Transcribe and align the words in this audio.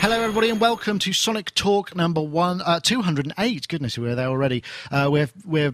Hello, 0.00 0.20
everybody, 0.20 0.50
and 0.50 0.60
welcome 0.60 0.98
to 0.98 1.12
Sonic 1.12 1.54
Talk 1.54 1.94
number 1.94 2.20
one, 2.20 2.60
uh, 2.62 2.80
208. 2.80 3.68
Goodness, 3.68 3.96
we're 3.96 4.16
there 4.16 4.26
already. 4.26 4.64
Uh, 4.90 5.08
we're, 5.08 5.28
we're 5.46 5.72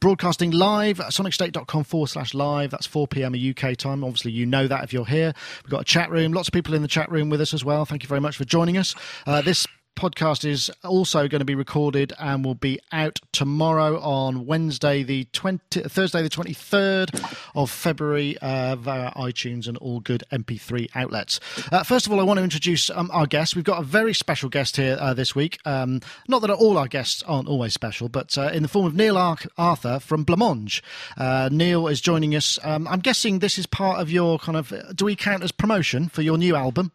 broadcasting 0.00 0.50
live 0.50 0.98
at 0.98 1.12
sonicstate.com 1.12 1.84
forward 1.84 2.08
slash 2.08 2.34
live. 2.34 2.72
That's 2.72 2.86
4 2.86 3.06
p.m. 3.06 3.32
UK 3.32 3.76
time. 3.76 4.02
Obviously, 4.02 4.32
you 4.32 4.44
know 4.44 4.66
that 4.66 4.82
if 4.82 4.92
you're 4.92 5.06
here. 5.06 5.32
We've 5.62 5.70
got 5.70 5.82
a 5.82 5.84
chat 5.84 6.10
room, 6.10 6.32
lots 6.32 6.48
of 6.48 6.52
people 6.52 6.74
in 6.74 6.82
the 6.82 6.88
chat 6.88 7.08
room 7.12 7.30
with 7.30 7.40
us 7.40 7.54
as 7.54 7.64
well. 7.64 7.84
Thank 7.84 8.02
you 8.02 8.08
very 8.08 8.20
much 8.20 8.36
for 8.36 8.44
joining 8.44 8.76
us. 8.76 8.96
Uh, 9.24 9.40
this 9.40 9.68
podcast 9.94 10.44
is 10.44 10.70
also 10.82 11.28
going 11.28 11.40
to 11.40 11.44
be 11.44 11.54
recorded 11.54 12.12
and 12.18 12.44
will 12.44 12.54
be 12.54 12.78
out 12.92 13.20
tomorrow 13.32 13.98
on 14.00 14.46
Wednesday, 14.46 15.02
the 15.02 15.24
20, 15.32 15.82
Thursday, 15.82 16.22
the 16.22 16.28
23rd 16.28 17.36
of 17.54 17.70
February 17.70 18.36
uh, 18.38 18.76
via 18.76 19.10
iTunes 19.12 19.66
and 19.66 19.76
all 19.78 20.00
good 20.00 20.24
MP3 20.32 20.88
outlets. 20.94 21.40
Uh, 21.72 21.82
first 21.82 22.06
of 22.06 22.12
all, 22.12 22.20
I 22.20 22.22
want 22.22 22.38
to 22.38 22.44
introduce 22.44 22.90
um, 22.90 23.10
our 23.12 23.26
guest. 23.26 23.56
We've 23.56 23.64
got 23.64 23.80
a 23.80 23.84
very 23.84 24.14
special 24.14 24.48
guest 24.48 24.76
here 24.76 24.96
uh, 25.00 25.14
this 25.14 25.34
week. 25.34 25.58
Um, 25.64 26.00
not 26.28 26.40
that 26.42 26.50
all 26.50 26.78
our 26.78 26.88
guests 26.88 27.22
aren't 27.26 27.48
always 27.48 27.74
special, 27.74 28.08
but 28.08 28.36
uh, 28.36 28.50
in 28.52 28.62
the 28.62 28.68
form 28.68 28.86
of 28.86 28.94
Neil 28.94 29.16
Arthur 29.16 30.00
from 30.00 30.24
Blancmange. 30.24 30.82
Uh, 31.16 31.48
Neil 31.50 31.88
is 31.88 32.00
joining 32.00 32.34
us. 32.34 32.58
Um, 32.62 32.86
I'm 32.88 33.00
guessing 33.00 33.38
this 33.38 33.58
is 33.58 33.66
part 33.66 34.00
of 34.00 34.10
your 34.10 34.38
kind 34.38 34.56
of. 34.56 34.72
Do 34.94 35.04
we 35.04 35.16
count 35.16 35.42
as 35.42 35.52
promotion 35.52 36.08
for 36.08 36.22
your 36.22 36.38
new 36.38 36.56
album? 36.56 36.92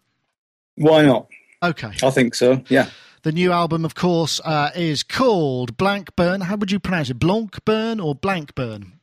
Why 0.75 1.03
not? 1.05 1.27
Okay. 1.61 1.91
I 2.03 2.09
think 2.09 2.35
so, 2.35 2.63
yeah. 2.69 2.89
The 3.23 3.31
new 3.33 3.51
album, 3.51 3.83
of 3.83 3.95
course, 3.95 4.39
uh, 4.45 4.69
is 4.75 5.03
called 5.03 5.75
Blanc 5.75 6.15
Burn. 6.15 6.41
How 6.41 6.55
would 6.55 6.71
you 6.71 6.79
pronounce 6.79 7.09
it? 7.09 7.15
Blanc 7.15 7.63
Burn 7.65 7.99
or 7.99 8.15
Blanc 8.15 8.55
Burn? 8.55 8.93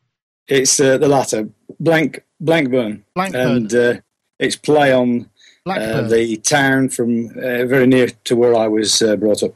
It's 0.48 0.80
uh, 0.80 0.96
the 0.96 1.09
latter. 1.09 1.51
Blank 1.79 2.24
Blanc 2.41 2.70
Burn. 2.70 3.05
Blankburn. 3.15 3.56
And 3.56 3.74
uh, 3.74 3.95
it's 4.38 4.56
play 4.56 4.92
on 4.92 5.29
uh, 5.66 6.02
the 6.02 6.37
town 6.38 6.88
from 6.88 7.26
uh, 7.30 7.66
very 7.66 7.87
near 7.87 8.09
to 8.24 8.37
where 8.37 8.54
I 8.54 8.68
was 8.68 9.02
uh, 9.02 9.16
brought 9.16 9.43
up. 9.43 9.54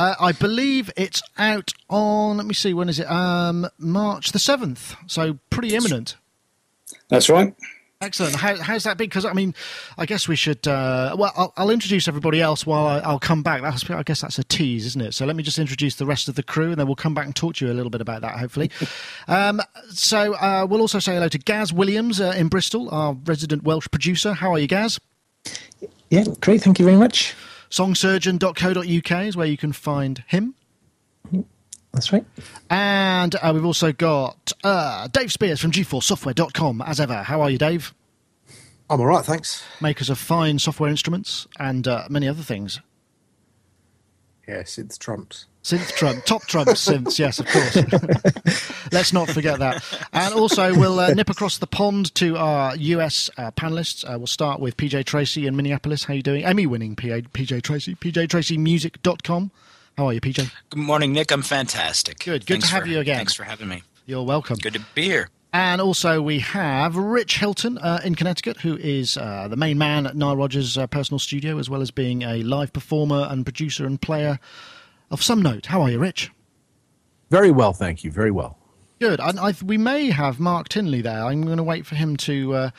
I 0.00 0.30
believe 0.30 0.92
it's 0.96 1.20
out 1.38 1.72
on, 1.90 2.36
let 2.36 2.46
me 2.46 2.54
see, 2.54 2.72
when 2.72 2.88
is 2.88 3.00
it? 3.00 3.10
Um, 3.10 3.66
March 3.78 4.30
the 4.30 4.38
7th. 4.38 4.94
So 5.08 5.40
pretty 5.50 5.74
imminent. 5.74 6.14
That's 7.08 7.28
right. 7.28 7.52
Excellent. 8.00 8.36
How, 8.36 8.56
how's 8.56 8.84
that 8.84 8.96
been? 8.96 9.08
Because 9.08 9.24
I 9.24 9.32
mean, 9.32 9.56
I 9.96 10.06
guess 10.06 10.28
we 10.28 10.36
should. 10.36 10.68
Uh, 10.68 11.16
well, 11.18 11.32
I'll, 11.36 11.52
I'll, 11.56 11.70
introduce 11.70 12.06
everybody 12.06 12.40
else 12.40 12.64
while 12.64 12.86
I, 12.86 13.10
will 13.10 13.18
come 13.18 13.42
back. 13.42 13.60
That's, 13.60 13.90
I 13.90 14.04
guess 14.04 14.20
that's 14.20 14.38
a 14.38 14.44
tease, 14.44 14.86
isn't 14.86 15.00
it? 15.00 15.14
So 15.14 15.26
let 15.26 15.34
me 15.34 15.42
just 15.42 15.58
introduce 15.58 15.96
the 15.96 16.06
rest 16.06 16.28
of 16.28 16.36
the 16.36 16.44
crew, 16.44 16.70
and 16.70 16.76
then 16.78 16.86
we'll 16.86 16.94
come 16.94 17.12
back 17.12 17.26
and 17.26 17.34
talk 17.34 17.56
to 17.56 17.66
you 17.66 17.72
a 17.72 17.74
little 17.74 17.90
bit 17.90 18.00
about 18.00 18.20
that, 18.20 18.38
hopefully. 18.38 18.70
um, 19.28 19.60
so 19.90 20.34
uh, 20.34 20.64
we'll 20.70 20.80
also 20.80 21.00
say 21.00 21.14
hello 21.14 21.28
to 21.28 21.38
Gaz 21.38 21.72
Williams 21.72 22.20
uh, 22.20 22.34
in 22.36 22.46
Bristol, 22.46 22.88
our 22.90 23.14
resident 23.24 23.64
Welsh 23.64 23.88
producer. 23.90 24.32
How 24.32 24.52
are 24.52 24.60
you, 24.60 24.68
Gaz? 24.68 25.00
Yeah, 26.10 26.24
great. 26.40 26.62
Thank 26.62 26.78
you 26.78 26.84
very 26.84 26.98
much. 26.98 27.34
Songsurgeon.co.uk 27.70 29.26
is 29.26 29.36
where 29.36 29.46
you 29.46 29.56
can 29.56 29.72
find 29.72 30.22
him. 30.28 30.54
That's 31.98 32.12
right. 32.12 32.24
And 32.70 33.34
uh, 33.34 33.50
we've 33.52 33.64
also 33.64 33.90
got 33.90 34.52
uh, 34.62 35.08
Dave 35.08 35.32
Spears 35.32 35.60
from 35.60 35.72
GForceSoftware.com, 35.72 36.80
as 36.82 37.00
ever. 37.00 37.24
How 37.24 37.40
are 37.40 37.50
you, 37.50 37.58
Dave? 37.58 37.92
I'm 38.88 39.00
all 39.00 39.06
right, 39.06 39.24
thanks. 39.24 39.64
Makers 39.80 40.08
of 40.08 40.16
fine 40.16 40.60
software 40.60 40.88
instruments 40.88 41.48
and 41.58 41.88
uh, 41.88 42.04
many 42.08 42.28
other 42.28 42.44
things. 42.44 42.80
Yeah, 44.46 44.62
synth 44.62 44.96
trumps. 45.00 45.46
Synth 45.64 45.92
trump, 45.96 46.24
top 46.24 46.42
trump 46.42 46.68
synths, 46.68 47.18
yes, 47.18 47.40
of 47.40 47.46
course. 47.46 47.74
Let's 48.92 49.12
not 49.12 49.28
forget 49.28 49.58
that. 49.58 49.84
And 50.12 50.32
also, 50.34 50.72
we'll 50.78 51.00
uh, 51.00 51.12
nip 51.14 51.28
across 51.28 51.58
the 51.58 51.66
pond 51.66 52.14
to 52.14 52.36
our 52.36 52.76
US 52.76 53.28
uh, 53.36 53.50
panelists. 53.50 54.08
Uh, 54.08 54.18
we'll 54.18 54.28
start 54.28 54.60
with 54.60 54.76
PJ 54.76 55.04
Tracy 55.04 55.48
in 55.48 55.56
Minneapolis. 55.56 56.04
How 56.04 56.12
are 56.12 56.16
you 56.16 56.22
doing? 56.22 56.44
Emmy 56.44 56.64
winning 56.64 56.94
PJ 56.94 57.62
Tracy, 57.62 57.96
pjtracymusic.com. 57.96 59.50
How 59.98 60.06
are 60.06 60.12
you, 60.12 60.20
PJ? 60.20 60.48
Good 60.70 60.78
morning, 60.78 61.12
Nick. 61.12 61.32
I'm 61.32 61.42
fantastic. 61.42 62.20
Good. 62.20 62.46
Good 62.46 62.54
thanks 62.54 62.68
to 62.68 62.74
have 62.74 62.84
for, 62.84 62.88
you 62.88 63.00
again. 63.00 63.16
Thanks 63.16 63.34
for 63.34 63.42
having 63.42 63.66
me. 63.66 63.82
You're 64.06 64.22
welcome. 64.22 64.56
Good 64.56 64.74
to 64.74 64.80
be 64.94 65.02
here. 65.02 65.28
And 65.52 65.80
also, 65.80 66.22
we 66.22 66.38
have 66.38 66.94
Rich 66.94 67.38
Hilton 67.38 67.78
uh, 67.78 67.98
in 68.04 68.14
Connecticut, 68.14 68.58
who 68.58 68.76
is 68.76 69.16
uh, 69.16 69.48
the 69.48 69.56
main 69.56 69.76
man 69.76 70.06
at 70.06 70.14
Nile 70.14 70.36
Rodgers' 70.36 70.78
uh, 70.78 70.86
personal 70.86 71.18
studio, 71.18 71.58
as 71.58 71.68
well 71.68 71.82
as 71.82 71.90
being 71.90 72.22
a 72.22 72.44
live 72.44 72.72
performer 72.72 73.26
and 73.28 73.44
producer 73.44 73.86
and 73.86 74.00
player 74.00 74.38
of 75.10 75.20
some 75.20 75.42
note. 75.42 75.66
How 75.66 75.82
are 75.82 75.90
you, 75.90 75.98
Rich? 75.98 76.30
Very 77.30 77.50
well, 77.50 77.72
thank 77.72 78.04
you. 78.04 78.12
Very 78.12 78.30
well. 78.30 78.56
Good. 79.00 79.18
And 79.18 79.40
I, 79.40 79.52
we 79.64 79.78
may 79.78 80.10
have 80.10 80.38
Mark 80.38 80.68
Tinley 80.68 81.00
there. 81.00 81.24
I'm 81.24 81.42
going 81.42 81.56
to 81.56 81.64
wait 81.64 81.86
for 81.86 81.96
him 81.96 82.16
to. 82.18 82.54
Uh, 82.54 82.70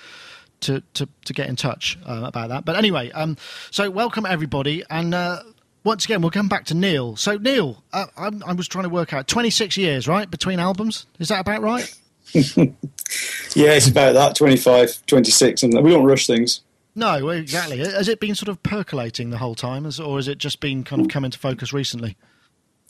to, 0.62 0.84
to, 0.94 1.08
to 1.24 1.32
get 1.32 1.48
in 1.48 1.56
touch 1.56 1.98
uh, 2.06 2.24
about 2.26 2.50
that. 2.50 2.66
But 2.66 2.76
anyway, 2.76 3.12
um, 3.12 3.38
so 3.72 3.90
welcome 3.90 4.26
everybody. 4.26 4.84
And 4.90 5.14
uh, 5.14 5.42
once 5.90 6.06
again, 6.06 6.22
we'll 6.22 6.30
come 6.30 6.48
back 6.48 6.66
to 6.66 6.76
Neil. 6.76 7.16
So, 7.16 7.38
Neil, 7.38 7.84
uh, 7.92 8.06
i 8.16 8.54
was 8.54 8.68
trying 8.68 8.84
to 8.84 8.92
work 8.92 9.12
out 9.12 9.28
26 9.28 9.76
years, 9.76 10.08
right, 10.08 10.30
between 10.30 10.60
albums? 10.60 11.08
Is 11.18 11.30
that 11.30 11.40
about 11.40 11.64
right? 11.64 11.92
yeah, 12.34 13.74
it's 13.74 13.88
about 13.88 14.14
that 14.14 14.36
25, 14.36 15.04
26. 15.08 15.64
And 15.64 15.84
we 15.84 15.90
don't 15.90 16.06
rush 16.06 16.28
things. 16.28 16.62
No, 16.94 17.30
exactly. 17.30 17.80
Has 17.80 18.08
it 18.08 18.20
been 18.20 18.36
sort 18.36 18.50
of 18.50 18.62
percolating 18.62 19.32
the 19.32 19.40
whole 19.40 19.56
time, 19.56 19.88
or 19.88 20.18
has 20.18 20.28
it 20.28 20.38
just 20.38 20.60
been 20.60 20.84
kind 20.84 21.02
of 21.02 21.08
come 21.08 21.26
into 21.26 21.40
focus 21.40 21.74
recently? 21.74 22.16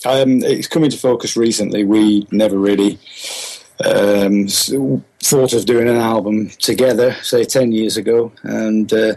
Um, 0.06 0.44
it's 0.44 0.68
come 0.68 0.84
into 0.84 0.98
focus 0.98 1.38
recently. 1.38 1.86
We 1.86 2.28
never 2.32 2.58
really 2.58 3.00
um, 3.86 4.50
thought 4.50 5.54
of 5.54 5.66
doing 5.66 5.88
an 5.88 5.96
album 5.96 6.50
together, 6.50 7.14
say 7.22 7.46
10 7.46 7.72
years 7.72 7.96
ago. 7.96 8.34
And 8.44 8.92
uh, 8.92 9.14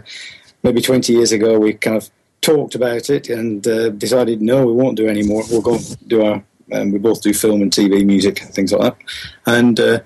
maybe 0.63 0.79
20 0.79 1.11
years 1.11 1.33
ago, 1.33 1.59
we 1.59 1.73
kind 1.73 1.97
of 1.97 2.09
talked 2.43 2.75
about 2.75 3.09
it 3.09 3.29
and 3.29 3.65
uh, 3.67 3.89
decided 3.89 4.41
no, 4.41 4.65
we 4.65 4.73
won't 4.73 4.97
do 4.97 5.07
any 5.07 5.23
more. 5.23 5.43
We'll 5.49 5.61
go 5.61 5.79
do 6.07 6.23
our. 6.23 6.43
Um, 6.71 6.91
we 6.91 6.97
both 6.97 7.21
do 7.21 7.33
film 7.33 7.61
and 7.61 7.71
TV, 7.71 8.05
music, 8.05 8.39
things 8.39 8.71
like 8.71 8.81
that. 8.81 8.97
And 9.45 9.79
uh, 9.79 9.99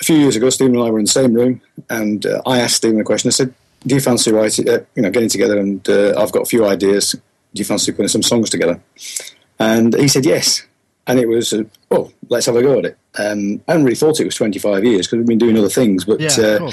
a 0.00 0.04
few 0.04 0.16
years 0.16 0.36
ago, 0.36 0.48
Stephen 0.50 0.76
and 0.76 0.84
I 0.84 0.90
were 0.90 0.98
in 0.98 1.04
the 1.04 1.10
same 1.10 1.34
room, 1.34 1.60
and 1.90 2.24
uh, 2.24 2.40
I 2.46 2.60
asked 2.60 2.76
Stephen 2.76 3.00
a 3.00 3.04
question. 3.04 3.28
I 3.28 3.32
said, 3.32 3.54
"Do 3.86 3.94
you 3.94 4.00
fancy 4.00 4.32
writing? 4.32 4.68
Uh, 4.68 4.78
you 4.94 5.02
know, 5.02 5.10
getting 5.10 5.28
together? 5.28 5.58
And 5.58 5.86
uh, 5.88 6.14
I've 6.16 6.32
got 6.32 6.42
a 6.42 6.46
few 6.46 6.66
ideas. 6.66 7.12
Do 7.12 7.60
you 7.60 7.64
fancy 7.64 7.92
putting 7.92 8.08
some 8.08 8.22
songs 8.22 8.50
together?" 8.50 8.80
And 9.58 9.94
he 9.94 10.08
said 10.08 10.24
yes 10.24 10.66
and 11.06 11.18
it 11.18 11.28
was, 11.28 11.52
uh, 11.52 11.64
oh, 11.90 12.10
let's 12.28 12.46
have 12.46 12.56
a 12.56 12.62
go 12.62 12.78
at 12.78 12.84
it. 12.86 12.98
Um, 13.18 13.62
I 13.68 13.72
hadn't 13.72 13.84
really 13.84 13.96
thought 13.96 14.20
it 14.20 14.24
was 14.24 14.34
25 14.34 14.84
years 14.84 15.06
because 15.06 15.18
we've 15.18 15.26
been 15.26 15.38
doing 15.38 15.56
other 15.56 15.68
things, 15.68 16.04
but 16.04 16.20
yeah, 16.20 16.28
uh, 16.38 16.70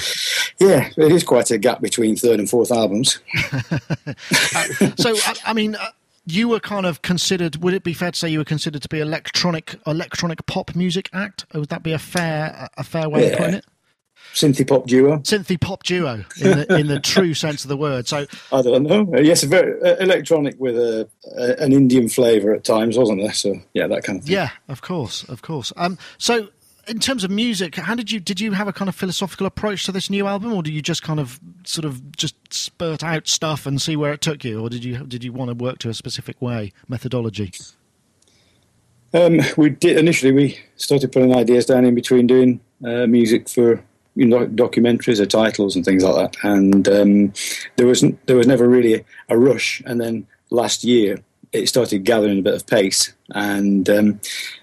yeah, 0.60 0.90
it 0.98 1.12
is 1.12 1.24
quite 1.24 1.52
a 1.52 1.58
gap 1.58 1.82
between 1.82 2.16
third 2.16 2.40
and 2.40 2.50
fourth 2.50 2.72
albums. 2.72 3.20
so, 4.98 5.16
I, 5.16 5.36
I 5.46 5.54
mean, 5.54 5.76
uh, 5.76 5.88
you 6.26 6.48
were 6.48 6.60
kind 6.60 6.86
of 6.86 7.02
considered. 7.02 7.58
Would 7.58 7.74
it 7.74 7.84
be 7.84 7.94
fair 7.94 8.12
to 8.12 8.18
say 8.18 8.30
you 8.30 8.40
were 8.40 8.46
considered 8.46 8.82
to 8.82 8.90
be 8.90 9.00
electronic, 9.00 9.76
electronic 9.86 10.46
pop 10.46 10.76
music 10.76 11.10
act? 11.14 11.46
Or 11.54 11.62
would 11.62 11.70
that 11.70 11.84
be 11.84 11.92
a 11.92 12.00
fair, 12.00 12.70
a 12.78 12.84
fair 12.84 13.10
way 13.10 13.26
yeah. 13.26 13.32
of 13.32 13.38
putting 13.38 13.56
it? 13.56 13.66
Synthy 14.34 14.68
pop 14.68 14.88
duo. 14.88 15.20
Synthy 15.20 15.60
pop 15.60 15.84
duo 15.84 16.24
in 16.42 16.58
the, 16.58 16.76
in 16.78 16.88
the 16.88 17.00
true 17.00 17.34
sense 17.46 17.64
of 17.64 17.70
the 17.70 17.78
word. 17.78 18.08
So 18.08 18.26
I 18.52 18.62
don't 18.62 18.84
know. 18.84 19.08
Yes, 19.20 19.44
very 19.44 19.82
uh, 19.82 19.96
electronic 19.98 20.60
with 20.60 20.78
a, 20.78 21.08
a, 21.38 21.64
an 21.64 21.72
Indian 21.72 22.10
flavour 22.10 22.54
at 22.54 22.64
times, 22.64 22.98
wasn't 22.98 23.22
there? 23.22 23.34
So 23.34 23.56
yeah, 23.74 23.88
that 23.88 24.04
kind 24.04 24.20
of 24.20 24.26
thing. 24.26 24.34
Yeah, 24.34 24.50
of 24.68 24.82
course, 24.82 25.24
of 25.26 25.42
course. 25.42 25.72
Um, 25.78 25.98
so 26.18 26.50
in 26.88 27.00
terms 27.00 27.24
of 27.24 27.32
music, 27.32 27.76
how 27.76 27.96
did 27.96 28.12
you 28.12 28.20
did 28.20 28.40
you 28.40 28.52
have 28.52 28.68
a 28.68 28.74
kind 28.74 28.90
of 28.90 28.96
philosophical 28.96 29.48
approach 29.48 29.86
to 29.86 29.92
this 29.92 30.10
new 30.10 30.28
album, 30.28 30.54
or 30.54 30.64
did 30.64 30.74
you 30.74 30.82
just 30.82 31.04
kind 31.04 31.20
of 31.20 31.40
sort 31.64 31.86
of 31.86 32.16
just 32.16 32.36
spurt 32.54 33.04
out 33.04 33.28
stuff 33.28 33.66
and 33.66 33.82
see 33.82 33.96
where 33.96 34.14
it 34.14 34.22
took 34.22 34.44
you, 34.44 34.62
or 34.62 34.70
did 34.70 34.84
you 34.84 34.98
did 35.06 35.24
you 35.24 35.32
want 35.32 35.50
to 35.50 35.56
work 35.56 35.80
to 35.80 35.90
a 35.90 35.94
specific 35.94 36.42
way 36.42 36.72
methodology? 36.88 37.52
Um, 39.14 39.42
we 39.58 39.70
did 39.70 39.98
initially. 39.98 40.32
We 40.32 40.60
started 40.76 41.12
putting 41.12 41.36
ideas 41.36 41.68
down 41.68 41.86
in 41.86 41.94
between 41.94 42.26
doing 42.26 42.60
uh, 42.84 43.06
music 43.06 43.48
for 43.48 43.84
you 44.16 44.26
know, 44.26 44.46
documentaries 44.46 45.20
or 45.20 45.26
titles 45.26 45.76
and 45.76 45.84
things 45.84 46.04
like 46.04 46.16
that. 46.16 46.38
And 46.44 46.88
um, 46.88 47.34
there 47.76 47.88
was 47.88 48.02
there 48.26 48.36
was 48.36 48.48
never 48.48 48.68
really 48.68 49.06
a 49.30 49.38
rush. 49.38 49.82
And 49.86 50.00
then 50.00 50.28
last 50.50 50.84
year 50.84 51.20
it 51.52 51.68
started 51.68 52.04
gathering 52.04 52.40
a 52.40 52.44
bit 52.44 52.56
of 52.56 52.68
pace. 52.68 53.14
And 53.36 53.90
um, 53.90 54.20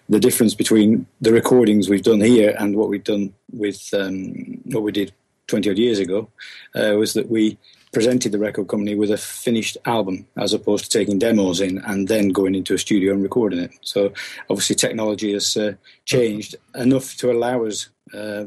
the 0.09 0.21
difference 0.21 0.55
between 0.55 1.07
the 1.21 1.33
recordings 1.33 1.89
we've 1.89 2.03
done 2.03 2.21
here 2.21 2.55
and 2.59 2.77
what 2.77 2.89
we've 2.89 3.05
done 3.05 3.33
with 3.53 3.89
um, 3.93 4.61
what 4.65 4.83
we 4.83 4.93
did 4.93 5.13
twenty 5.47 5.71
odd 5.71 5.79
years 5.79 5.99
ago 5.99 6.29
uh, 6.75 6.95
was 6.97 7.13
that 7.15 7.31
we 7.31 7.59
presented 7.93 8.31
the 8.31 8.39
record 8.39 8.69
company 8.69 8.95
with 8.95 9.11
a 9.11 9.17
finished 9.17 9.77
album 9.85 10.25
as 10.37 10.53
opposed 10.53 10.85
to 10.85 10.99
taking 10.99 11.19
demos 11.19 11.61
in 11.61 11.79
and 11.79 12.07
then 12.07 12.29
going 12.29 12.55
into 12.55 12.75
a 12.75 12.79
studio 12.79 13.13
and 13.13 13.23
recording 13.23 13.59
it. 13.59 13.73
So 13.81 14.13
obviously 14.49 14.77
technology 14.77 15.33
has 15.33 15.57
uh, 15.57 15.73
changed 16.05 16.55
enough 16.77 17.17
to 17.17 17.33
allow 17.33 17.65
us 17.65 17.89
uh, 18.15 18.45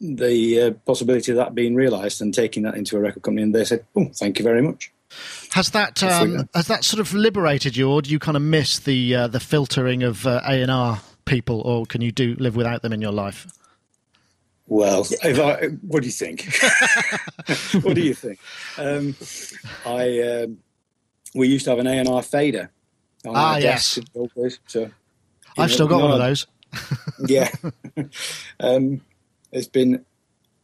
the 0.00 0.60
uh, 0.60 0.70
possibility 0.86 1.32
of 1.32 1.36
that 1.36 1.54
being 1.54 1.74
realised 1.74 2.20
and 2.20 2.32
taking 2.32 2.62
that 2.64 2.74
into 2.74 2.96
a 2.96 3.00
record 3.00 3.22
company, 3.22 3.42
and 3.42 3.54
they 3.54 3.64
said, 3.64 3.84
"Oh, 3.96 4.10
thank 4.14 4.38
you 4.38 4.44
very 4.44 4.62
much." 4.62 4.92
Has 5.52 5.70
that 5.70 6.02
um, 6.02 6.48
has 6.54 6.66
that 6.68 6.84
sort 6.84 7.00
of 7.00 7.14
liberated 7.14 7.76
you, 7.76 7.90
or 7.90 8.02
do 8.02 8.10
you 8.10 8.18
kind 8.18 8.36
of 8.36 8.42
miss 8.42 8.78
the 8.78 9.14
uh, 9.14 9.26
the 9.26 9.40
filtering 9.40 10.02
of 10.02 10.26
uh, 10.26 10.40
A 10.46 10.62
and 10.62 10.70
R 10.70 11.00
people, 11.24 11.60
or 11.62 11.86
can 11.86 12.00
you 12.00 12.12
do 12.12 12.34
live 12.38 12.56
without 12.56 12.82
them 12.82 12.92
in 12.92 13.00
your 13.00 13.12
life? 13.12 13.46
Well, 14.66 15.06
if 15.22 15.40
I, 15.40 15.68
what 15.80 16.02
do 16.02 16.06
you 16.06 16.12
think? 16.12 16.46
what 17.82 17.94
do 17.94 18.02
you 18.02 18.12
think? 18.12 18.38
Um, 18.76 19.16
I 19.86 20.20
um, 20.42 20.58
we 21.34 21.48
used 21.48 21.64
to 21.64 21.70
have 21.70 21.78
an 21.78 21.86
A 21.86 21.92
and 21.92 22.08
R 22.08 22.22
fader. 22.22 22.70
On 23.26 23.34
Ah, 23.34 23.54
our 23.54 23.60
yes. 23.60 23.94
desk 23.94 23.98
in 23.98 24.04
the 24.12 24.20
old 24.20 24.34
days, 24.34 24.60
so 24.66 24.90
I've 25.56 25.72
still 25.72 25.88
got 25.88 26.02
one 26.02 26.12
of 26.12 26.18
those. 26.18 26.46
Yeah, 27.26 27.50
um, 28.60 29.00
it's 29.52 29.68
been 29.68 30.04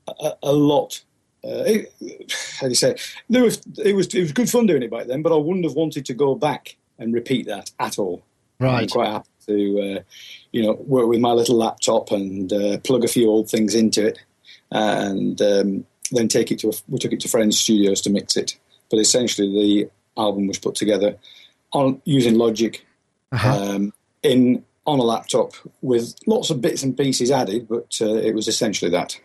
a, 0.09 0.33
a 0.43 0.53
lot. 0.53 1.03
Uh, 1.45 1.65
it, 1.67 1.93
how 2.59 2.67
do 2.67 2.71
you 2.71 2.75
say? 2.75 2.91
It? 2.93 3.15
There 3.29 3.45
was 3.45 3.61
it 3.79 3.95
was 3.95 4.15
it 4.15 4.21
was 4.21 4.33
good 4.33 4.49
fun 4.49 4.67
doing 4.67 4.83
it 4.83 4.91
back 4.91 5.07
then, 5.07 5.23
but 5.23 5.33
I 5.33 5.37
wouldn't 5.37 5.65
have 5.65 5.75
wanted 5.75 6.07
to 6.07 6.15
go 6.15 6.35
back 6.35 6.77
and 6.99 7.13
repeat 7.13 7.47
that 7.47 7.71
at 7.79 7.99
all. 7.99 8.23
I'm 8.61 8.89
quite 8.89 9.11
happy 9.11 9.29
to, 9.47 9.81
uh, 9.81 10.03
you 10.53 10.63
know, 10.63 10.75
work 10.87 11.09
with 11.09 11.21
my 11.21 11.33
little 11.33 11.57
laptop 11.57 12.13
and 12.13 12.53
uh, 12.53 12.79
plug 12.79 13.05
a 13.05 13.09
few 13.09 13.29
old 13.29 13.51
things 13.51 13.75
into 13.75 14.07
it, 14.07 14.19
and 14.71 15.41
um, 15.43 15.87
then 16.13 16.29
take 16.29 16.51
it 16.51 16.61
to. 16.61 16.69
A, 16.69 16.73
we 16.89 16.99
took 16.99 17.13
it 17.13 17.21
to 17.21 17.29
friends' 17.29 17.61
studios 17.61 18.01
to 18.03 18.11
mix 18.11 18.37
it. 18.37 18.59
But 18.91 19.01
essentially, 19.01 19.51
the 19.51 19.91
album 20.17 20.47
was 20.47 20.59
put 20.59 20.77
together 20.77 21.17
on 21.73 22.01
using 22.05 22.37
Logic 22.37 22.85
Uh-huh. 23.33 23.51
um, 23.51 23.93
in 24.23 24.65
on 24.87 24.99
a 24.99 25.03
laptop 25.03 25.53
with 25.83 26.15
lots 26.27 26.51
of 26.51 26.61
bits 26.61 26.83
and 26.83 26.97
pieces 26.97 27.31
added, 27.31 27.69
but 27.69 27.99
uh, 28.01 28.15
it 28.15 28.35
was 28.35 28.49
essentially 28.49 28.91
that. 28.91 29.19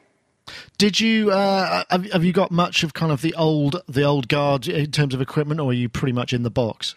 Did 0.77 0.99
you 0.99 1.31
uh, 1.31 1.83
have, 1.89 2.11
have 2.11 2.23
you 2.25 2.33
got 2.33 2.51
much 2.51 2.83
of 2.83 2.93
kind 2.93 3.11
of 3.11 3.21
the 3.21 3.33
old 3.35 3.81
the 3.87 4.03
old 4.03 4.27
guard 4.27 4.67
in 4.67 4.91
terms 4.91 5.13
of 5.13 5.21
equipment, 5.21 5.59
or 5.59 5.69
are 5.69 5.73
you 5.73 5.89
pretty 5.89 6.13
much 6.13 6.33
in 6.33 6.43
the 6.43 6.49
box? 6.49 6.95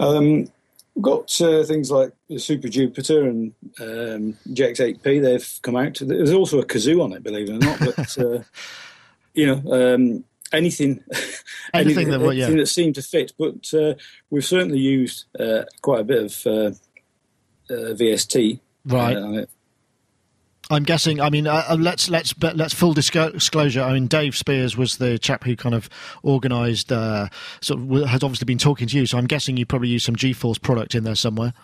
Um, 0.00 0.50
got 1.00 1.40
uh, 1.40 1.62
things 1.64 1.90
like 1.90 2.12
the 2.28 2.38
Super 2.38 2.68
Jupiter 2.68 3.24
and 3.28 3.52
um, 3.80 4.36
JX8P. 4.48 5.22
They've 5.22 5.58
come 5.62 5.76
out. 5.76 5.98
There's 6.00 6.32
also 6.32 6.58
a 6.58 6.66
kazoo 6.66 7.02
on 7.02 7.12
it, 7.12 7.22
believe 7.22 7.48
it 7.48 7.52
or 7.52 7.58
not. 7.58 7.78
But 7.78 8.18
uh, 8.18 8.42
you 9.34 9.46
know, 9.46 9.94
um, 9.94 10.24
anything, 10.52 11.02
Anything 11.74 12.10
that- 12.10 12.34
yeah. 12.34 12.50
that 12.50 12.66
seemed 12.66 12.96
to 12.96 13.02
fit. 13.02 13.32
But 13.38 13.72
uh, 13.72 13.94
we've 14.30 14.44
certainly 14.44 14.80
used 14.80 15.26
uh, 15.38 15.64
quite 15.82 16.00
a 16.00 16.04
bit 16.04 16.24
of 16.24 16.46
uh, 17.70 17.94
VST. 17.94 18.60
Right. 18.84 19.16
uh. 19.16 19.46
I'm 20.70 20.82
guessing. 20.82 21.20
I 21.20 21.30
mean, 21.30 21.46
uh, 21.46 21.64
uh, 21.68 21.76
let's 21.80 22.10
let's 22.10 22.34
let's 22.42 22.74
full 22.74 22.92
disclosure. 22.92 23.82
I 23.82 23.94
mean, 23.94 24.06
Dave 24.06 24.36
Spears 24.36 24.76
was 24.76 24.98
the 24.98 25.18
chap 25.18 25.44
who 25.44 25.56
kind 25.56 25.74
of 25.74 25.88
organised. 26.24 26.92
Uh, 26.92 27.28
sort 27.62 27.80
of 27.80 28.08
has 28.08 28.22
obviously 28.22 28.44
been 28.44 28.58
talking 28.58 28.86
to 28.88 28.96
you, 28.98 29.06
so 29.06 29.16
I'm 29.16 29.26
guessing 29.26 29.56
you 29.56 29.64
probably 29.64 29.88
used 29.88 30.04
some 30.04 30.16
G-Force 30.16 30.58
product 30.58 30.94
in 30.94 31.04
there 31.04 31.14
somewhere. 31.14 31.54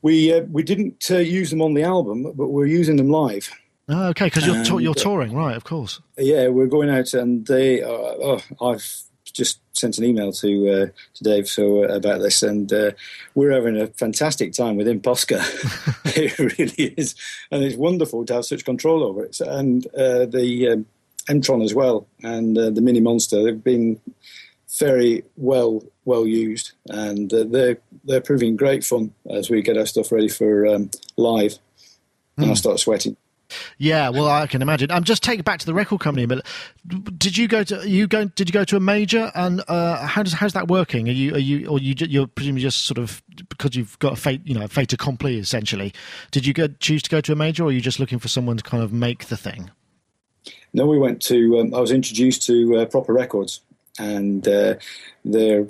We 0.00 0.32
uh, 0.32 0.42
we 0.50 0.62
didn't 0.62 1.06
uh, 1.10 1.18
use 1.18 1.50
them 1.50 1.60
on 1.60 1.74
the 1.74 1.82
album, 1.82 2.32
but 2.34 2.48
we're 2.48 2.66
using 2.66 2.96
them 2.96 3.10
live. 3.10 3.50
Oh, 3.88 4.08
okay, 4.08 4.26
because 4.26 4.46
you're 4.46 4.64
to- 4.64 4.78
you're 4.78 4.94
touring, 4.94 5.34
right? 5.34 5.56
Of 5.56 5.64
course. 5.64 6.00
Yeah, 6.16 6.48
we're 6.48 6.66
going 6.68 6.88
out, 6.88 7.12
and 7.12 7.46
they. 7.46 7.82
Uh, 7.82 7.88
oh, 7.88 8.40
I've 8.62 9.02
just 9.36 9.60
sent 9.72 9.98
an 9.98 10.04
email 10.04 10.32
to 10.32 10.70
uh, 10.70 10.86
to 11.14 11.24
Dave 11.24 11.48
so 11.48 11.84
uh, 11.84 11.88
about 11.88 12.20
this, 12.20 12.42
and 12.42 12.72
uh, 12.72 12.92
we're 13.34 13.52
having 13.52 13.76
a 13.76 13.86
fantastic 13.88 14.52
time 14.52 14.76
with 14.76 14.86
impOSCar. 14.86 15.42
it 16.16 16.38
really 16.38 16.94
is, 16.96 17.14
and 17.50 17.62
it's 17.62 17.76
wonderful 17.76 18.24
to 18.26 18.34
have 18.34 18.44
such 18.44 18.64
control 18.64 19.04
over 19.04 19.24
it, 19.24 19.40
and 19.40 19.86
uh, 19.94 20.26
the 20.26 20.70
um, 20.72 20.86
M-Tron 21.28 21.62
as 21.62 21.74
well, 21.74 22.06
and 22.22 22.56
uh, 22.56 22.70
the 22.70 22.80
Minimonsta. 22.80 23.44
They've 23.44 23.62
been 23.62 24.00
very 24.78 25.22
well 25.36 25.84
well 26.04 26.26
used, 26.26 26.72
and 26.88 27.32
uh, 27.32 27.44
they're 27.44 27.78
they're 28.04 28.20
proving 28.20 28.56
great 28.56 28.84
fun 28.84 29.12
as 29.30 29.50
we 29.50 29.62
get 29.62 29.76
our 29.76 29.86
stuff 29.86 30.12
ready 30.12 30.28
for 30.28 30.66
um, 30.66 30.90
live. 31.16 31.58
And 32.38 32.50
I 32.50 32.54
start 32.54 32.78
sweating. 32.78 33.16
Yeah, 33.78 34.08
well, 34.08 34.28
I 34.28 34.46
can 34.46 34.62
imagine. 34.62 34.90
I'm 34.90 35.04
just 35.04 35.22
taking 35.22 35.40
it 35.40 35.44
back 35.44 35.60
to 35.60 35.66
the 35.66 35.74
record 35.74 36.00
company, 36.00 36.26
but 36.26 36.44
did 37.16 37.36
you 37.36 37.48
go 37.48 37.62
to 37.64 37.88
you 37.88 38.06
go? 38.06 38.24
Did 38.24 38.48
you 38.48 38.52
go 38.52 38.64
to 38.64 38.76
a 38.76 38.80
major? 38.80 39.30
And 39.34 39.62
uh, 39.68 40.06
how 40.06 40.22
does 40.22 40.32
how's 40.32 40.52
that 40.54 40.68
working? 40.68 41.08
Are 41.08 41.12
you 41.12 41.34
are 41.34 41.38
you 41.38 41.66
or 41.68 41.78
you 41.78 41.94
you're 41.98 42.26
presumably 42.26 42.62
just 42.62 42.82
sort 42.86 42.98
of 42.98 43.22
because 43.48 43.76
you've 43.76 43.98
got 43.98 44.12
a 44.14 44.16
fate 44.16 44.42
you 44.44 44.54
know 44.54 44.64
a 44.64 44.68
fait 44.68 44.92
accompli 44.92 45.38
essentially? 45.38 45.92
Did 46.30 46.46
you 46.46 46.52
go, 46.52 46.68
choose 46.68 47.02
to 47.02 47.10
go 47.10 47.20
to 47.20 47.32
a 47.32 47.36
major, 47.36 47.62
or 47.64 47.68
are 47.68 47.72
you 47.72 47.80
just 47.80 48.00
looking 48.00 48.18
for 48.18 48.28
someone 48.28 48.56
to 48.56 48.62
kind 48.62 48.82
of 48.82 48.92
make 48.92 49.26
the 49.26 49.36
thing? 49.36 49.70
No, 50.72 50.86
we 50.86 50.98
went 50.98 51.22
to. 51.22 51.60
Um, 51.60 51.74
I 51.74 51.80
was 51.80 51.90
introduced 51.90 52.42
to 52.46 52.78
uh, 52.78 52.86
Proper 52.86 53.12
Records, 53.12 53.60
and 53.98 54.46
uh, 54.46 54.74
they're 55.24 55.66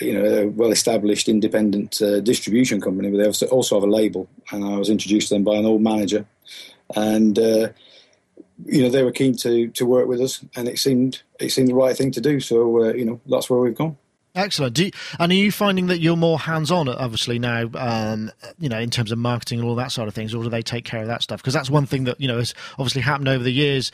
you 0.00 0.12
know 0.12 0.24
a 0.24 0.46
well-established 0.48 1.28
independent 1.28 2.02
uh, 2.02 2.20
distribution 2.20 2.80
company, 2.80 3.10
but 3.10 3.18
they 3.18 3.26
also- 3.26 3.46
also 3.46 3.76
have 3.76 3.88
a 3.88 3.90
label. 3.90 4.28
And 4.52 4.64
I 4.64 4.76
was 4.76 4.90
introduced 4.90 5.28
to 5.28 5.34
them 5.34 5.44
by 5.44 5.54
an 5.56 5.64
old 5.64 5.80
manager, 5.82 6.26
and 6.94 7.38
uh, 7.38 7.68
you 8.64 8.82
know 8.82 8.90
they 8.90 9.02
were 9.02 9.12
keen 9.12 9.36
to 9.38 9.68
to 9.68 9.86
work 9.86 10.08
with 10.08 10.20
us, 10.20 10.44
and 10.54 10.68
it 10.68 10.78
seemed 10.78 11.22
it 11.40 11.50
seemed 11.50 11.68
the 11.68 11.74
right 11.74 11.96
thing 11.96 12.10
to 12.12 12.20
do. 12.20 12.40
So 12.40 12.84
uh, 12.84 12.92
you 12.92 13.04
know 13.04 13.20
that's 13.26 13.50
where 13.50 13.60
we've 13.60 13.74
gone. 13.74 13.96
Excellent. 14.36 14.74
Do 14.74 14.84
you, 14.84 14.90
and 15.18 15.32
are 15.32 15.34
you 15.34 15.50
finding 15.50 15.86
that 15.86 16.00
you're 16.00 16.14
more 16.14 16.38
hands-on, 16.38 16.90
obviously 16.90 17.38
now, 17.38 17.70
um, 17.74 18.30
you 18.58 18.68
know, 18.68 18.78
in 18.78 18.90
terms 18.90 19.10
of 19.10 19.16
marketing 19.16 19.60
and 19.60 19.66
all 19.66 19.74
that 19.76 19.90
sort 19.90 20.08
of 20.08 20.14
things, 20.14 20.34
or 20.34 20.42
do 20.42 20.50
they 20.50 20.60
take 20.60 20.84
care 20.84 21.00
of 21.00 21.06
that 21.08 21.22
stuff? 21.22 21.40
Because 21.40 21.54
that's 21.54 21.70
one 21.70 21.86
thing 21.86 22.04
that 22.04 22.20
you 22.20 22.28
know 22.28 22.36
has 22.36 22.54
obviously 22.72 23.00
happened 23.00 23.28
over 23.28 23.42
the 23.42 23.52
years. 23.52 23.90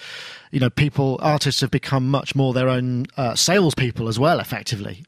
You 0.50 0.58
know, 0.58 0.68
people, 0.68 1.18
artists 1.22 1.60
have 1.60 1.70
become 1.70 2.10
much 2.10 2.34
more 2.34 2.52
their 2.52 2.68
own 2.68 3.06
uh, 3.16 3.36
salespeople 3.36 4.08
as 4.08 4.18
well, 4.18 4.40
effectively. 4.40 5.04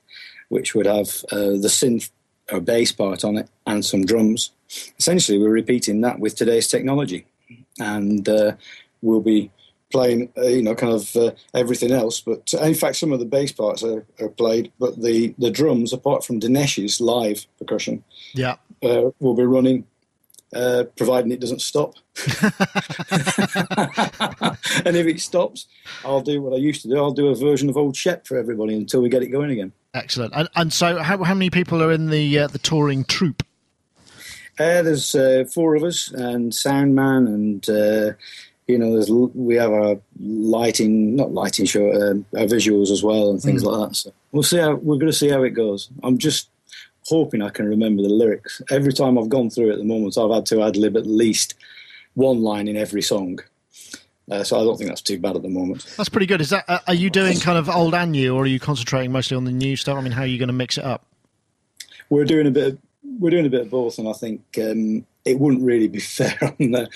which 0.49 0.75
would 0.75 0.85
have 0.85 1.09
uh, 1.31 1.57
the 1.57 1.69
synth 1.69 2.11
or 2.51 2.59
bass 2.61 2.91
part 2.91 3.23
on 3.23 3.37
it 3.37 3.49
and 3.65 3.83
some 3.85 4.05
drums. 4.05 4.51
Essentially, 4.99 5.37
we're 5.37 5.49
repeating 5.49 6.01
that 6.01 6.19
with 6.19 6.35
today's 6.35 6.67
technology, 6.67 7.25
and 7.79 8.27
uh, 8.27 8.53
we'll 9.01 9.21
be 9.21 9.51
playing, 9.91 10.29
uh, 10.37 10.41
you 10.41 10.61
know, 10.61 10.75
kind 10.75 10.91
of 10.93 11.15
uh, 11.15 11.31
everything 11.53 11.91
else. 11.91 12.19
But 12.19 12.53
in 12.61 12.73
fact, 12.75 12.97
some 12.97 13.13
of 13.13 13.19
the 13.19 13.25
bass 13.25 13.51
parts 13.53 13.83
are, 13.83 14.05
are 14.19 14.29
played, 14.29 14.71
but 14.79 15.01
the 15.01 15.33
the 15.37 15.51
drums, 15.51 15.93
apart 15.93 16.25
from 16.25 16.39
Dinesh's 16.39 16.99
live 16.99 17.45
percussion, 17.57 18.03
Yeah. 18.33 18.55
uh, 18.83 19.11
will 19.19 19.33
be 19.35 19.43
running, 19.43 19.85
uh, 20.55 20.85
providing 20.95 21.31
it 21.31 21.39
doesn't 21.39 21.61
stop. 21.61 21.95
and 24.85 24.95
if 24.95 25.07
it 25.07 25.19
stops, 25.19 25.67
I'll 26.05 26.21
do 26.21 26.41
what 26.41 26.53
I 26.53 26.57
used 26.57 26.81
to 26.83 26.87
do. 26.87 26.97
I'll 26.97 27.11
do 27.11 27.27
a 27.27 27.35
version 27.35 27.69
of 27.69 27.77
Old 27.77 27.95
Shep 27.95 28.25
for 28.25 28.37
everybody 28.37 28.75
until 28.75 29.01
we 29.01 29.09
get 29.09 29.23
it 29.23 29.27
going 29.27 29.51
again. 29.51 29.71
Excellent. 29.93 30.33
And, 30.35 30.49
and 30.55 30.71
so, 30.71 30.99
how, 30.99 31.23
how 31.23 31.33
many 31.33 31.49
people 31.49 31.83
are 31.83 31.91
in 31.91 32.09
the 32.09 32.39
uh, 32.39 32.47
the 32.47 32.59
touring 32.59 33.03
troupe? 33.03 33.43
Uh, 34.59 34.81
there's 34.81 35.13
uh, 35.13 35.43
four 35.53 35.75
of 35.75 35.83
us 35.83 36.11
and 36.11 36.53
sound 36.53 36.95
man 36.95 37.27
and 37.27 37.69
uh, 37.69 38.13
you 38.67 38.77
know 38.77 38.91
there's 38.91 39.09
we 39.11 39.55
have 39.55 39.71
our 39.71 39.99
lighting 40.19 41.15
not 41.15 41.31
lighting 41.31 41.65
show 41.65 41.91
um, 41.93 42.25
our 42.35 42.45
visuals 42.45 42.89
as 42.89 43.03
well 43.03 43.29
and 43.29 43.41
things 43.41 43.63
like 43.63 43.89
that 43.89 43.95
so 43.95 44.11
we'll 44.31 44.43
see 44.43 44.57
how 44.57 44.73
we're 44.73 44.95
going 44.97 45.11
to 45.11 45.13
see 45.13 45.29
how 45.29 45.43
it 45.43 45.51
goes 45.51 45.89
i'm 46.03 46.17
just 46.17 46.49
hoping 47.07 47.41
i 47.41 47.49
can 47.49 47.67
remember 47.67 48.01
the 48.03 48.09
lyrics 48.09 48.61
every 48.69 48.93
time 48.93 49.17
i've 49.17 49.29
gone 49.29 49.49
through 49.49 49.69
it 49.69 49.73
at 49.73 49.77
the 49.79 49.83
moment 49.85 50.17
i've 50.17 50.31
had 50.31 50.45
to 50.45 50.61
ad 50.63 50.75
lib 50.75 50.95
at 50.97 51.05
least 51.05 51.55
one 52.15 52.41
line 52.41 52.67
in 52.67 52.75
every 52.77 53.01
song 53.01 53.39
uh, 54.31 54.43
so 54.43 54.59
i 54.59 54.63
don't 54.63 54.77
think 54.77 54.89
that's 54.89 55.01
too 55.01 55.17
bad 55.19 55.35
at 55.35 55.41
the 55.41 55.49
moment 55.49 55.85
That's 55.97 56.09
pretty 56.09 56.25
good. 56.25 56.41
Is 56.41 56.49
that 56.49 56.65
uh, 56.67 56.79
are 56.87 56.93
you 56.93 57.09
doing 57.09 57.39
kind 57.39 57.57
of 57.57 57.69
old 57.69 57.93
and 57.93 58.11
new, 58.11 58.35
or 58.35 58.43
are 58.43 58.45
you 58.47 58.59
concentrating 58.59 59.11
mostly 59.11 59.37
on 59.37 59.45
the 59.45 59.51
new 59.51 59.75
stuff? 59.77 59.97
I 59.97 60.01
mean, 60.01 60.11
how 60.11 60.23
are 60.23 60.27
you 60.27 60.37
going 60.37 60.47
to 60.49 60.53
mix 60.53 60.77
it 60.77 60.83
up? 60.83 61.05
we're 62.09 62.25
doing 62.25 62.47
a 62.47 62.51
bit 62.51 62.67
of, 62.73 62.77
we're 63.19 63.29
doing 63.29 63.45
a 63.45 63.49
bit 63.49 63.61
of 63.61 63.69
both, 63.69 63.97
and 63.99 64.07
I 64.09 64.13
think 64.13 64.41
um, 64.61 65.05
it 65.25 65.39
wouldn't 65.39 65.63
really 65.63 65.87
be 65.87 65.99
fair 66.17 66.37
on 66.41 66.71
the. 66.71 66.89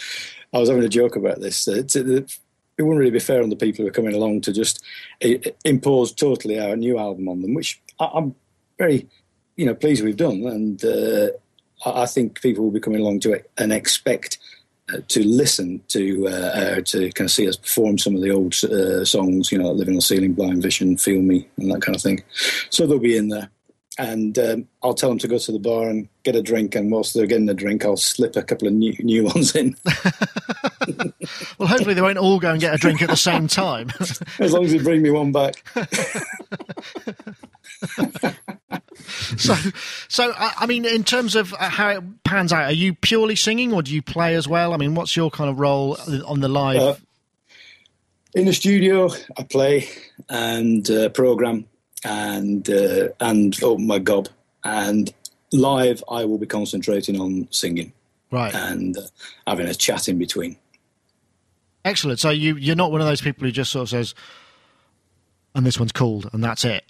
I 0.53 0.57
was 0.59 0.67
having 0.69 0.83
a 0.83 0.89
joke 0.89 1.15
about 1.15 1.39
this. 1.39 1.67
uh, 1.69 1.83
it, 1.83 1.95
it 1.95 2.81
wouldn't 2.83 2.99
really 2.99 3.11
be 3.11 3.19
fair 3.19 3.41
on 3.41 3.49
the 3.49 3.55
people 3.55 3.83
who 3.83 3.89
are 3.89 3.93
coming 3.93 4.13
along 4.15 4.41
to 4.41 4.51
just 4.51 4.83
i- 5.23 5.41
impose 5.63 6.11
totally 6.11 6.59
our 6.59 6.75
new 6.75 6.97
album 6.99 7.29
on 7.29 7.41
them, 7.41 7.53
which 7.53 7.81
I, 7.99 8.09
I'm 8.13 8.35
very, 8.77 9.07
you 9.55 9.65
know, 9.65 9.75
pleased 9.75 10.03
we've 10.03 10.17
done, 10.17 10.46
and 10.46 10.84
uh, 10.84 11.27
I, 11.86 12.03
I 12.03 12.05
think 12.05 12.41
people 12.41 12.63
will 12.63 12.72
be 12.72 12.79
coming 12.79 13.01
along 13.01 13.22
to 13.22 13.34
it 13.34 13.50
and 13.58 13.72
expect 13.72 14.38
uh, 14.93 14.98
to 15.10 15.25
listen 15.25 15.81
to 15.89 16.27
uh, 16.27 16.31
uh, 16.31 16.81
to 16.81 17.12
kind 17.12 17.27
of 17.27 17.31
see 17.31 17.48
us 17.48 17.55
perform 17.55 17.98
some 17.98 18.15
of 18.15 18.22
the 18.22 18.31
old 18.31 18.53
uh, 18.63 19.05
songs, 19.05 19.51
you 19.51 19.58
know, 19.58 19.70
like 19.70 19.77
"Living 19.77 19.93
on 19.93 19.98
the 19.98 20.01
Ceiling," 20.01 20.34
"Blind 20.34 20.62
Vision," 20.62 20.98
"Feel 20.98 21.22
Me," 21.22 21.48
and 21.58 21.72
that 21.72 21.81
kind 21.81 21.96
of 21.96 22.01
thing. 22.01 22.24
So 22.70 22.86
they'll 22.86 23.00
be 23.00 23.17
in 23.17 23.29
there, 23.29 23.50
and 23.98 24.38
um, 24.39 24.67
I'll 24.84 24.93
tell 24.93 25.10
them 25.10 25.20
to 25.20 25.27
go 25.27 25.38
to 25.38 25.51
the 25.51 25.60
bar 25.60 25.89
and 25.89 26.08
get 26.24 26.36
a 26.36 26.41
drink. 26.41 26.75
And 26.75 26.91
whilst 26.91 27.13
they're 27.13 27.25
getting 27.25 27.50
a 27.50 27.53
drink, 27.53 27.86
I'll 27.86 27.98
slip 27.98 28.36
a 28.36 28.43
couple 28.43 28.67
of 28.67 28.74
new, 28.74 28.96
new 29.00 29.24
ones 29.34 29.55
in, 29.55 29.75
Well, 31.58 31.67
hopefully 31.67 31.93
they 31.93 32.01
won't 32.01 32.17
all 32.17 32.39
go 32.39 32.51
and 32.51 32.60
get 32.60 32.74
a 32.74 32.77
drink 32.77 33.01
at 33.01 33.10
the 33.10 33.15
same 33.15 33.48
time. 33.48 33.91
as 34.39 34.53
long 34.53 34.65
as 34.65 34.72
they 34.72 34.79
bring 34.79 35.01
me 35.01 35.12
one 35.12 35.31
back. 35.31 35.63
so, 39.55 39.71
so 40.07 40.33
I, 40.38 40.53
I 40.60 40.65
mean, 40.65 40.86
in 40.86 41.03
terms 41.03 41.36
of 41.36 41.53
uh, 41.53 41.69
how 41.69 41.89
it 41.89 42.24
pans 42.24 42.53
out, 42.53 42.65
are 42.65 42.71
you 42.71 42.93
purely 42.93 43.36
singing 43.36 43.74
or 43.74 43.81
do 43.81 43.93
you 43.93 44.01
play 44.01 44.36
as 44.36 44.48
well? 44.48 44.74
I 44.74 44.77
mean, 44.77 44.95
what's 44.95 45.15
your 45.15 45.29
kind 45.29 45.50
of 45.50 45.60
role 45.60 45.98
on 46.25 46.39
the 46.39 46.48
live? 46.48 46.81
Uh, 46.81 46.95
in 48.33 48.45
the 48.45 48.53
studio, 48.53 49.10
I 49.38 49.43
play 49.43 49.89
and 50.29 50.89
uh, 50.89 51.10
program 51.10 51.65
and 52.03 52.69
uh, 52.69 53.10
and 53.19 53.62
open 53.63 53.88
my 53.88 54.00
gob. 54.00 54.29
And 54.63 55.13
live, 55.51 56.03
I 56.10 56.25
will 56.25 56.38
be 56.38 56.45
concentrating 56.45 57.19
on 57.19 57.48
singing 57.51 57.93
right. 58.31 58.53
and 58.53 58.98
uh, 58.98 59.01
having 59.48 59.67
a 59.67 59.74
chat 59.74 60.07
in 60.07 60.17
between. 60.17 60.57
Excellent. 61.83 62.19
So 62.19 62.29
you 62.29 62.55
you're 62.55 62.75
not 62.75 62.91
one 62.91 63.01
of 63.01 63.07
those 63.07 63.21
people 63.21 63.45
who 63.45 63.51
just 63.51 63.71
sort 63.71 63.83
of 63.83 63.89
says, 63.89 64.15
"And 65.55 65.65
this 65.65 65.79
one's 65.79 65.91
called," 65.91 66.29
and 66.31 66.43
that's 66.43 66.63
it. 66.63 66.86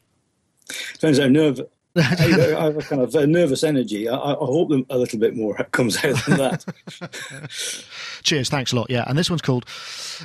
Depends 0.93 1.19
how 1.19 1.27
nervous. 1.27 1.67
I 1.97 2.01
have 2.01 2.77
a 2.77 2.81
kind 2.81 3.01
of 3.01 3.13
a 3.15 3.27
nervous 3.27 3.63
energy. 3.63 4.07
I, 4.07 4.15
I 4.15 4.33
hope 4.35 4.71
a 4.89 4.97
little 4.97 5.19
bit 5.19 5.35
more 5.35 5.55
comes 5.71 5.97
out 5.97 6.15
than 6.25 6.37
that. 6.37 6.65
Cheers, 8.23 8.49
thanks 8.49 8.71
a 8.71 8.77
lot. 8.77 8.89
Yeah, 8.89 9.03
and 9.07 9.17
this 9.17 9.29
one's 9.29 9.41
called. 9.41 9.65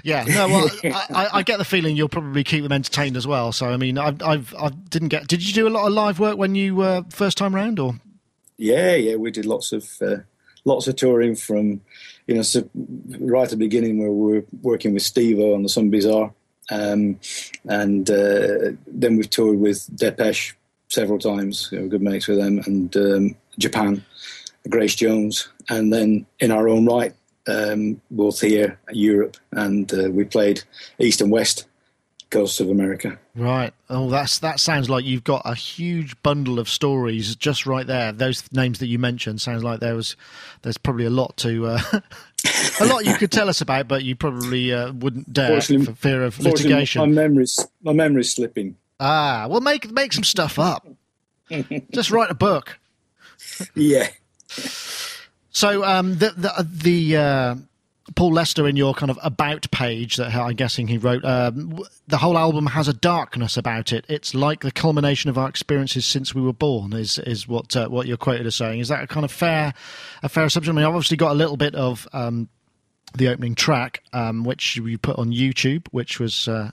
Yeah, 0.04 0.24
no, 0.24 0.46
well, 0.46 0.70
I, 0.84 1.28
I 1.34 1.42
get 1.42 1.58
the 1.58 1.64
feeling 1.64 1.96
you'll 1.96 2.08
probably 2.08 2.44
keep 2.44 2.62
them 2.62 2.72
entertained 2.72 3.16
as 3.16 3.26
well. 3.26 3.50
So 3.50 3.66
I 3.66 3.76
mean, 3.76 3.98
I've, 3.98 4.22
I've 4.22 4.54
I 4.54 4.68
didn't 4.68 5.08
get. 5.08 5.26
Did 5.26 5.46
you 5.46 5.52
do 5.52 5.66
a 5.66 5.70
lot 5.70 5.86
of 5.86 5.92
live 5.92 6.20
work 6.20 6.38
when 6.38 6.54
you 6.54 6.80
uh, 6.82 7.02
first 7.10 7.36
time 7.36 7.54
round, 7.54 7.80
or? 7.80 7.94
Yeah, 8.58 8.94
yeah, 8.94 9.16
we 9.16 9.30
did 9.30 9.44
lots 9.44 9.72
of 9.72 9.90
uh, 10.00 10.18
lots 10.64 10.86
of 10.88 10.96
touring 10.96 11.34
from, 11.34 11.80
you 12.26 12.34
know, 12.34 12.42
so 12.42 12.68
right 13.18 13.44
at 13.44 13.50
the 13.50 13.56
beginning 13.56 13.98
where 13.98 14.10
we 14.10 14.34
were 14.34 14.44
working 14.62 14.94
with 14.94 15.02
Steve 15.02 15.38
on 15.38 15.62
the 15.62 15.68
Some 15.68 15.90
Bizzare, 15.90 16.32
um, 16.70 17.18
and 17.64 18.10
uh, 18.10 18.72
then 18.86 19.16
we've 19.16 19.30
toured 19.30 19.58
with 19.58 19.88
Depeche 19.96 20.54
several 20.88 21.18
times. 21.18 21.70
We 21.70 21.78
were 21.78 21.88
good 21.88 22.02
mates 22.02 22.28
with 22.28 22.38
them, 22.38 22.60
and 22.66 22.96
um, 22.96 23.36
Japan, 23.58 24.04
Grace 24.68 24.94
Jones, 24.94 25.48
and 25.68 25.92
then 25.92 26.26
in 26.40 26.50
our 26.50 26.68
own 26.68 26.86
right, 26.86 27.14
um, 27.48 28.00
both 28.10 28.40
here, 28.40 28.78
Europe, 28.92 29.36
and 29.52 29.92
uh, 29.92 30.10
we 30.10 30.24
played 30.24 30.62
East 30.98 31.20
and 31.20 31.30
West 31.30 31.66
coasts 32.30 32.60
of 32.60 32.68
America. 32.68 33.18
Right. 33.34 33.72
Oh, 33.88 34.10
that's 34.10 34.40
that 34.40 34.58
sounds 34.58 34.90
like 34.90 35.04
you've 35.04 35.24
got 35.24 35.42
a 35.44 35.54
huge 35.54 36.20
bundle 36.22 36.58
of 36.58 36.68
stories 36.68 37.36
just 37.36 37.66
right 37.66 37.86
there. 37.86 38.12
Those 38.12 38.42
names 38.52 38.78
that 38.80 38.86
you 38.86 38.98
mentioned 38.98 39.40
sounds 39.40 39.62
like 39.62 39.80
there 39.80 39.94
was 39.94 40.16
there's 40.62 40.78
probably 40.78 41.04
a 41.04 41.10
lot 41.10 41.36
to 41.38 41.66
uh, 41.66 41.80
a 42.80 42.86
lot 42.86 43.04
you 43.04 43.14
could 43.14 43.30
tell 43.30 43.48
us 43.48 43.60
about, 43.60 43.88
but 43.88 44.02
you 44.02 44.16
probably 44.16 44.72
uh, 44.72 44.92
wouldn't 44.92 45.32
dare 45.32 45.60
for 45.60 45.94
fear 45.94 46.24
of 46.24 46.38
litigation. 46.40 47.00
My 47.00 47.06
memory's 47.06 47.64
my 47.82 47.92
memory's 47.92 48.34
slipping. 48.34 48.76
Ah, 48.98 49.46
well, 49.48 49.60
make 49.60 49.90
make 49.90 50.12
some 50.12 50.24
stuff 50.24 50.58
up. 50.58 50.86
Just 51.92 52.10
write 52.10 52.30
a 52.30 52.34
book. 52.34 52.78
Yeah. 53.74 54.08
So 55.50 55.84
um, 55.84 56.16
the 56.18 56.30
the, 56.36 56.68
the 56.70 57.16
uh, 57.16 57.54
Paul 58.14 58.32
Lester 58.32 58.66
in 58.68 58.76
your 58.76 58.94
kind 58.94 59.10
of 59.10 59.18
about 59.22 59.70
page 59.70 60.16
that 60.16 60.34
I'm 60.34 60.54
guessing 60.54 60.86
he 60.86 60.98
wrote. 60.98 61.24
Um, 61.24 61.78
the 62.06 62.18
whole 62.18 62.38
album 62.38 62.66
has 62.66 62.88
a 62.88 62.92
darkness 62.92 63.56
about 63.56 63.92
it. 63.92 64.04
It's 64.08 64.34
like 64.34 64.60
the 64.60 64.70
culmination 64.70 65.28
of 65.28 65.36
our 65.36 65.48
experiences 65.48 66.06
since 66.06 66.34
we 66.34 66.40
were 66.40 66.52
born. 66.52 66.92
Is 66.92 67.18
is 67.18 67.48
what 67.48 67.76
uh, 67.76 67.88
what 67.88 68.06
you're 68.06 68.16
quoted 68.16 68.46
as 68.46 68.54
saying? 68.54 68.80
Is 68.80 68.88
that 68.88 69.02
a 69.02 69.06
kind 69.06 69.24
of 69.24 69.32
fair 69.32 69.74
a 70.22 70.28
fair 70.28 70.44
assumption? 70.44 70.72
I 70.72 70.76
mean, 70.76 70.84
I've 70.86 70.94
obviously 70.94 71.16
got 71.16 71.32
a 71.32 71.34
little 71.34 71.56
bit 71.56 71.74
of 71.74 72.08
um, 72.12 72.48
the 73.14 73.28
opening 73.28 73.54
track, 73.54 74.02
um, 74.12 74.44
which 74.44 74.76
you 74.76 74.98
put 74.98 75.18
on 75.18 75.32
YouTube, 75.32 75.86
which 75.90 76.18
was. 76.18 76.48
Uh, 76.48 76.70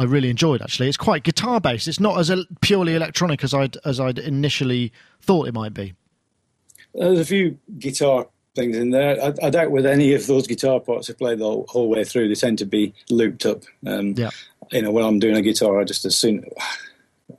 I 0.00 0.04
really 0.04 0.30
enjoyed 0.30 0.62
actually. 0.62 0.88
It's 0.88 0.96
quite 0.96 1.24
guitar 1.24 1.60
based. 1.60 1.86
It's 1.86 2.00
not 2.00 2.18
as 2.18 2.32
purely 2.62 2.94
electronic 2.94 3.44
as 3.44 3.52
I'd 3.52 3.76
as 3.84 4.00
I'd 4.00 4.18
initially 4.18 4.94
thought 5.20 5.46
it 5.46 5.52
might 5.52 5.74
be. 5.74 5.92
There's 6.94 7.20
a 7.20 7.24
few 7.26 7.58
guitar 7.78 8.26
things 8.54 8.78
in 8.78 8.90
there. 8.90 9.22
I, 9.22 9.34
I 9.46 9.50
doubt 9.50 9.70
with 9.70 9.84
any 9.84 10.14
of 10.14 10.26
those 10.26 10.46
guitar 10.46 10.80
parts 10.80 11.10
I 11.10 11.12
play 11.12 11.36
the 11.36 11.44
whole, 11.44 11.66
whole 11.68 11.90
way 11.90 12.02
through, 12.04 12.28
they 12.28 12.34
tend 12.34 12.58
to 12.60 12.64
be 12.64 12.94
looped 13.10 13.44
up. 13.44 13.62
Um, 13.86 14.14
Yeah. 14.16 14.30
You 14.72 14.80
know, 14.82 14.90
when 14.90 15.04
I'm 15.04 15.18
doing 15.18 15.36
a 15.36 15.42
guitar, 15.42 15.78
I 15.78 15.84
just 15.84 16.06
as 16.06 16.16
soon, 16.16 16.44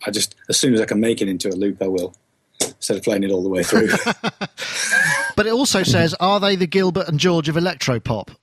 I 0.06 0.12
just 0.12 0.36
as 0.48 0.60
soon 0.60 0.75
as 0.75 0.82
I 0.82 0.86
can 0.86 1.00
make 1.00 1.20
it 1.20 1.27
into 1.27 1.50
a 1.50 1.56
loop, 1.56 1.82
I 1.82 1.88
will, 1.88 2.13
instead 2.62 2.98
of 2.98 3.03
playing 3.03 3.24
it 3.24 3.32
all 3.32 3.41
the 3.41 3.50
way 3.50 3.63
through. 3.63 3.89
But 5.36 5.48
it 5.48 5.53
also 5.53 5.82
says, 5.82 6.13
"Are 6.20 6.39
they 6.39 6.56
the 6.56 6.68
Gilbert 6.68 7.08
and 7.08 7.20
George 7.20 7.50
of 7.50 7.56
electropop?" 7.56 8.36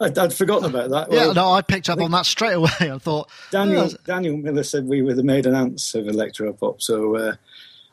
I'd, 0.00 0.16
I'd 0.16 0.32
forgotten 0.32 0.66
about 0.66 0.90
that. 0.90 1.12
Yeah, 1.12 1.32
no, 1.32 1.50
I 1.50 1.60
picked 1.62 1.88
up 1.88 2.00
on 2.00 2.10
that 2.12 2.24
straight 2.26 2.52
away. 2.54 2.70
I 2.80 2.98
thought, 2.98 3.28
Daniel 3.50 3.90
"Oh, 3.92 3.96
Daniel 4.04 4.36
Miller 4.36 4.62
said 4.62 4.86
we 4.86 5.02
were 5.02 5.14
the 5.14 5.24
maiden 5.24 5.54
aunts 5.54 5.94
of 5.94 6.06
electro 6.06 6.52
pop. 6.52 6.80
So 6.80 7.16
uh, 7.16 7.34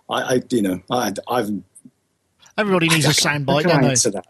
I, 0.10 0.36
I, 0.36 0.42
you 0.52 0.62
know, 0.62 0.82
I, 0.92 1.12
I've 1.28 1.50
everybody 2.58 2.88
needs 2.90 3.06
a 3.06 3.10
I 3.10 3.12
soundbite, 3.12 3.62
can 3.64 3.70
don't 3.72 3.82
they? 3.82 3.90
answer 3.90 4.12
that. 4.12 4.26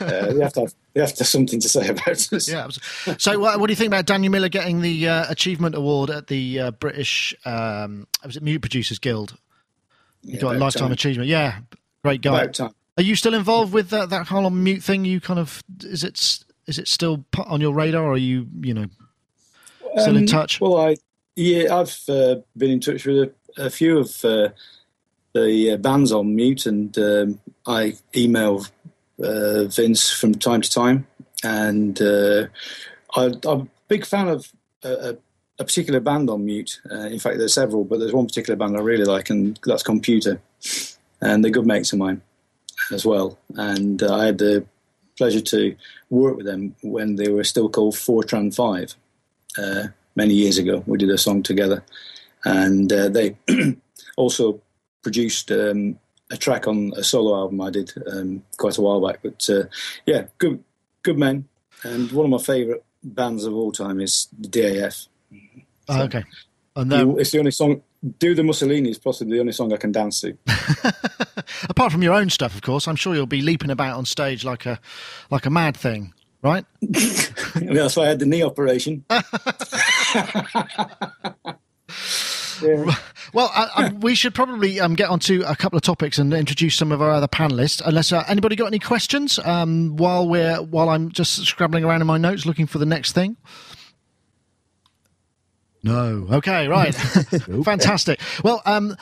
uh, 0.00 0.32
they 0.32 0.40
have 0.40 0.52
to 0.52 0.60
have, 0.60 0.74
they 0.94 1.00
have 1.00 1.12
to 1.14 1.18
have 1.24 1.28
something 1.28 1.58
to 1.60 1.68
say 1.68 1.88
about 1.88 2.08
us. 2.32 2.48
Yeah. 2.48 2.64
absolutely. 2.64 3.16
So, 3.18 3.38
what, 3.38 3.58
what 3.60 3.66
do 3.66 3.72
you 3.72 3.76
think 3.76 3.88
about 3.88 4.06
Daniel 4.06 4.30
Miller 4.30 4.48
getting 4.48 4.80
the 4.80 5.08
uh, 5.08 5.24
achievement 5.28 5.74
award 5.74 6.10
at 6.10 6.28
the 6.28 6.60
uh, 6.60 6.70
British 6.72 7.34
um, 7.44 8.06
was 8.24 8.36
it 8.36 8.42
Mute 8.42 8.60
Producers 8.60 8.98
Guild? 9.00 9.36
He 10.22 10.34
Yeah, 10.34 10.40
got 10.40 10.54
a 10.56 10.58
lifetime 10.58 10.82
time. 10.84 10.92
achievement. 10.92 11.28
Yeah, 11.28 11.58
great 12.04 12.20
guy. 12.22 12.42
About 12.42 12.54
time. 12.54 12.70
Are 12.98 13.02
you 13.02 13.14
still 13.14 13.34
involved 13.34 13.72
with 13.74 13.90
that, 13.90 14.08
that 14.10 14.26
whole 14.28 14.48
mute 14.48 14.82
thing? 14.82 15.04
You 15.04 15.20
kind 15.20 15.38
of 15.38 15.62
is 15.80 16.02
it 16.02 16.44
is 16.66 16.78
it 16.78 16.88
still 16.88 17.24
on 17.46 17.60
your 17.60 17.74
radar? 17.74 18.04
Or 18.04 18.12
are 18.12 18.16
you 18.16 18.46
you 18.60 18.74
know 18.74 18.86
still 19.98 20.16
in 20.16 20.22
Um, 20.22 20.26
touch? 20.26 20.60
Well, 20.60 20.76
I 20.78 20.96
yeah, 21.36 21.76
I've 21.76 21.98
uh, 22.08 22.36
been 22.56 22.70
in 22.70 22.80
touch 22.80 23.04
with 23.04 23.16
a, 23.58 23.64
a 23.66 23.70
few 23.70 23.98
of 23.98 24.24
uh, 24.24 24.48
the 25.34 25.72
uh, 25.72 25.76
bands 25.76 26.12
on 26.12 26.34
mute, 26.34 26.66
and 26.66 26.96
um, 26.98 27.40
I 27.66 27.94
email 28.16 28.66
uh, 29.22 29.64
Vince 29.64 30.10
from 30.10 30.34
time 30.34 30.62
to 30.62 30.70
time, 30.70 31.06
and 31.44 32.00
uh, 32.00 32.46
I, 33.14 33.32
I'm 33.44 33.60
a 33.60 33.68
big 33.88 34.06
fan 34.06 34.28
of 34.28 34.50
a, 34.82 35.16
a, 35.58 35.64
particular 35.64 36.00
band 36.00 36.30
on 36.30 36.44
mute. 36.44 36.80
Uh, 36.90 37.06
in 37.06 37.18
fact, 37.18 37.38
there's 37.38 37.54
several, 37.54 37.84
but 37.84 37.98
there's 37.98 38.12
one 38.12 38.26
particular 38.26 38.56
band 38.56 38.76
I 38.76 38.80
really 38.80 39.04
like, 39.04 39.30
and 39.30 39.58
that's 39.64 39.82
Komputer, 39.82 40.38
and 41.20 41.44
they're 41.44 41.50
good 41.50 41.66
mates 41.66 41.92
of 41.92 41.98
mine 41.98 42.22
as 42.92 43.04
well. 43.04 43.38
And 43.54 44.02
uh, 44.02 44.14
I 44.14 44.26
had 44.26 44.38
the 44.38 44.66
pleasure 45.16 45.40
to 45.40 45.76
work 46.10 46.36
with 46.36 46.46
them 46.46 46.74
when 46.82 47.16
they 47.16 47.28
were 47.28 47.44
still 47.44 47.68
called 47.68 47.94
Fortran 47.94 48.54
Five 48.54 48.94
uh, 49.58 49.88
many 50.14 50.34
years 50.34 50.58
ago. 50.58 50.82
We 50.86 50.98
did 50.98 51.10
a 51.10 51.18
song 51.18 51.42
together, 51.42 51.84
and 52.44 52.92
uh, 52.92 53.08
they 53.08 53.36
also 54.16 54.60
produced 55.02 55.50
um, 55.52 55.98
a 56.30 56.36
track 56.36 56.66
on 56.66 56.92
a 56.96 57.04
solo 57.04 57.36
album 57.36 57.60
I 57.60 57.70
did 57.70 57.92
um, 58.12 58.42
quite 58.56 58.78
a 58.78 58.82
while 58.82 59.06
back. 59.06 59.20
But 59.22 59.48
uh, 59.48 59.64
yeah, 60.04 60.26
good, 60.38 60.62
good 61.02 61.18
men, 61.18 61.48
and 61.82 62.10
one 62.12 62.26
of 62.26 62.30
my 62.30 62.38
favourite 62.38 62.82
bands 63.02 63.44
of 63.44 63.54
all 63.54 63.72
time 63.72 64.00
is 64.00 64.28
the 64.38 64.48
DAF. 64.48 65.08
Oh, 65.88 66.02
okay. 66.02 66.24
And 66.74 66.92
then, 66.92 67.18
It's 67.18 67.30
the 67.30 67.38
only 67.38 67.52
song. 67.52 67.82
Do 68.18 68.34
the 68.34 68.42
Mussolini 68.42 68.90
is 68.90 68.98
possibly 68.98 69.36
the 69.36 69.40
only 69.40 69.52
song 69.52 69.72
I 69.72 69.76
can 69.76 69.92
dance 69.92 70.20
to. 70.20 70.36
apart 71.68 71.92
from 71.92 72.02
your 72.02 72.14
own 72.14 72.30
stuff, 72.30 72.54
of 72.54 72.62
course, 72.62 72.88
I'm 72.88 72.96
sure 72.96 73.14
you'll 73.14 73.26
be 73.26 73.42
leaping 73.42 73.70
about 73.70 73.96
on 73.96 74.04
stage 74.04 74.44
like 74.44 74.66
a 74.66 74.80
like 75.30 75.46
a 75.46 75.50
mad 75.50 75.76
thing, 75.76 76.12
right? 76.42 76.64
That's 76.80 77.96
why 77.96 78.04
I 78.04 78.08
had 78.08 78.18
the 78.18 78.26
knee 78.26 78.42
operation. 78.42 79.04
yeah. 82.62 82.94
Well, 83.32 83.50
I, 83.54 83.68
I, 83.76 83.92
we 84.00 84.14
should 84.14 84.34
probably 84.34 84.80
um, 84.80 84.94
get 84.94 85.10
onto 85.10 85.42
a 85.46 85.56
couple 85.56 85.76
of 85.76 85.82
topics 85.82 86.18
and 86.18 86.32
introduce 86.32 86.76
some 86.76 86.92
of 86.92 87.02
our 87.02 87.10
other 87.10 87.28
panelists. 87.28 87.82
Unless 87.84 88.12
uh, 88.12 88.24
anybody 88.28 88.56
got 88.56 88.66
any 88.66 88.78
questions 88.78 89.38
um, 89.40 89.96
while 89.96 90.28
we're 90.28 90.56
while 90.62 90.88
I'm 90.88 91.10
just 91.10 91.44
scrabbling 91.44 91.84
around 91.84 92.00
in 92.00 92.06
my 92.06 92.18
notes 92.18 92.46
looking 92.46 92.66
for 92.66 92.78
the 92.78 92.86
next 92.86 93.12
thing. 93.12 93.36
No. 95.86 96.26
Okay. 96.30 96.68
Right. 96.68 96.94
Fantastic. 97.64 98.20
Well, 98.42 98.60
um, 98.66 98.96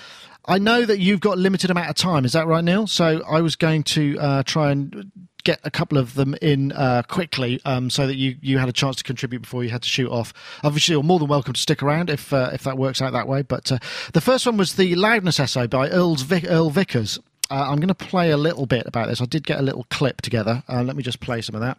I 0.47 0.59
know 0.59 0.85
that 0.85 0.99
you've 0.99 1.21
got 1.21 1.38
limited 1.38 1.71
amount 1.71 1.88
of 1.88 1.97
time. 1.97 2.25
Is 2.25 2.33
that 2.35 2.47
right, 2.47 2.62
Neil? 2.62 2.87
So 2.87 3.23
I 3.29 3.41
was 3.41 3.57
going 3.57 3.83
to 3.85 4.19
uh, 4.19 4.43
try 4.43 4.71
and 4.71 5.11
get 5.45 5.61
a 5.64 5.71
couple 5.71 5.99
of 5.99 6.14
them 6.14 6.35
in 6.43 6.73
uh, 6.73 7.03
quickly, 7.09 7.61
um, 7.64 7.91
so 7.91 8.07
that 8.07 8.17
you, 8.17 8.37
you 8.41 8.59
had 8.59 8.69
a 8.69 8.73
chance 8.73 8.97
to 8.97 9.05
contribute 9.05 9.41
before 9.43 9.62
you 9.64 9.71
had 9.71 9.83
to 9.83 9.88
shoot 9.88 10.11
off. 10.11 10.33
Obviously, 10.62 10.93
you're 10.95 11.03
more 11.03 11.19
than 11.19 11.29
welcome 11.29 11.53
to 11.55 11.61
stick 11.61 11.83
around 11.83 12.11
if 12.11 12.33
uh, 12.33 12.50
if 12.53 12.62
that 12.64 12.76
works 12.76 13.00
out 13.00 13.12
that 13.12 13.26
way. 13.29 13.43
But 13.43 13.73
uh, 13.73 13.79
the 14.12 14.21
first 14.21 14.45
one 14.47 14.57
was 14.57 14.75
the 14.76 14.95
loudness 14.95 15.41
essay 15.41 15.67
by 15.67 15.88
Earl's 15.88 16.23
Vic- 16.23 16.47
Earl 16.49 16.71
Vickers. 16.71 17.19
Uh, 17.50 17.69
I'm 17.71 17.76
going 17.76 17.88
to 17.88 17.95
play 17.95 18.31
a 18.31 18.37
little 18.38 18.67
bit 18.67 18.87
about 18.87 19.09
this. 19.09 19.21
I 19.21 19.26
did 19.26 19.47
get 19.47 19.59
a 19.59 19.62
little 19.62 19.87
clip 19.91 20.23
together. 20.23 20.62
Uh, 20.69 20.83
let 20.83 20.97
me 20.97 21.03
just 21.03 21.21
play 21.21 21.41
some 21.43 21.55
of 21.55 21.61
that. 21.61 21.79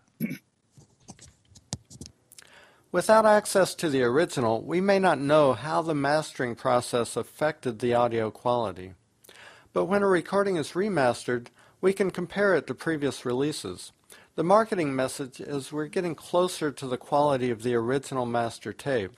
Without 2.96 3.25
access 3.25 3.75
to 3.75 3.90
the 3.90 4.04
original, 4.04 4.62
we 4.62 4.80
may 4.80 5.00
not 5.00 5.20
know 5.20 5.52
how 5.52 5.82
the 5.82 5.94
mastering 5.94 6.56
process 6.56 7.18
affected 7.18 7.80
the 7.80 7.94
audio 7.94 8.32
quality. 8.32 8.94
But 9.74 9.88
when 9.88 10.02
a 10.02 10.08
recording 10.08 10.56
is 10.56 10.72
remastered, 10.72 11.48
we 11.82 11.92
can 11.92 12.10
compare 12.10 12.56
it 12.56 12.68
to 12.68 12.74
previous 12.74 13.25
releases. 13.25 13.92
The 14.36 14.46
marketing 14.46 14.96
message 14.96 15.42
is 15.42 15.74
we're 15.74 15.88
getting 15.88 16.16
closer 16.16 16.72
to 16.72 16.88
the 16.88 16.96
quality 16.96 17.52
of 17.52 17.64
the 17.64 17.75
original 17.75 18.25
master 18.25 18.72
tape. 18.72 19.18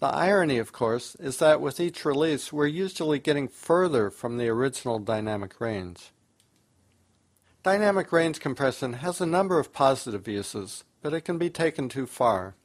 The 0.00 0.08
irony, 0.08 0.58
of 0.58 0.72
course, 0.72 1.14
is 1.20 1.38
that 1.38 1.60
with 1.60 1.78
each 1.78 2.04
release, 2.04 2.52
we're 2.52 2.66
usually 2.66 3.20
getting 3.20 3.46
further 3.46 4.10
from 4.10 4.38
the 4.38 4.48
original 4.48 4.98
dynamic 4.98 5.60
range. 5.60 6.10
Dynamic 7.62 8.10
range 8.10 8.40
compression 8.40 8.94
has 8.94 9.20
a 9.20 9.24
number 9.24 9.60
of 9.60 9.72
positive 9.72 10.26
uses, 10.26 10.82
but 11.00 11.14
it 11.14 11.20
can 11.20 11.38
be 11.38 11.48
taken 11.48 11.88
too 11.88 12.06
far. 12.06 12.56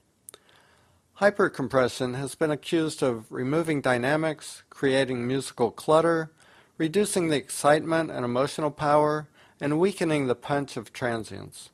Hypercompression 1.20 2.16
has 2.16 2.36
been 2.36 2.52
accused 2.52 3.02
of 3.02 3.32
removing 3.32 3.82
dynamics, 3.82 4.62
creating 4.70 5.26
musical 5.26 5.72
clutter, 5.72 6.30
reducing 6.78 7.30
the 7.30 7.36
excitement 7.36 8.12
and 8.12 8.24
emotional 8.24 8.70
power, 8.70 9.28
and 9.60 9.80
weakening 9.80 10.28
the 10.28 10.36
punch 10.36 10.78
of 10.78 10.94
transients. 10.94 11.70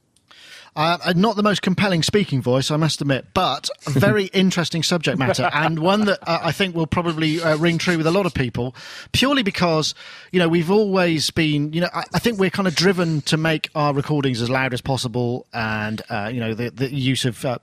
Uh, 0.78 1.14
not 1.16 1.36
the 1.36 1.44
most 1.44 1.62
compelling 1.62 2.02
speaking 2.02 2.42
voice, 2.42 2.72
I 2.72 2.78
must 2.78 3.02
admit, 3.02 3.26
but 3.34 3.70
a 3.86 3.90
very 3.90 4.24
interesting 4.34 4.82
subject 4.82 5.20
matter 5.20 5.50
and 5.54 5.80
one 5.80 6.06
that 6.06 6.20
uh, 6.28 6.40
I 6.42 6.54
think 6.54 6.74
will 6.74 6.88
probably 6.88 7.42
uh, 7.42 7.58
ring 7.58 7.78
true 7.78 7.98
with 7.98 8.08
a 8.08 8.12
lot 8.12 8.26
of 8.26 8.34
people, 8.34 8.74
purely 9.12 9.44
because 9.44 9.94
you 10.32 10.40
know 10.40 10.48
we've 10.48 10.72
always 10.72 11.30
been, 11.32 11.74
you 11.74 11.82
know, 11.82 11.90
I, 11.94 12.06
I 12.14 12.20
think 12.20 12.40
we're 12.40 12.50
kind 12.50 12.68
of 12.68 12.76
driven 12.76 13.22
to 13.24 13.36
make 13.36 13.70
our 13.76 13.94
recordings 13.94 14.42
as 14.42 14.50
loud 14.50 14.74
as 14.74 14.82
possible, 14.82 15.46
and 15.54 16.02
uh, 16.10 16.32
you 16.34 16.40
know 16.40 16.54
the, 16.54 16.72
the 16.72 16.92
use 16.92 17.26
of 17.26 17.44
uh, 17.46 17.60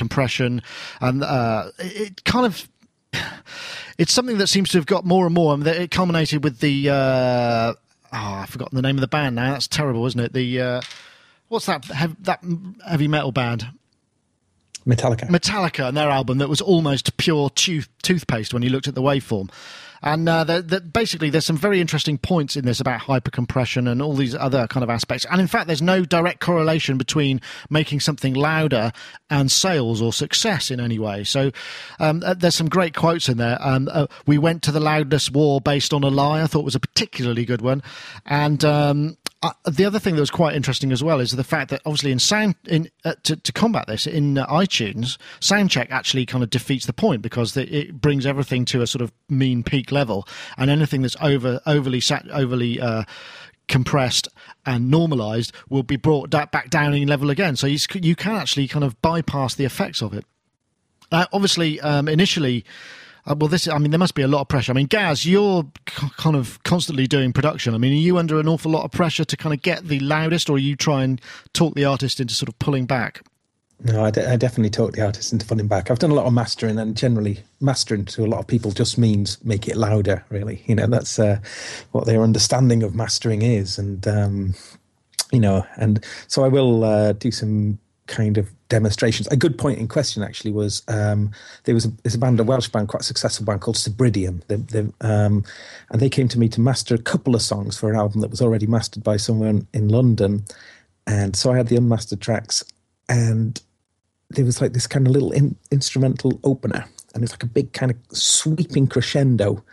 compression, 0.00 0.62
and 1.00 1.22
uh, 1.22 1.70
it 1.78 2.24
kind 2.24 2.46
of 2.46 2.66
it's 3.98 4.12
something 4.12 4.38
that 4.38 4.46
seems 4.46 4.70
to 4.70 4.78
have 4.78 4.86
got 4.86 5.04
more 5.04 5.26
and 5.26 5.34
more. 5.34 5.52
I 5.52 5.56
mean, 5.56 5.66
it 5.66 5.90
culminated 5.90 6.42
with 6.42 6.60
the 6.60 6.88
uh, 6.88 6.94
oh, 6.94 7.76
I've 8.12 8.48
forgotten 8.48 8.76
the 8.76 8.82
name 8.82 8.96
of 8.96 9.02
the 9.02 9.08
band 9.08 9.36
now. 9.36 9.52
That's 9.52 9.68
terrible, 9.68 10.06
isn't 10.06 10.20
it? 10.20 10.32
The 10.32 10.60
uh, 10.60 10.80
what's 11.48 11.66
that 11.66 11.84
hev- 11.84 12.24
that 12.24 12.42
heavy 12.88 13.08
metal 13.08 13.30
band? 13.30 13.68
Metallica. 14.86 15.28
Metallica 15.28 15.88
and 15.88 15.96
their 15.96 16.08
album 16.08 16.38
that 16.38 16.48
was 16.48 16.62
almost 16.62 17.18
pure 17.18 17.50
tooth- 17.50 17.90
toothpaste 18.02 18.54
when 18.54 18.62
you 18.62 18.70
looked 18.70 18.88
at 18.88 18.94
the 18.94 19.02
waveform. 19.02 19.50
And 20.02 20.28
uh, 20.28 20.44
they're, 20.44 20.62
they're 20.62 20.80
basically, 20.80 21.30
there's 21.30 21.44
some 21.44 21.56
very 21.56 21.80
interesting 21.80 22.18
points 22.18 22.56
in 22.56 22.64
this 22.64 22.80
about 22.80 23.00
hypercompression 23.02 23.90
and 23.90 24.00
all 24.00 24.14
these 24.14 24.34
other 24.34 24.66
kind 24.66 24.82
of 24.82 24.90
aspects. 24.90 25.26
And 25.30 25.40
in 25.40 25.46
fact, 25.46 25.66
there's 25.66 25.82
no 25.82 26.04
direct 26.04 26.40
correlation 26.40 26.96
between 26.96 27.40
making 27.68 28.00
something 28.00 28.34
louder 28.34 28.92
and 29.28 29.50
sales 29.50 30.00
or 30.00 30.12
success 30.12 30.70
in 30.70 30.80
any 30.80 30.98
way. 30.98 31.24
So 31.24 31.50
um, 31.98 32.22
uh, 32.24 32.34
there's 32.34 32.54
some 32.54 32.68
great 32.68 32.94
quotes 32.94 33.28
in 33.28 33.36
there. 33.36 33.58
Um, 33.60 33.88
uh, 33.92 34.06
we 34.26 34.38
went 34.38 34.62
to 34.62 34.72
the 34.72 34.80
loudness 34.80 35.30
war 35.30 35.60
based 35.60 35.92
on 35.92 36.02
a 36.02 36.08
lie. 36.08 36.42
I 36.42 36.46
thought 36.46 36.64
was 36.64 36.74
a 36.74 36.80
particularly 36.80 37.44
good 37.44 37.60
one. 37.60 37.82
And 38.24 38.64
um, 38.64 39.16
uh, 39.42 39.52
the 39.64 39.86
other 39.86 39.98
thing 39.98 40.16
that 40.16 40.20
was 40.20 40.30
quite 40.30 40.54
interesting 40.54 40.92
as 40.92 41.02
well 41.02 41.18
is 41.18 41.32
the 41.32 41.44
fact 41.44 41.70
that 41.70 41.80
obviously 41.86 42.12
in 42.12 42.18
sound 42.18 42.54
in 42.66 42.90
uh, 43.04 43.14
to, 43.22 43.36
to 43.36 43.52
combat 43.52 43.86
this 43.86 44.06
in 44.06 44.36
uh, 44.36 44.46
iTunes, 44.48 45.16
Soundcheck 45.40 45.90
actually 45.90 46.26
kind 46.26 46.44
of 46.44 46.50
defeats 46.50 46.84
the 46.84 46.92
point 46.92 47.22
because 47.22 47.54
the, 47.54 47.66
it 47.74 48.00
brings 48.02 48.26
everything 48.26 48.66
to 48.66 48.82
a 48.82 48.86
sort 48.86 49.00
of 49.00 49.12
mean 49.30 49.62
peak 49.62 49.90
level, 49.90 50.28
and 50.58 50.70
anything 50.70 51.00
that's 51.00 51.16
over 51.22 51.60
overly 51.64 52.00
sat, 52.00 52.28
overly 52.30 52.80
uh, 52.80 53.04
compressed 53.66 54.28
and 54.66 54.90
normalized 54.90 55.52
will 55.70 55.84
be 55.84 55.96
brought 55.96 56.28
back 56.28 56.68
down 56.68 56.92
in 56.92 57.08
level 57.08 57.30
again. 57.30 57.56
So 57.56 57.66
you, 57.66 57.78
you 57.94 58.16
can 58.16 58.34
actually 58.34 58.68
kind 58.68 58.84
of 58.84 59.00
bypass 59.00 59.54
the 59.54 59.64
effects 59.64 60.02
of 60.02 60.12
it. 60.12 60.26
obviously, 61.10 61.80
um, 61.80 62.08
initially 62.08 62.64
uh, 63.26 63.34
well, 63.38 63.48
this, 63.48 63.68
I 63.68 63.78
mean, 63.78 63.90
there 63.90 63.98
must 63.98 64.14
be 64.14 64.22
a 64.22 64.28
lot 64.28 64.40
of 64.40 64.48
pressure. 64.48 64.72
I 64.72 64.74
mean, 64.74 64.86
Gaz, 64.86 65.26
you're 65.26 65.64
c- 65.88 66.08
kind 66.16 66.36
of 66.36 66.62
constantly 66.62 67.06
doing 67.06 67.32
production. 67.32 67.74
I 67.74 67.78
mean, 67.78 67.92
are 67.92 67.96
you 67.96 68.18
under 68.18 68.40
an 68.40 68.48
awful 68.48 68.70
lot 68.70 68.84
of 68.84 68.90
pressure 68.90 69.24
to 69.24 69.36
kind 69.36 69.54
of 69.54 69.62
get 69.62 69.84
the 69.84 70.00
loudest, 70.00 70.48
or 70.48 70.56
are 70.56 70.58
you 70.58 70.76
try 70.76 71.02
and 71.02 71.20
talk 71.52 71.74
the 71.74 71.84
artist 71.84 72.20
into 72.20 72.34
sort 72.34 72.48
of 72.48 72.58
pulling 72.58 72.86
back? 72.86 73.22
No, 73.82 74.04
I, 74.04 74.10
de- 74.10 74.30
I 74.30 74.36
definitely 74.36 74.70
talk 74.70 74.92
the 74.92 75.04
artist 75.04 75.32
into 75.32 75.46
pulling 75.46 75.66
back. 75.66 75.90
I've 75.90 75.98
done 75.98 76.10
a 76.10 76.14
lot 76.14 76.26
of 76.26 76.32
mastering, 76.32 76.78
and 76.78 76.96
generally, 76.96 77.40
mastering 77.60 78.04
to 78.06 78.24
a 78.24 78.28
lot 78.28 78.40
of 78.40 78.46
people 78.46 78.72
just 78.72 78.98
means 78.98 79.42
make 79.44 79.68
it 79.68 79.76
louder. 79.76 80.24
Really, 80.28 80.62
you 80.66 80.74
know, 80.74 80.86
that's 80.86 81.18
uh, 81.18 81.40
what 81.92 82.04
their 82.06 82.22
understanding 82.22 82.82
of 82.82 82.94
mastering 82.94 83.42
is, 83.42 83.78
and 83.78 84.06
um, 84.06 84.54
you 85.32 85.40
know, 85.40 85.66
and 85.76 86.04
so 86.26 86.44
I 86.44 86.48
will 86.48 86.84
uh, 86.84 87.12
do 87.12 87.30
some 87.30 87.78
kind 88.10 88.36
of 88.36 88.50
demonstrations. 88.68 89.26
A 89.28 89.36
good 89.36 89.56
point 89.56 89.78
in 89.78 89.88
question 89.88 90.22
actually 90.22 90.50
was 90.50 90.82
um, 90.88 91.30
there 91.64 91.74
was 91.74 91.86
a, 91.86 91.88
there's 92.02 92.16
a 92.16 92.18
band, 92.18 92.40
a 92.40 92.44
Welsh 92.44 92.68
band, 92.68 92.88
quite 92.88 93.02
a 93.02 93.04
successful 93.04 93.46
band 93.46 93.60
called 93.62 93.76
Sibrydion, 93.76 94.42
they, 94.48 94.56
they, 94.56 94.80
um, 95.00 95.44
and 95.90 96.00
they 96.00 96.10
came 96.10 96.28
to 96.28 96.38
me 96.38 96.48
to 96.48 96.60
master 96.60 96.94
a 96.94 96.98
couple 96.98 97.34
of 97.34 97.40
songs 97.40 97.78
for 97.78 97.88
an 97.88 97.96
album 97.96 98.20
that 98.20 98.30
was 98.30 98.42
already 98.42 98.66
mastered 98.66 99.02
by 99.02 99.16
someone 99.16 99.66
in 99.72 99.88
London, 99.88 100.44
and 101.06 101.34
so 101.36 101.52
I 101.52 101.56
had 101.56 101.68
the 101.68 101.76
unmastered 101.76 102.20
tracks, 102.20 102.64
and 103.08 103.62
there 104.28 104.44
was 104.44 104.60
like 104.60 104.72
this 104.72 104.86
kind 104.86 105.06
of 105.06 105.12
little 105.12 105.32
in, 105.32 105.56
instrumental 105.70 106.38
opener, 106.44 106.84
and 107.14 107.22
it's 107.22 107.32
like 107.32 107.44
a 107.44 107.46
big 107.46 107.72
kind 107.72 107.92
of 107.92 107.98
sweeping 108.16 108.88
crescendo. 108.88 109.64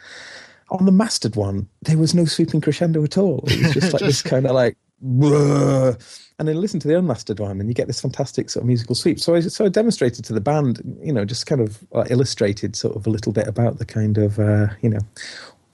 On 0.69 0.86
the 0.86 0.91
mastered 0.91 1.36
one, 1.36 1.67
there 1.82 1.97
was 1.97 2.13
no 2.13 2.26
sweeping 2.26 2.62
crescendo 2.62 3.04
at 3.04 3.17
all. 3.17 3.43
It 3.47 3.63
was 3.63 3.73
just 3.73 3.93
like 3.93 4.00
just, 4.00 4.04
this 4.04 4.21
kind 4.21 4.45
of 4.45 4.52
like. 4.52 4.78
Bleh 5.04 6.27
and 6.39 6.47
then 6.47 6.62
listen 6.62 6.80
to 6.82 6.88
the 6.88 6.97
unmastered 6.97 7.39
one, 7.39 7.60
and 7.60 7.69
you 7.69 7.73
get 7.73 7.88
this 7.88 8.02
fantastic 8.02 8.50
sort 8.50 8.63
of 8.63 8.67
musical 8.67 8.95
sweep. 8.95 9.19
So 9.19 9.36
I 9.36 9.41
so 9.41 9.65
I 9.65 9.69
demonstrated 9.69 10.26
to 10.26 10.34
the 10.34 10.41
band, 10.41 10.82
you 11.02 11.12
know, 11.13 11.26
just 11.26 11.45
kind 11.45 11.62
of 11.62 11.80
uh, 11.93 12.06
illustrated 12.10 12.76
sort 12.76 12.95
of 12.95 13.08
a 13.08 13.10
little 13.10 13.32
bit 13.32 13.47
about 13.47 13.80
the 13.80 13.86
kind 13.86 14.17
of 14.17 14.39
uh, 14.39 14.67
you 14.82 14.89
know. 14.89 15.00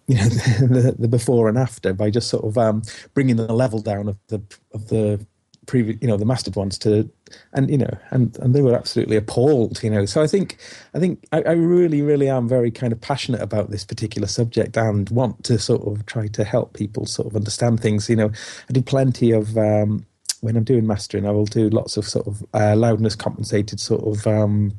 You 0.06 0.18
know 0.18 0.28
the, 0.28 0.96
the 1.00 1.08
before 1.08 1.48
and 1.48 1.58
after 1.58 1.94
by 1.94 2.10
just 2.10 2.28
sort 2.28 2.44
of 2.44 2.58
um, 2.58 2.82
bringing 3.14 3.38
the 3.38 3.54
level 3.54 3.80
down 3.80 4.10
of 4.10 4.18
the 4.28 4.42
of 4.74 4.90
the 4.90 5.26
previous, 5.66 5.98
you 6.02 6.08
know, 6.08 6.18
the 6.18 6.26
mastered 6.26 6.56
ones 6.56 6.78
to, 6.80 7.10
and 7.54 7.70
you 7.70 7.78
know, 7.78 7.98
and 8.12 8.38
and 8.40 8.54
they 8.54 8.62
were 8.62 8.76
absolutely 8.76 9.16
appalled, 9.16 9.82
you 9.84 9.90
know. 9.90 10.06
So 10.06 10.22
I 10.22 10.28
think, 10.28 10.58
I 10.94 11.00
think 11.00 11.26
I, 11.32 11.42
I, 11.44 11.52
really, 11.52 12.02
really 12.02 12.30
am 12.30 12.48
very 12.48 12.72
kind 12.72 12.94
of 12.94 13.02
passionate 13.02 13.42
about 13.42 13.70
this 13.70 13.84
particular 13.84 14.28
subject 14.28 14.78
and 14.78 15.10
want 15.10 15.44
to 15.46 15.58
sort 15.60 15.88
of 15.88 16.06
try 16.06 16.28
to 16.28 16.44
help 16.44 16.74
people 16.74 17.06
sort 17.06 17.28
of 17.28 17.36
understand 17.36 17.80
things. 17.80 18.10
You 18.10 18.16
know, 18.16 18.32
I 18.70 18.74
do 18.74 18.82
plenty 18.82 19.32
of 19.32 19.58
um, 19.58 20.06
when 20.44 20.58
I'm 20.58 20.66
doing 20.66 20.86
mastering, 20.86 21.26
I 21.26 21.32
will 21.32 21.46
do 21.46 21.70
lots 21.70 21.96
of 21.96 22.06
sort 22.06 22.28
of 22.28 22.44
uh, 22.54 22.76
loudness 22.76 23.16
compensated 23.16 23.80
sort 23.80 24.04
of 24.04 24.28
um, 24.28 24.78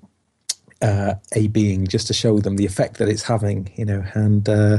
uh, 0.82 1.14
a 1.34 1.48
being 1.48 1.86
just 1.86 2.06
to 2.08 2.14
show 2.14 2.38
them 2.38 2.56
the 2.56 2.66
effect 2.66 2.98
that 2.98 3.08
it's 3.08 3.22
having, 3.22 3.72
you 3.74 3.86
know, 3.86 4.04
and 4.12 4.46
uh, 4.46 4.78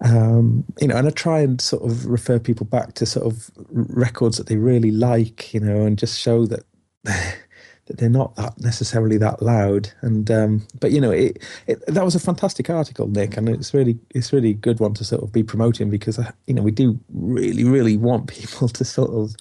um, 0.00 0.64
you 0.80 0.86
know, 0.86 0.96
and 0.96 1.08
I 1.08 1.10
try 1.10 1.40
and 1.40 1.60
sort 1.60 1.82
of 1.84 2.06
refer 2.06 2.38
people 2.38 2.64
back 2.64 2.94
to 2.94 3.06
sort 3.06 3.26
of 3.26 3.50
records 3.70 4.36
that 4.36 4.46
they 4.46 4.56
really 4.56 4.92
like, 4.92 5.52
you 5.52 5.58
know, 5.58 5.84
and 5.84 5.98
just 5.98 6.18
show 6.18 6.46
that 6.46 6.64
that 7.86 7.98
they're 7.98 8.08
not 8.08 8.36
that 8.36 8.58
necessarily 8.60 9.16
that 9.18 9.42
loud. 9.42 9.90
And 10.00 10.30
um, 10.30 10.66
but 10.80 10.92
you 10.92 11.00
know, 11.00 11.10
it, 11.10 11.42
it, 11.66 11.84
that 11.86 12.04
was 12.04 12.14
a 12.14 12.20
fantastic 12.20 12.70
article, 12.70 13.08
Nick, 13.08 13.36
and 13.36 13.48
it's 13.48 13.74
really 13.74 13.98
it's 14.10 14.32
really 14.32 14.54
good 14.54 14.80
one 14.80 14.94
to 14.94 15.04
sort 15.04 15.22
of 15.22 15.32
be 15.32 15.42
promoting 15.42 15.90
because 15.90 16.18
uh, 16.18 16.30
you 16.46 16.54
know 16.54 16.62
we 16.62 16.70
do 16.70 16.98
really 17.12 17.64
really 17.64 17.96
want 17.96 18.26
people 18.28 18.68
to 18.68 18.84
sort 18.84 19.10
of 19.10 19.34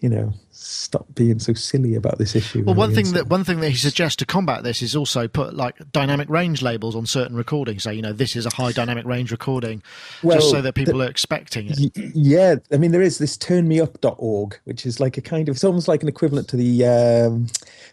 you 0.00 0.08
know 0.08 0.32
stop 0.52 1.06
being 1.14 1.38
so 1.38 1.54
silly 1.54 1.94
about 1.94 2.18
this 2.18 2.36
issue. 2.36 2.62
Well, 2.62 2.74
one 2.74 2.94
thing 2.94 3.12
that 3.12 3.28
one 3.28 3.42
thing 3.42 3.60
that 3.60 3.70
he 3.70 3.76
suggests 3.76 4.16
to 4.16 4.26
combat 4.26 4.62
this 4.62 4.82
is 4.82 4.94
also 4.94 5.26
put 5.26 5.54
like 5.54 5.76
dynamic 5.92 6.28
range 6.28 6.62
labels 6.62 6.94
on 6.94 7.06
certain 7.06 7.36
recordings. 7.36 7.82
So 7.82 7.90
you 7.90 8.02
know 8.02 8.12
this 8.12 8.36
is 8.36 8.46
a 8.46 8.54
high 8.54 8.72
dynamic 8.72 9.06
range 9.06 9.30
recording, 9.30 9.82
well, 10.22 10.36
just 10.36 10.50
so 10.50 10.60
that 10.60 10.74
people 10.74 10.98
the, 10.98 11.06
are 11.06 11.10
expecting 11.10 11.70
it. 11.70 11.92
Yeah, 12.14 12.56
I 12.70 12.76
mean 12.76 12.92
there 12.92 13.02
is 13.02 13.18
this 13.18 13.36
turnmeup.org, 13.38 14.60
which 14.64 14.84
is 14.84 15.00
like 15.00 15.16
a 15.16 15.22
kind 15.22 15.48
of 15.48 15.56
it's 15.56 15.64
almost 15.64 15.88
like 15.88 16.02
an 16.02 16.08
equivalent 16.08 16.48
to 16.48 16.56
the 16.56 16.84
um, 16.86 17.46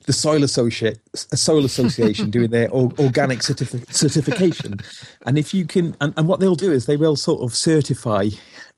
the 0.06 0.14
Soil 0.14 0.44
Associate 0.44 1.00
Soil 1.16 1.66
Association 1.66 2.30
doing 2.32 2.52
their 2.52 2.70
organic 2.72 3.40
certifi- 3.40 3.92
certification, 3.94 4.80
and 5.26 5.38
if 5.38 5.54
you 5.54 5.66
can, 5.66 5.96
and, 6.02 6.14
and, 6.18 6.28
what 6.28 6.40
they'll 6.40 6.56
do 6.56 6.72
is 6.72 6.86
they 6.86 6.98
will 6.98 7.16
sort 7.16 7.42
of 7.42 7.56
certify. 7.56 8.28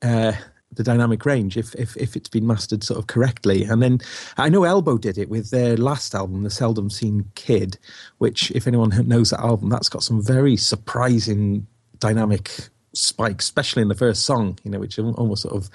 Uh, 0.00 0.32
the 0.74 0.82
dynamic 0.82 1.24
range 1.26 1.56
if, 1.56 1.74
if 1.74 1.96
if 1.96 2.16
it's 2.16 2.28
been 2.28 2.46
mastered 2.46 2.82
sort 2.84 2.98
of 2.98 3.06
correctly. 3.06 3.64
And 3.64 3.82
then 3.82 4.00
I 4.36 4.48
know 4.48 4.64
Elbow 4.64 4.98
did 4.98 5.18
it 5.18 5.28
with 5.28 5.50
their 5.50 5.76
last 5.76 6.14
album, 6.14 6.42
The 6.42 6.50
Seldom 6.50 6.90
Seen 6.90 7.30
Kid, 7.34 7.78
which 8.18 8.50
if 8.52 8.66
anyone 8.66 8.90
knows 9.06 9.30
that 9.30 9.40
album, 9.40 9.68
that's 9.68 9.88
got 9.88 10.02
some 10.02 10.22
very 10.22 10.56
surprising 10.56 11.66
dynamic 11.98 12.50
spikes, 12.94 13.44
especially 13.44 13.82
in 13.82 13.88
the 13.88 13.94
first 13.94 14.24
song, 14.24 14.58
you 14.64 14.70
know, 14.70 14.78
which 14.78 14.98
almost 14.98 15.42
sort 15.42 15.54
of 15.54 15.70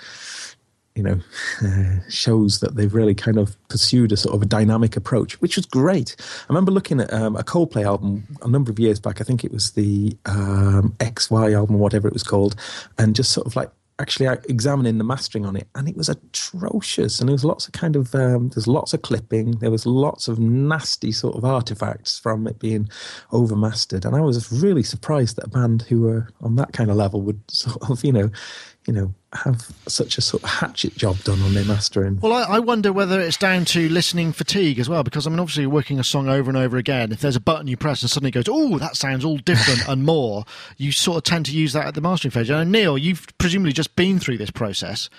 you 0.95 1.03
know 1.03 1.19
uh, 1.63 1.99
shows 2.09 2.59
that 2.59 2.75
they've 2.75 2.93
really 2.93 3.13
kind 3.13 3.37
of 3.37 3.55
pursued 3.69 4.11
a 4.11 4.17
sort 4.17 4.35
of 4.35 4.41
a 4.41 4.45
dynamic 4.45 4.97
approach, 4.97 5.39
which 5.41 5.55
was 5.55 5.65
great. 5.65 6.15
I 6.19 6.45
remember 6.49 6.71
looking 6.71 6.99
at 6.99 7.13
um, 7.13 7.35
a 7.35 7.43
Coldplay 7.43 7.85
album 7.85 8.23
a 8.41 8.47
number 8.47 8.71
of 8.71 8.79
years 8.79 8.99
back. 8.99 9.21
I 9.21 9.23
think 9.23 9.43
it 9.43 9.51
was 9.51 9.71
the 9.71 10.17
um, 10.25 10.95
XY 10.99 11.55
album, 11.55 11.77
whatever 11.79 12.07
it 12.07 12.13
was 12.13 12.23
called, 12.23 12.55
and 12.97 13.15
just 13.15 13.31
sort 13.31 13.47
of 13.47 13.55
like 13.55 13.69
actually 13.99 14.27
examining 14.47 14.97
the 14.97 15.03
mastering 15.03 15.45
on 15.45 15.55
it, 15.55 15.67
and 15.75 15.89
it 15.89 15.97
was 15.97 16.09
atrocious. 16.09 17.19
And 17.19 17.27
there 17.27 17.33
was 17.33 17.45
lots 17.45 17.67
of 17.67 17.73
kind 17.73 17.95
of 17.95 18.13
um, 18.13 18.49
there's 18.49 18.67
lots 18.67 18.93
of 18.93 19.01
clipping. 19.01 19.51
There 19.59 19.71
was 19.71 19.85
lots 19.85 20.27
of 20.27 20.39
nasty 20.39 21.11
sort 21.11 21.35
of 21.35 21.43
artifacts 21.43 22.19
from 22.19 22.47
it 22.47 22.59
being 22.59 22.89
overmastered. 23.31 24.05
And 24.05 24.15
I 24.15 24.21
was 24.21 24.51
really 24.51 24.83
surprised 24.83 25.37
that 25.37 25.45
a 25.45 25.49
band 25.49 25.83
who 25.83 26.01
were 26.01 26.27
on 26.41 26.55
that 26.57 26.73
kind 26.73 26.91
of 26.91 26.97
level 26.97 27.21
would 27.21 27.41
sort 27.51 27.89
of 27.89 28.03
you 28.03 28.11
know 28.11 28.29
you 28.87 28.93
know, 28.93 29.13
have 29.33 29.69
such 29.87 30.17
a 30.17 30.21
sort 30.21 30.43
of 30.43 30.49
hatchet 30.49 30.95
job 30.95 31.21
done 31.23 31.41
on 31.41 31.53
their 31.53 31.65
mastering. 31.65 32.19
Well, 32.21 32.31
I, 32.31 32.55
I, 32.55 32.59
wonder 32.59 32.93
whether 32.93 33.19
it's 33.19 33.35
down 33.35 33.65
to 33.65 33.89
listening 33.89 34.31
fatigue 34.31 34.79
as 34.79 34.87
well, 34.87 35.03
because 35.03 35.27
I 35.27 35.29
mean, 35.29 35.39
obviously, 35.39 35.63
you're 35.63 35.69
working 35.69 35.99
a 35.99 36.05
song 36.05 36.29
over 36.29 36.49
and 36.49 36.57
over 36.57 36.77
again. 36.77 37.11
If 37.11 37.19
there's 37.19 37.35
a 37.35 37.41
button 37.41 37.67
you 37.67 37.75
press 37.75 38.01
and 38.01 38.09
suddenly 38.09 38.31
goes, 38.31 38.45
"Oh, 38.47 38.79
that 38.79 38.95
sounds 38.95 39.25
all 39.25 39.37
different 39.37 39.87
and 39.89 40.05
more," 40.05 40.45
you 40.77 40.93
sort 40.93 41.17
of 41.17 41.23
tend 41.23 41.45
to 41.47 41.51
use 41.51 41.73
that 41.73 41.85
at 41.85 41.95
the 41.95 42.01
mastering 42.01 42.31
phase. 42.31 42.49
And 42.49 42.71
Neil, 42.71 42.97
you've 42.97 43.27
presumably 43.37 43.73
just 43.73 43.95
been 43.97 44.19
through 44.19 44.37
this 44.37 44.51
process. 44.51 45.09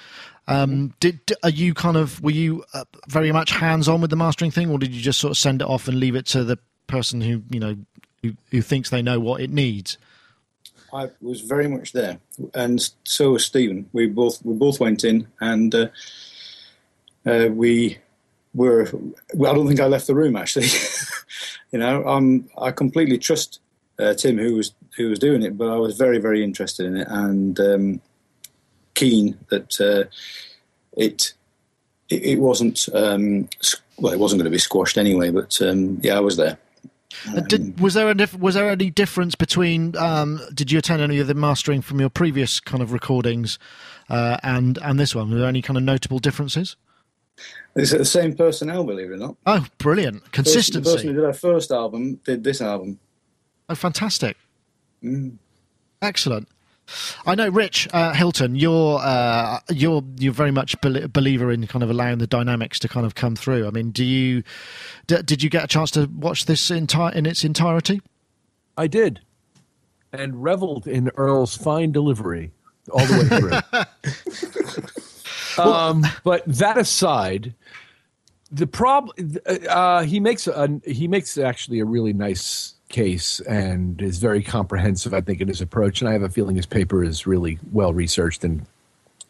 Um, 0.47 0.95
did 0.99 1.21
are 1.43 1.51
you 1.51 1.75
kind 1.75 1.99
of 1.99 2.23
were 2.23 2.31
you 2.31 2.65
uh, 2.73 2.85
very 3.07 3.33
much 3.33 3.51
hands 3.51 3.87
on 3.87 4.01
with 4.01 4.09
the 4.09 4.17
mastering 4.17 4.51
thing, 4.51 4.71
or 4.71 4.79
did 4.79 4.93
you 4.93 5.03
just 5.03 5.21
sort 5.21 5.33
of 5.33 5.37
send 5.37 5.61
it 5.61 5.69
off 5.69 5.89
and 5.89 6.01
leave 6.01 6.17
it 6.17 6.25
to 6.27 6.43
the 6.43 6.59
person 6.87 7.21
who 7.21 7.43
you 7.51 7.61
know 7.61 7.77
who, 8.23 8.33
who 8.51 8.63
thinks 8.63 8.89
they 8.89 9.03
know 9.03 9.21
what 9.21 9.43
it 9.43 9.51
needs? 9.51 9.99
I 10.93 11.11
was 11.21 11.41
very 11.41 11.69
much 11.69 11.93
there, 11.93 12.19
and 12.55 12.91
so 13.05 13.33
was 13.33 13.45
Stephen. 13.45 13.89
We 13.93 14.07
both 14.07 14.45
we 14.45 14.55
both 14.55 14.81
went 14.81 15.05
in, 15.05 15.27
and 15.41 15.75
uh, 15.75 15.89
uh, 17.27 17.49
we 17.53 17.99
were. 18.55 18.89
Well, 19.35 19.53
I 19.53 19.55
don't 19.55 19.67
think 19.67 19.81
I 19.81 19.87
left 19.87 20.07
the 20.07 20.15
room 20.15 20.37
actually. 20.37 20.69
you 21.73 21.79
know, 21.79 22.07
um, 22.07 22.49
I 22.57 22.71
completely 22.71 23.19
trust 23.19 23.61
uh, 23.99 24.15
Tim, 24.15 24.39
who 24.39 24.57
was 24.57 24.73
who 24.97 25.09
was 25.11 25.19
doing 25.19 25.43
it, 25.43 25.57
but 25.59 25.69
I 25.69 25.77
was 25.77 25.97
very 25.97 26.19
very 26.19 26.43
interested 26.43 26.87
in 26.87 26.97
it 26.97 27.09
and 27.09 27.61
um, 27.61 28.01
keen 28.95 29.39
that 29.49 29.81
uh, 29.81 30.09
it, 30.97 31.35
it, 32.09 32.23
it 32.25 32.41
wasn't 32.41 32.89
um, 32.95 33.49
well, 33.99 34.13
it 34.13 34.19
wasn't 34.19 34.41
going 34.41 34.51
to 34.51 34.55
be 34.55 34.59
squashed 34.59 34.99
anyway. 34.99 35.31
But 35.31 35.61
um, 35.63 36.01
yeah, 36.03 36.17
I 36.17 36.21
was 36.21 36.37
there. 36.37 36.59
Uh, 37.29 37.41
did, 37.41 37.81
was 37.81 37.95
there 37.95 38.11
a 38.11 38.29
was 38.39 38.55
there 38.55 38.69
any 38.69 38.91
difference 38.91 39.35
between? 39.35 39.97
Um, 39.97 40.41
did 40.53 40.71
you 40.71 40.79
attend 40.79 41.01
any 41.01 41.19
of 41.19 41.27
the 41.27 41.35
mastering 41.35 41.81
from 41.81 42.01
your 42.01 42.11
previous 42.11 42.61
kind 42.61 42.83
of 42.83 42.93
recordings 42.93 43.59
uh, 44.11 44.37
and 44.43 44.79
and 44.83 45.01
this 45.01 45.15
one? 45.15 45.31
Were 45.31 45.39
there 45.39 45.49
any 45.49 45.63
kind 45.63 45.77
of 45.77 45.83
notable 45.83 46.19
differences? 46.19 46.77
It's 47.75 47.93
the 47.93 48.05
same 48.05 48.35
personnel, 48.35 48.85
believe 48.85 49.11
it 49.11 49.15
or 49.15 49.17
not. 49.17 49.37
Oh, 49.47 49.67
brilliant! 49.79 50.33
Consistency. 50.33 50.91
The 50.91 50.97
person 50.97 51.09
who 51.09 51.15
did 51.15 51.25
our 51.25 51.33
first 51.33 51.71
album 51.71 52.21
did 52.25 52.45
this 52.45 52.61
album. 52.61 52.99
Oh, 53.69 53.75
fantastic! 53.75 54.37
Mm. 55.03 55.39
Excellent. 56.03 56.49
I 57.27 57.35
know, 57.35 57.49
Rich 57.49 57.89
uh, 57.93 58.13
Hilton, 58.15 58.57
you're 58.57 58.99
uh, 58.99 59.61
you're 59.71 60.03
you're 60.19 60.33
very 60.33 60.51
much 60.51 60.75
a 60.83 61.09
believer 61.09 61.51
in 61.51 61.67
kind 61.67 61.83
of 61.83 61.91
allowing 61.91 62.19
the 62.19 62.27
dynamics 62.27 62.79
to 62.81 62.89
kind 62.89 63.07
of 63.07 63.15
come 63.15 63.37
through. 63.37 63.67
I 63.67 63.71
mean, 63.71 63.91
do 63.91 64.05
you 64.05 64.43
d- 65.07 65.23
did 65.23 65.43
you 65.43 65.51
get 65.51 65.65
a 65.65 65.69
chance 65.69 65.91
to 65.93 66.07
watch 66.07 66.47
this 66.47 66.71
entire 66.71 67.13
in 67.13 67.27
its 67.27 67.45
entirety? 67.45 68.01
I 68.77 68.87
did, 68.87 69.21
and 70.13 70.43
reveled 70.43 70.87
in 70.87 71.11
Earl's 71.17 71.57
fine 71.57 71.93
delivery 71.93 72.53
all 72.91 73.07
the 73.07 73.19
way 73.19 74.85
through. 75.59 75.63
um, 75.63 76.05
but 76.25 76.45
that 76.47 76.79
aside, 76.79 77.55
the 78.51 78.67
problem 78.67 79.39
uh, 79.69 80.03
he 80.03 80.21
makes 80.21 80.47
a, 80.47 80.81
he 80.87 81.09
makes 81.09 81.37
actually 81.37 81.81
a 81.81 81.85
really 81.85 82.13
nice 82.13 82.75
case 82.89 83.41
and 83.41 84.01
is 84.01 84.19
very 84.19 84.43
comprehensive, 84.43 85.13
I 85.15 85.21
think, 85.21 85.41
in 85.41 85.49
his 85.49 85.61
approach. 85.61 86.01
And 86.01 86.09
I 86.09 86.13
have 86.13 86.23
a 86.23 86.29
feeling 86.29 86.57
his 86.57 86.67
paper 86.67 87.05
is 87.05 87.27
really 87.27 87.59
well 87.73 87.93
researched 87.93 88.45
and 88.45 88.67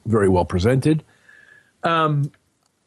very 0.07 0.29
well 0.29 0.45
presented. 0.45 1.05
Um, 1.83 2.31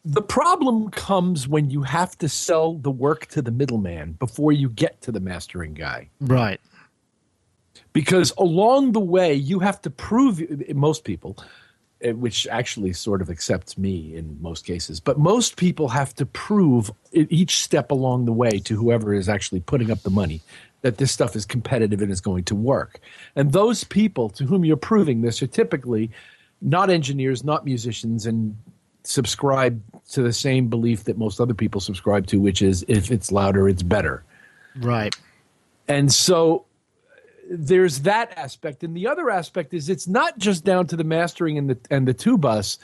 the 0.04 0.22
problem 0.22 0.90
comes 0.90 1.48
when 1.48 1.70
you 1.70 1.84
have 1.84 2.18
to 2.18 2.28
sell 2.28 2.74
the 2.74 2.90
work 2.90 3.28
to 3.28 3.42
the 3.42 3.52
middleman 3.52 4.14
before 4.14 4.52
you 4.52 4.70
get 4.70 5.02
to 5.02 5.12
the 5.12 5.20
mastering 5.20 5.74
guy. 5.74 6.10
Right. 6.20 6.60
Because 7.94 8.34
along 8.38 8.94
the 8.94 9.00
way, 9.00 9.34
you 9.34 9.60
have 9.60 9.82
to 9.82 9.90
prove, 9.90 10.42
most 10.74 11.04
people, 11.04 11.38
Eh, 12.04 12.14
which 12.14 12.48
actually 12.48 12.94
sort 12.94 13.22
of 13.22 13.30
accepts 13.30 13.78
me 13.78 14.16
in 14.16 14.36
most 14.42 14.66
cases, 14.66 15.00
but 15.00 15.20
most 15.20 15.56
people 15.56 15.88
have 15.90 16.16
to 16.16 16.26
prove 16.26 16.90
each 17.12 17.60
step 17.60 17.92
along 17.92 18.26
the 18.26 18.32
way 18.32 18.60
to 18.60 18.76
whoever 18.76 19.14
is 19.14 19.30
actually 19.30 19.60
putting 19.60 19.92
up 19.92 20.02
the 20.02 20.10
money 20.10 20.42
that 20.82 20.98
this 20.98 21.12
stuff 21.12 21.36
is 21.36 21.46
competitive 21.46 22.02
and 22.02 22.12
is 22.12 22.20
going 22.20 22.44
to 22.44 22.56
work. 22.56 23.00
And 23.36 23.52
those 23.52 23.84
people 23.84 24.30
to 24.30 24.46
whom 24.46 24.66
you're 24.66 24.78
proving 24.78 25.22
this 25.22 25.44
are 25.44 25.48
typically 25.48 26.10
not 26.60 26.90
engineers, 26.90 27.44
not 27.44 27.66
musicians, 27.66 28.26
and 28.26 28.58
subscribe 29.04 29.80
to 30.10 30.24
the 30.24 30.34
same 30.34 30.70
belief 30.70 31.04
that 31.04 31.20
most 31.20 31.40
other 31.40 31.54
people 31.54 31.82
subscribe 31.82 32.26
to, 32.28 32.40
which 32.40 32.64
is 32.64 32.84
if 32.88 33.12
it's 33.12 33.32
louder, 33.32 33.70
it's 33.70 33.84
better. 33.84 34.24
Right. 34.78 35.16
And 35.88 36.12
so 36.12 36.66
there's 37.52 38.02
that 38.02 38.38
aspect. 38.38 38.84
And 38.84 38.96
the 38.96 39.08
other 39.08 39.30
aspect 39.30 39.74
is 39.74 39.90
it's 39.90 40.08
not 40.08 40.38
just 40.38 40.64
down 40.64 40.88
to 40.88 40.96
the 40.96 41.04
mastering 41.04 41.58
and 41.58 41.70
the 41.70 41.78
and 41.90 42.08
the 42.08 42.14
two 42.14 42.38
bus. 42.38 42.78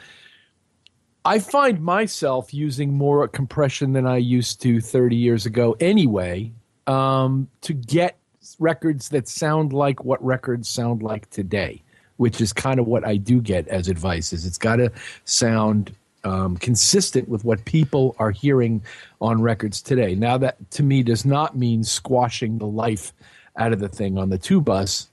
I 1.23 1.39
find 1.39 1.82
myself 1.82 2.53
using 2.53 2.93
more 2.93 3.27
compression 3.27 3.93
than 3.93 4.06
I 4.06 4.17
used 4.17 4.62
to 4.62 4.80
30 4.80 5.15
years 5.15 5.45
ago 5.45 5.75
anyway, 5.80 6.53
um, 6.86 7.49
to 7.62 7.73
get 7.73 8.17
records 8.60 9.10
that 9.10 9.27
sound 9.27 9.73
like 9.73 10.06
what 10.06 10.23
records 10.23 10.69
sound 10.69 11.03
like 11.03 11.30
today, 11.30 11.82
which 12.15 12.39
is 12.39 12.53
kind 12.53 12.80
of 12.80 12.88
what 12.88 13.06
I 13.06 13.17
do 13.17 13.41
get 13.41 13.67
as 13.67 13.89
advice. 13.89 14.32
Is 14.32 14.45
it's 14.45 14.58
got 14.58 14.77
to 14.77 14.91
sound 15.25 15.93
um, 16.23 16.58
consistent 16.58 17.30
with 17.30 17.43
what 17.43 17.63
people 17.65 18.15
are 18.19 18.32
hearing 18.32 18.82
on 19.21 19.41
records 19.41 19.82
today. 19.82 20.15
Now, 20.15 20.38
that 20.38 20.71
to 20.71 20.84
me 20.84 21.03
does 21.03 21.25
not 21.25 21.58
mean 21.58 21.84
squashing 21.84 22.58
the 22.58 22.67
life 22.67 23.13
out 23.57 23.73
of 23.73 23.79
the 23.79 23.89
thing 23.89 24.17
on 24.17 24.29
the 24.29 24.37
two 24.37 24.61
bus, 24.61 25.09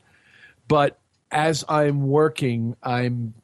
but 0.69 0.99
as 1.31 1.65
I'm 1.69 2.09
working, 2.09 2.77
I'm 2.83 3.35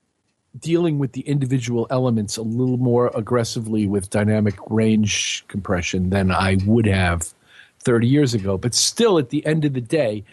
dealing 0.59 0.99
with 0.99 1.13
the 1.13 1.23
individual 1.23 1.87
elements 1.91 2.37
a 2.37 2.43
little 2.43 2.77
more 2.77 3.11
aggressively 3.15 3.87
with 3.87 4.11
dynamic 4.11 4.57
range 4.69 5.45
compression 5.49 6.11
than 6.11 6.31
I 6.31 6.59
would 6.67 6.87
have 6.87 7.33
30 7.81 8.07
years 8.07 8.35
ago. 8.35 8.59
But 8.59 8.75
still, 8.75 9.19
at 9.19 9.31
the 9.31 9.45
end 9.47 9.65
of 9.65 9.75
the 9.75 9.81
day, 9.81 10.25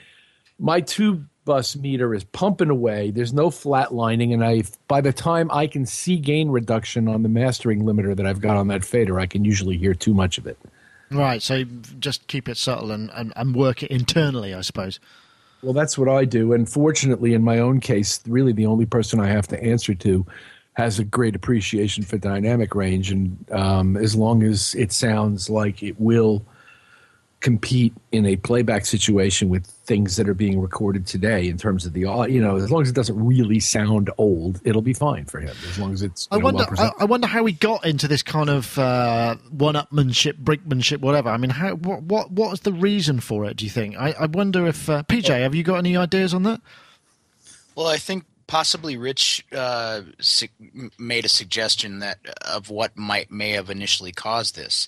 my 0.59 0.81
two 0.81 1.25
bus 1.45 1.75
meter 1.75 2.13
is 2.13 2.23
pumping 2.25 2.69
away. 2.69 3.11
There's 3.11 3.33
no 3.33 3.49
flatlining, 3.49 4.33
and 4.33 4.43
I 4.43 4.63
by 4.87 5.01
the 5.01 5.13
time 5.13 5.49
I 5.51 5.67
can 5.67 5.85
see 5.85 6.17
gain 6.17 6.49
reduction 6.49 7.07
on 7.07 7.23
the 7.23 7.29
mastering 7.29 7.83
limiter 7.83 8.15
that 8.15 8.25
I've 8.25 8.41
got 8.41 8.57
on 8.57 8.67
that 8.67 8.83
fader, 8.83 9.19
I 9.19 9.27
can 9.27 9.45
usually 9.45 9.77
hear 9.77 9.93
too 9.93 10.13
much 10.13 10.37
of 10.37 10.45
it. 10.45 10.57
Right. 11.09 11.41
So 11.41 11.63
just 11.99 12.27
keep 12.27 12.49
it 12.49 12.57
subtle 12.57 12.91
and, 12.91 13.09
and, 13.13 13.33
and 13.35 13.55
work 13.55 13.83
it 13.83 13.91
internally, 13.91 14.53
I 14.53 14.61
suppose. 14.61 14.99
Well, 15.61 15.73
that's 15.73 15.97
what 15.97 16.09
I 16.09 16.25
do. 16.25 16.53
And 16.53 16.69
fortunately, 16.69 17.33
in 17.33 17.43
my 17.43 17.59
own 17.59 17.79
case, 17.79 18.19
really 18.27 18.53
the 18.53 18.65
only 18.65 18.85
person 18.85 19.19
I 19.19 19.27
have 19.27 19.47
to 19.47 19.63
answer 19.63 19.95
to 19.95 20.25
has 20.73 20.99
a 20.99 21.03
great 21.03 21.35
appreciation 21.35 22.03
for 22.03 22.17
dynamic 22.17 22.75
range. 22.75 23.11
And 23.11 23.51
um, 23.51 23.97
as 23.97 24.15
long 24.15 24.43
as 24.43 24.75
it 24.75 24.91
sounds 24.91 25.49
like 25.49 25.83
it 25.83 25.99
will– 25.99 26.45
compete 27.39 27.93
in 28.11 28.25
a 28.25 28.35
playback 28.35 28.85
situation 28.85 29.47
with 29.47 29.65
things 29.65 30.15
that 30.15 30.27
are 30.27 30.33
being 30.33 30.59
recorded 30.59 31.05
today 31.05 31.47
in 31.47 31.55
terms 31.57 31.85
of 31.85 31.93
the 31.93 32.01
you 32.29 32.41
know 32.41 32.55
as 32.55 32.71
long 32.71 32.81
as 32.81 32.89
it 32.89 32.95
doesn't 32.95 33.23
really 33.23 33.59
sound 33.59 34.09
old 34.17 34.59
it'll 34.65 34.81
be 34.81 34.93
fine 34.93 35.23
for 35.23 35.39
him 35.39 35.55
as 35.69 35.77
long 35.77 35.93
as 35.93 36.01
it's 36.01 36.27
I 36.31 36.37
wonder 36.37 36.65
well 36.75 36.93
I, 36.99 37.03
I, 37.03 37.05
wonder 37.05 37.27
how 37.27 37.43
we 37.43 37.51
got 37.51 37.85
into 37.85 38.07
this 38.07 38.23
kind 38.23 38.49
of 38.49 38.77
uh, 38.79 39.35
one-upmanship 39.51 40.43
brinkmanship 40.43 40.99
whatever. 40.99 41.29
I 41.29 41.37
mean 41.37 41.51
how 41.51 41.75
what 41.75 42.01
what 42.03 42.31
what 42.31 42.53
is 42.53 42.61
the 42.61 42.73
reason 42.73 43.19
for 43.19 43.45
it 43.45 43.57
do 43.57 43.65
you 43.65 43.71
think? 43.71 43.95
I, 43.97 44.15
I 44.19 44.25
wonder 44.25 44.65
if 44.65 44.89
uh, 44.89 45.03
PJ 45.03 45.29
have 45.29 45.53
you 45.53 45.63
got 45.63 45.77
any 45.77 45.95
ideas 45.95 46.33
on 46.33 46.41
that? 46.43 46.59
Well 47.75 47.87
I 47.87 47.97
think 47.97 48.25
possibly 48.47 48.97
Rich 48.97 49.45
uh, 49.51 50.01
su- 50.19 50.47
made 50.97 51.25
a 51.25 51.29
suggestion 51.29 51.99
that 51.99 52.17
of 52.41 52.71
what 52.71 52.97
might 52.97 53.29
may 53.29 53.51
have 53.51 53.69
initially 53.69 54.11
caused 54.11 54.55
this. 54.55 54.87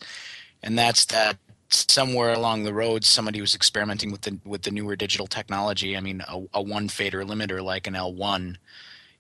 And 0.64 0.78
that's 0.78 1.06
that 1.06 1.38
somewhere 1.70 2.34
along 2.34 2.64
the 2.64 2.74
road 2.74 3.04
somebody 3.04 3.40
was 3.42 3.56
experimenting 3.56 4.12
with 4.12 4.22
the 4.22 4.40
with 4.44 4.64
the 4.64 4.72
newer 4.72 4.96
digital 4.96 5.28
technology. 5.28 5.96
I 5.96 6.02
mean 6.02 6.24
a, 6.28 6.42
a 6.54 6.62
one 6.62 6.90
fader 6.90 7.24
limiter 7.24 7.64
like 7.64 7.88
an 7.88 7.94
l1 7.94 8.58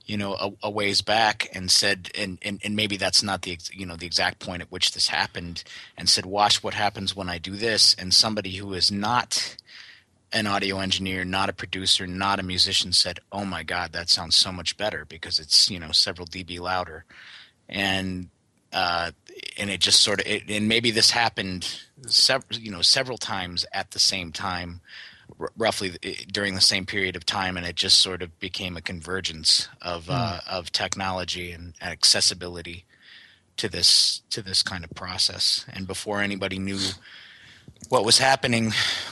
you 0.05 0.17
know 0.17 0.33
a, 0.33 0.51
a, 0.63 0.69
ways 0.69 1.01
back 1.03 1.47
and 1.53 1.69
said 1.69 2.09
and, 2.17 2.39
and 2.41 2.59
and 2.63 2.75
maybe 2.75 2.97
that's 2.97 3.21
not 3.21 3.43
the 3.43 3.57
you 3.71 3.85
know 3.85 3.95
the 3.95 4.07
exact 4.07 4.39
point 4.39 4.63
at 4.63 4.71
which 4.71 4.93
this 4.93 5.07
happened 5.07 5.63
and 5.95 6.09
said 6.09 6.25
watch 6.25 6.63
what 6.63 6.73
happens 6.73 7.15
when 7.15 7.29
i 7.29 7.38
do 7.38 7.55
this. 7.55 7.93
And 7.93 8.13
somebody 8.13 8.55
who 8.55 8.73
is 8.73 8.91
not 8.91 9.55
an 10.33 10.47
audio 10.47 10.79
engineer 10.79 11.23
not 11.23 11.49
a 11.49 11.53
producer 11.53 12.07
not 12.07 12.39
a 12.39 12.43
musician 12.43 12.91
said 12.91 13.19
oh 13.31 13.45
my 13.45 13.63
god 13.63 13.93
that 13.93 14.09
sounds 14.09 14.35
so 14.35 14.51
much 14.51 14.77
better 14.77 15.05
because 15.05 15.39
it's 15.39 15.69
you 15.69 15.79
know 15.79 15.91
several 15.91 16.27
db 16.27 16.59
louder. 16.59 17.05
And 17.67 18.29
uh, 18.73 19.12
and 19.58 19.69
it 19.69 19.79
just 19.79 20.01
sort 20.01 20.21
of 20.21 20.27
it, 20.27 20.43
and 20.49 20.67
maybe 20.67 20.91
this 20.91 21.12
happened 21.12 21.82
several 22.08 22.60
you 22.60 22.71
know 22.71 22.82
several 22.82 23.17
times 23.17 23.65
at 23.73 23.91
the 23.91 23.99
same 23.99 24.32
time 24.32 24.82
r- 25.39 25.51
roughly 25.58 25.91
th- 25.91 26.27
during 26.27 26.55
the 26.55 26.62
same 26.62 26.86
period 26.86 27.15
of 27.15 27.25
time, 27.25 27.58
and 27.58 27.65
it 27.65 27.75
just 27.75 27.99
sort 27.99 28.21
of 28.21 28.38
became 28.39 28.77
a 28.77 28.82
convergence 28.82 29.67
of 29.82 30.10
uh, 30.10 30.39
of 30.47 30.71
technology 30.71 31.51
and 31.51 31.73
accessibility 31.82 32.86
to 33.58 33.67
this 33.69 34.21
to 34.29 34.41
this 34.41 34.63
kind 34.63 34.84
of 34.84 34.91
process. 34.91 35.65
And 35.69 35.88
before 35.88 36.21
anybody 36.21 36.60
knew 36.60 36.79
what 37.89 38.05
was 38.05 38.19
happening, 38.19 38.71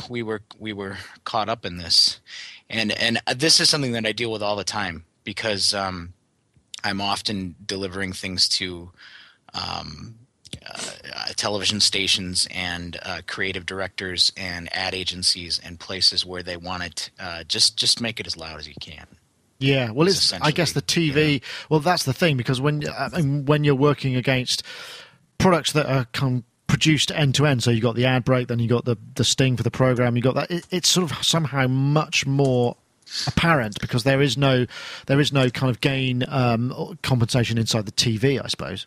we 0.09 0.23
were 0.23 0.41
we 0.59 0.73
were 0.73 0.97
caught 1.23 1.49
up 1.49 1.65
in 1.65 1.77
this, 1.77 2.19
and 2.69 2.91
and 2.91 3.19
this 3.35 3.59
is 3.59 3.69
something 3.69 3.93
that 3.93 4.05
I 4.05 4.11
deal 4.11 4.31
with 4.31 4.43
all 4.43 4.55
the 4.55 4.63
time 4.63 5.05
because 5.23 5.73
um, 5.73 6.13
I'm 6.83 7.01
often 7.01 7.55
delivering 7.65 8.13
things 8.13 8.47
to 8.49 8.91
um, 9.53 10.15
uh, 10.65 11.33
television 11.35 11.79
stations 11.79 12.47
and 12.51 12.97
uh, 13.03 13.21
creative 13.27 13.65
directors 13.65 14.31
and 14.37 14.69
ad 14.73 14.93
agencies 14.93 15.59
and 15.63 15.79
places 15.79 16.25
where 16.25 16.43
they 16.43 16.57
want 16.57 16.83
it. 16.83 17.09
Uh, 17.19 17.43
just 17.43 17.77
just 17.77 18.01
make 18.01 18.19
it 18.19 18.27
as 18.27 18.37
loud 18.37 18.59
as 18.59 18.67
you 18.67 18.73
can. 18.79 19.07
Yeah, 19.59 19.89
well, 19.89 20.07
it's, 20.07 20.33
I 20.33 20.51
guess 20.51 20.73
the 20.73 20.81
TV. 20.81 21.41
Well, 21.69 21.79
that's 21.79 22.03
the 22.03 22.13
thing 22.13 22.37
because 22.37 22.61
when 22.61 22.83
I 22.87 23.09
mean, 23.21 23.45
when 23.45 23.63
you're 23.63 23.75
working 23.75 24.15
against 24.15 24.63
products 25.37 25.71
that 25.71 25.87
are 25.87 26.05
come 26.11 26.43
produced 26.67 27.11
end 27.11 27.33
to 27.35 27.45
end, 27.45 27.63
so 27.63 27.71
you've 27.71 27.81
got 27.81 27.95
the 27.95 28.05
ad 28.05 28.23
break, 28.23 28.47
then 28.47 28.59
you've 28.59 28.69
got 28.69 28.85
the 28.85 28.97
the 29.15 29.23
sting 29.23 29.57
for 29.57 29.63
the 29.63 29.71
program, 29.71 30.15
you've 30.15 30.23
got 30.23 30.35
that. 30.35 30.51
It, 30.51 30.67
it's 30.69 30.89
sort 30.89 31.09
of 31.09 31.25
somehow 31.25 31.67
much 31.67 32.27
more 32.27 32.77
apparent 33.25 33.79
because 33.79 34.03
there 34.03 34.21
is 34.21 34.37
no 34.37 34.65
there 35.07 35.19
is 35.19 35.33
no 35.33 35.49
kind 35.49 35.71
of 35.71 35.81
gain 35.81 36.23
um, 36.27 36.97
compensation 37.01 37.57
inside 37.57 37.85
the 37.85 37.91
TV, 37.91 38.43
I 38.43 38.47
suppose. 38.47 38.85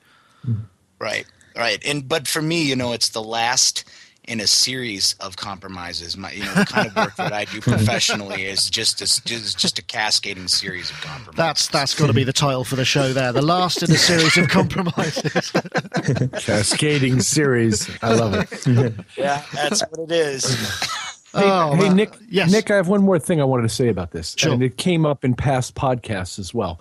Right, 0.99 1.27
right, 1.57 1.83
and 1.87 2.09
but 2.09 2.29
for 2.29 2.43
me, 2.43 2.63
you 2.63 2.77
know, 2.77 2.93
it's 2.93 3.09
the 3.11 3.23
last 3.23 3.85
in 4.25 4.39
a 4.39 4.47
series 4.47 5.15
of 5.19 5.37
compromises. 5.37 6.17
My, 6.17 6.31
you 6.31 6.45
know, 6.45 6.55
the 6.55 6.67
kind 6.67 6.87
of 6.89 6.95
work 6.95 7.17
that 7.17 7.33
I 7.33 7.47
do 7.47 7.61
professionally 7.63 8.45
is 8.45 8.69
just 8.71 9.01
a, 9.01 9.25
just, 9.25 9.59
just 9.59 9.79
a 9.79 9.83
cascading 9.83 10.47
series 10.47 10.91
of 10.91 11.01
compromises. 11.01 11.37
That's 11.37 11.67
that's 11.69 11.95
got 11.99 12.09
to 12.09 12.13
be 12.13 12.23
the 12.25 12.33
title 12.33 12.63
for 12.63 12.77
the 12.77 12.85
show. 12.85 13.13
There, 13.13 13.33
the 13.33 13.43
last 13.43 13.83
in 13.83 13.91
a 13.91 13.97
series 13.97 14.37
of 14.37 14.49
compromises. 14.49 15.51
cascading 16.45 17.21
series. 17.21 17.91
I 18.03 18.15
love 18.15 18.35
it. 18.35 18.95
yeah, 19.17 19.43
that's 19.55 19.81
what 19.91 20.11
it 20.11 20.13
is. 20.13 20.45
Hey, 20.55 20.87
Oh, 21.43 21.75
hey 21.75 21.79
well, 21.85 21.95
Nick. 21.95 22.13
yes. 22.29 22.51
Nick, 22.51 22.71
I 22.71 22.77
have 22.77 22.89
one 22.89 23.03
more 23.03 23.19
thing 23.19 23.41
I 23.41 23.45
wanted 23.45 23.63
to 23.63 23.69
say 23.69 23.89
about 23.89 24.11
this, 24.11 24.35
Sure. 24.37 24.53
and 24.53 24.63
it 24.63 24.77
came 24.77 25.07
up 25.07 25.25
in 25.25 25.35
past 25.35 25.75
podcasts 25.77 26.39
as 26.41 26.53
well. 26.53 26.81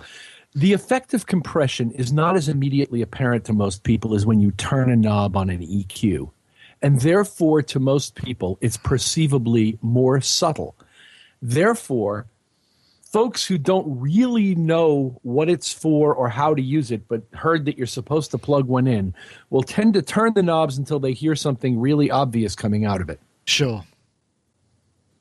The 0.55 0.73
effect 0.73 1.13
of 1.13 1.27
compression 1.27 1.91
is 1.91 2.11
not 2.11 2.35
as 2.35 2.49
immediately 2.49 3.01
apparent 3.01 3.45
to 3.45 3.53
most 3.53 3.83
people 3.83 4.15
as 4.15 4.25
when 4.25 4.39
you 4.39 4.51
turn 4.51 4.89
a 4.89 4.95
knob 4.95 5.37
on 5.37 5.49
an 5.49 5.61
EQ, 5.61 6.31
and 6.81 6.99
therefore, 7.01 7.61
to 7.63 7.79
most 7.79 8.15
people, 8.15 8.57
it's 8.61 8.77
perceivably 8.77 9.77
more 9.81 10.19
subtle. 10.21 10.75
Therefore, 11.41 12.25
folks 13.03 13.45
who 13.45 13.57
don't 13.57 13.99
really 13.99 14.55
know 14.55 15.19
what 15.23 15.49
it's 15.49 15.71
for 15.71 16.13
or 16.15 16.29
how 16.29 16.53
to 16.55 16.61
use 16.61 16.89
it, 16.91 17.07
but 17.07 17.23
heard 17.33 17.65
that 17.65 17.77
you're 17.77 17.87
supposed 17.87 18.31
to 18.31 18.37
plug 18.37 18.65
one 18.65 18.87
in, 18.87 19.13
will 19.49 19.63
tend 19.63 19.93
to 19.93 20.01
turn 20.01 20.33
the 20.33 20.43
knobs 20.43 20.77
until 20.77 20.99
they 20.99 21.13
hear 21.13 21.35
something 21.35 21.79
really 21.79 22.09
obvious 22.09 22.55
coming 22.55 22.85
out 22.85 23.01
of 23.01 23.09
it 23.09 23.19
Sure. 23.45 23.83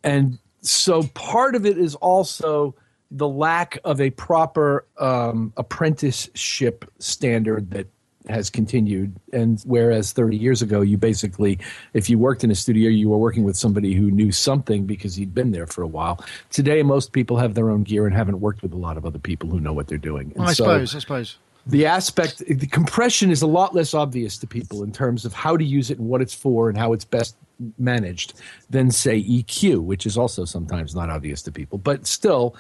and 0.03 0.39
so 0.63 1.03
part 1.15 1.55
of 1.55 1.65
it 1.65 1.79
is 1.79 1.95
also 1.97 2.75
the 3.11 3.29
lack 3.29 3.79
of 3.85 4.01
a 4.01 4.11
proper 4.11 4.85
um, 4.99 5.53
apprenticeship 5.57 6.91
standard 6.99 7.71
that 7.71 7.87
has 8.29 8.51
continued 8.51 9.17
and 9.33 9.63
whereas 9.65 10.13
30 10.13 10.37
years 10.37 10.61
ago 10.61 10.83
you 10.83 10.99
basically 10.99 11.59
if 11.95 12.11
you 12.11 12.19
worked 12.19 12.45
in 12.45 12.51
a 12.51 12.55
studio 12.55 12.91
you 12.91 13.09
were 13.09 13.17
working 13.17 13.43
with 13.43 13.57
somebody 13.57 13.95
who 13.95 14.11
knew 14.11 14.31
something 14.31 14.85
because 14.85 15.15
he'd 15.15 15.35
been 15.35 15.51
there 15.51 15.67
for 15.67 15.81
a 15.81 15.87
while 15.87 16.23
today 16.51 16.83
most 16.83 17.13
people 17.13 17.39
have 17.39 17.55
their 17.55 17.71
own 17.71 17.83
gear 17.83 18.07
and 18.07 18.15
haven't 18.15 18.41
worked 18.41 18.61
with 18.61 18.73
a 18.73 18.77
lot 18.77 18.99
of 18.99 19.07
other 19.07 19.19
people 19.19 19.49
who 19.49 19.61
know 19.61 19.73
what 19.73 19.87
they're 19.87 19.97
doing 19.97 20.33
and 20.35 20.45
I 20.45 20.49
so- 20.49 20.65
suppose. 20.65 20.95
I 20.95 20.99
suppose. 20.99 21.39
the 21.67 21.87
aspect 21.87 22.43
the 22.47 22.67
compression 22.67 23.31
is 23.31 23.41
a 23.41 23.47
lot 23.47 23.75
less 23.75 23.95
obvious 23.95 24.37
to 24.39 24.47
people 24.47 24.83
in 24.83 24.93
terms 24.93 25.25
of 25.25 25.33
how 25.33 25.57
to 25.57 25.65
use 25.65 25.91
it 25.91 25.99
and 25.99 26.07
what 26.07 26.21
it's 26.21 26.35
for 26.35 26.69
and 26.69 26.77
how 26.77 26.93
it's 26.93 27.07
best 27.07 27.35
managed 27.79 28.35
than 28.69 28.91
say 28.91 29.23
EQ 29.23 29.79
which 29.85 30.05
is 30.05 30.19
also 30.19 30.45
sometimes 30.45 30.95
not 30.95 31.09
obvious 31.09 31.41
to 31.43 31.51
people 31.51 31.79
but 31.79 32.07
still 32.07 32.55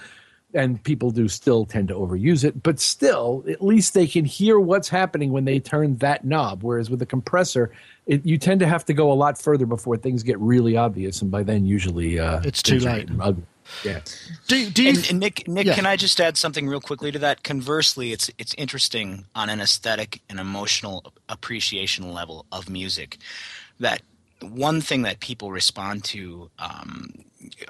and 0.54 0.82
people 0.82 1.10
do 1.10 1.28
still 1.28 1.66
tend 1.66 1.88
to 1.88 1.94
overuse 1.94 2.44
it 2.44 2.62
but 2.62 2.80
still 2.80 3.44
at 3.48 3.62
least 3.62 3.94
they 3.94 4.06
can 4.06 4.24
hear 4.24 4.58
what's 4.58 4.88
happening 4.88 5.30
when 5.32 5.44
they 5.44 5.60
turn 5.60 5.96
that 5.98 6.24
knob 6.24 6.62
whereas 6.62 6.90
with 6.90 7.02
a 7.02 7.06
compressor 7.06 7.70
it, 8.06 8.24
you 8.24 8.38
tend 8.38 8.60
to 8.60 8.66
have 8.66 8.84
to 8.84 8.94
go 8.94 9.12
a 9.12 9.14
lot 9.14 9.40
further 9.40 9.66
before 9.66 9.96
things 9.96 10.22
get 10.22 10.38
really 10.40 10.76
obvious 10.76 11.20
and 11.22 11.30
by 11.30 11.42
then 11.42 11.66
usually 11.66 12.18
uh, 12.18 12.40
It's 12.44 12.62
too 12.62 12.78
late. 12.80 13.08
ugly. 13.20 13.44
yeah 13.82 14.00
Do 14.48 14.70
do 14.70 14.82
you? 14.84 14.88
And, 14.90 15.10
and 15.10 15.20
Nick, 15.20 15.46
Nick, 15.46 15.66
Yeah. 15.66 15.74
can 15.74 15.86
I 15.86 15.96
just 15.96 16.20
add 16.20 16.36
something 16.38 16.66
real 16.68 16.80
quickly 16.80 17.12
to 17.12 17.18
that? 17.20 17.42
Conversely, 17.44 18.12
it's 18.12 18.30
it's 18.38 18.54
interesting 18.54 19.26
on 19.34 19.50
an 19.50 19.60
aesthetic 19.60 20.22
and 20.30 20.40
emotional 20.40 21.12
appreciation 21.28 22.12
level 22.12 22.46
of 22.50 22.68
music 22.70 23.18
that 23.80 24.02
one 24.40 24.80
thing 24.80 25.02
that 25.02 25.20
people 25.20 25.50
respond 25.52 26.04
to 26.04 26.50
um, 26.58 27.24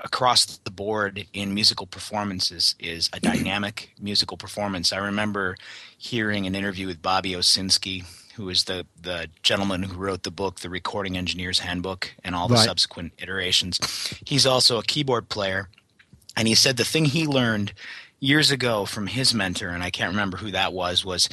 across 0.04 0.58
the 0.58 0.70
board 0.70 1.26
in 1.32 1.54
musical 1.54 1.86
performances 1.86 2.74
is 2.78 3.10
a 3.12 3.20
dynamic 3.20 3.92
musical 4.00 4.36
performance. 4.36 4.92
I 4.92 4.98
remember 4.98 5.56
hearing 5.98 6.46
an 6.46 6.54
interview 6.54 6.86
with 6.86 7.02
Bobby 7.02 7.32
Owsinski, 7.32 8.04
who 8.36 8.48
is 8.50 8.64
the 8.64 8.86
the 9.00 9.28
gentleman 9.42 9.84
who 9.84 9.96
wrote 9.98 10.24
the 10.24 10.30
book, 10.30 10.60
The 10.60 10.70
Recording 10.70 11.16
Engineer's 11.18 11.60
Handbook, 11.60 12.14
and 12.24 12.34
all 12.34 12.48
the 12.48 12.54
Right. 12.54 12.66
subsequent 12.66 13.12
iterations. 13.18 13.80
He's 14.26 14.46
also 14.46 14.78
a 14.78 14.82
keyboard 14.84 15.28
player 15.28 15.68
and 16.36 16.48
he 16.48 16.56
said 16.56 16.78
the 16.78 16.84
thing 16.86 17.06
he 17.06 17.26
learned 17.26 17.74
years 18.20 18.52
ago 18.52 18.86
from 18.86 19.08
his 19.08 19.34
mentor 19.34 19.70
and 19.70 19.84
i 19.84 19.90
can't 19.90 20.10
remember 20.12 20.38
who 20.38 20.52
that 20.52 20.72
was 20.74 21.04
was 21.04 21.28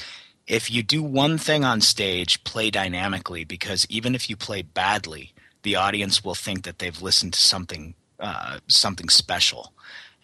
if 0.47 0.71
you 0.71 0.83
do 0.83 1.03
one 1.03 1.39
thing 1.39 1.65
on 1.65 1.81
stage 1.81 2.43
play 2.45 2.71
dynamically 2.71 3.45
because 3.45 3.87
even 3.89 4.15
if 4.15 4.29
you 4.29 4.37
play 4.37 4.61
badly 4.63 5.33
the 5.63 5.77
audience 5.77 6.25
will 6.25 6.35
think 6.35 6.65
that 6.65 6.79
they've 6.79 7.01
listened 7.03 7.33
to 7.33 7.41
something 7.41 7.95
uh, 8.19 8.59
something 8.67 9.09
special 9.09 9.73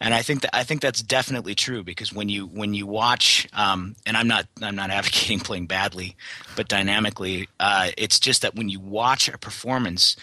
and 0.01 0.15
I 0.15 0.23
think 0.23 0.41
that 0.41 0.56
I 0.56 0.63
think 0.63 0.82
that's 0.82 1.04
definitely 1.04 1.54
true 1.54 1.84
because 1.84 2.12
when 2.12 2.27
you 2.27 2.47
when 2.47 2.73
you 2.73 2.88
watch, 2.88 3.47
um, 3.54 3.95
and 4.04 4.17
I'm 4.17 4.27
not 4.27 4.47
I'm 4.60 4.75
not 4.75 4.89
advocating 4.99 5.39
playing 5.39 5.67
badly, 5.67 6.15
but 6.56 6.67
dynamically, 6.67 7.47
uh, 7.60 7.91
it's 7.97 8.19
just 8.19 8.41
that 8.41 8.56
when 8.56 8.67
you 8.67 8.80
watch 8.80 9.30
a 9.30 9.38
performance, 9.38 10.15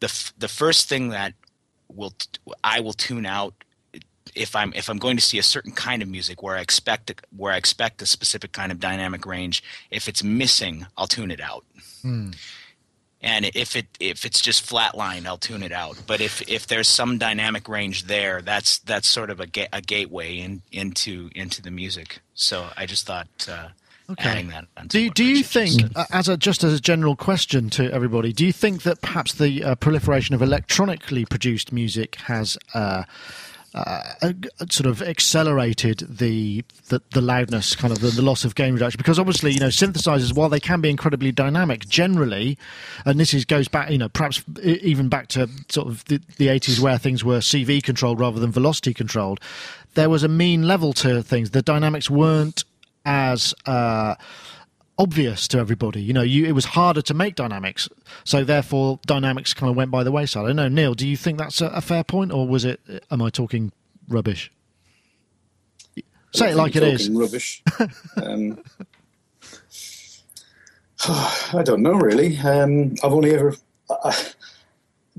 the 0.00 0.08
f- 0.08 0.34
the 0.38 0.48
first 0.48 0.86
thing 0.86 1.08
that 1.08 1.32
will 1.88 2.10
t- 2.10 2.28
I 2.62 2.80
will 2.80 2.92
tune 2.92 3.24
out 3.24 3.54
if 4.34 4.54
I'm 4.54 4.70
if 4.74 4.90
I'm 4.90 4.98
going 4.98 5.16
to 5.16 5.22
see 5.22 5.38
a 5.38 5.42
certain 5.42 5.72
kind 5.72 6.02
of 6.02 6.08
music 6.08 6.42
where 6.42 6.56
I 6.56 6.60
expect 6.60 7.10
where 7.34 7.54
I 7.54 7.56
expect 7.56 8.02
a 8.02 8.06
specific 8.06 8.52
kind 8.52 8.70
of 8.70 8.80
dynamic 8.80 9.24
range. 9.24 9.64
If 9.90 10.08
it's 10.08 10.22
missing, 10.22 10.86
I'll 10.98 11.06
tune 11.06 11.30
it 11.30 11.40
out. 11.40 11.64
And 13.22 13.44
if 13.54 13.76
it 13.76 13.86
if 14.00 14.24
it's 14.24 14.40
just 14.40 14.68
flatline, 14.68 15.26
I'll 15.26 15.38
tune 15.38 15.62
it 15.62 15.72
out. 15.72 15.96
But 16.06 16.20
if 16.20 16.42
if 16.48 16.66
there's 16.66 16.88
some 16.88 17.18
dynamic 17.18 17.68
range 17.68 18.04
there, 18.04 18.42
that's 18.42 18.78
that's 18.80 19.06
sort 19.06 19.30
of 19.30 19.38
a, 19.40 19.46
ga- 19.46 19.68
a 19.72 19.80
gateway 19.80 20.38
in, 20.38 20.62
into 20.72 21.30
into 21.34 21.62
the 21.62 21.70
music. 21.70 22.20
So 22.34 22.68
I 22.76 22.86
just 22.86 23.06
thought 23.06 23.28
uh, 23.48 23.68
Okay. 24.10 24.28
adding 24.28 24.48
that. 24.48 24.66
Do 24.88 24.98
you, 25.00 25.10
do 25.10 25.24
you 25.24 25.42
think, 25.44 25.80
said. 25.80 25.92
uh, 25.94 26.04
as 26.10 26.28
a 26.28 26.36
just 26.36 26.64
as 26.64 26.74
a 26.74 26.80
general 26.80 27.14
question 27.16 27.70
to 27.70 27.90
everybody, 27.92 28.32
do 28.32 28.44
you 28.44 28.52
think 28.52 28.82
that 28.82 29.00
perhaps 29.00 29.32
the 29.34 29.62
uh, 29.62 29.74
proliferation 29.76 30.34
of 30.34 30.42
electronically 30.42 31.24
produced 31.24 31.72
music 31.72 32.16
has 32.16 32.58
uh, 32.74 33.04
uh, 33.74 34.02
uh, 34.20 34.32
sort 34.68 34.86
of 34.86 35.00
accelerated 35.02 36.06
the, 36.08 36.64
the 36.88 37.00
the 37.12 37.20
loudness, 37.20 37.74
kind 37.74 37.92
of 37.92 38.00
the, 38.00 38.08
the 38.08 38.22
loss 38.22 38.44
of 38.44 38.54
gain 38.54 38.74
reduction? 38.74 38.98
Because 38.98 39.18
obviously, 39.18 39.52
you 39.52 39.60
know, 39.60 39.68
synthesizers, 39.68 40.34
while 40.34 40.48
they 40.48 40.60
can 40.60 40.80
be 40.80 40.90
incredibly 40.90 41.32
dynamic, 41.32 41.88
generally, 41.88 42.58
and 43.04 43.18
this 43.18 43.32
is 43.32 43.44
goes 43.44 43.68
back, 43.68 43.90
you 43.90 43.98
know, 43.98 44.08
perhaps 44.08 44.42
even 44.62 45.08
back 45.08 45.28
to 45.28 45.48
sort 45.68 45.88
of 45.88 46.04
the, 46.06 46.20
the 46.36 46.48
80s 46.48 46.80
where 46.80 46.98
things 46.98 47.24
were 47.24 47.38
CV 47.38 47.82
controlled 47.82 48.20
rather 48.20 48.40
than 48.40 48.52
velocity 48.52 48.92
controlled. 48.92 49.40
There 49.94 50.10
was 50.10 50.22
a 50.22 50.28
mean 50.28 50.66
level 50.66 50.92
to 50.94 51.22
things. 51.22 51.50
The 51.50 51.62
dynamics 51.62 52.08
weren't 52.08 52.64
as 53.04 53.54
uh, 53.66 54.14
obvious 55.02 55.48
to 55.48 55.58
everybody. 55.58 56.00
You 56.00 56.12
know, 56.12 56.22
you, 56.22 56.46
it 56.46 56.52
was 56.52 56.64
harder 56.64 57.02
to 57.02 57.14
make 57.14 57.34
dynamics, 57.34 57.88
so 58.24 58.44
therefore 58.44 59.00
dynamics 59.06 59.52
kind 59.52 59.68
of 59.68 59.76
went 59.76 59.90
by 59.90 60.04
the 60.04 60.12
wayside. 60.12 60.44
I 60.44 60.46
don't 60.48 60.56
know, 60.56 60.68
Neil. 60.68 60.94
Do 60.94 61.08
you 61.08 61.16
think 61.16 61.38
that's 61.38 61.60
a, 61.60 61.66
a 61.66 61.80
fair 61.80 62.04
point, 62.04 62.32
or 62.32 62.46
was 62.46 62.64
it? 62.64 62.80
Am 63.10 63.20
I 63.20 63.30
talking 63.30 63.72
rubbish? 64.08 64.52
Say 66.34 66.52
it 66.52 66.56
like 66.56 66.76
it 66.76 66.82
is. 66.82 67.08
Talking 67.08 67.18
Rubbish. 67.18 67.62
um, 68.22 68.58
I 71.08 71.62
don't 71.64 71.82
know 71.82 71.94
really. 71.94 72.38
Um, 72.38 72.94
I've 73.02 73.12
only 73.12 73.32
ever 73.32 73.54
I, 73.90 74.16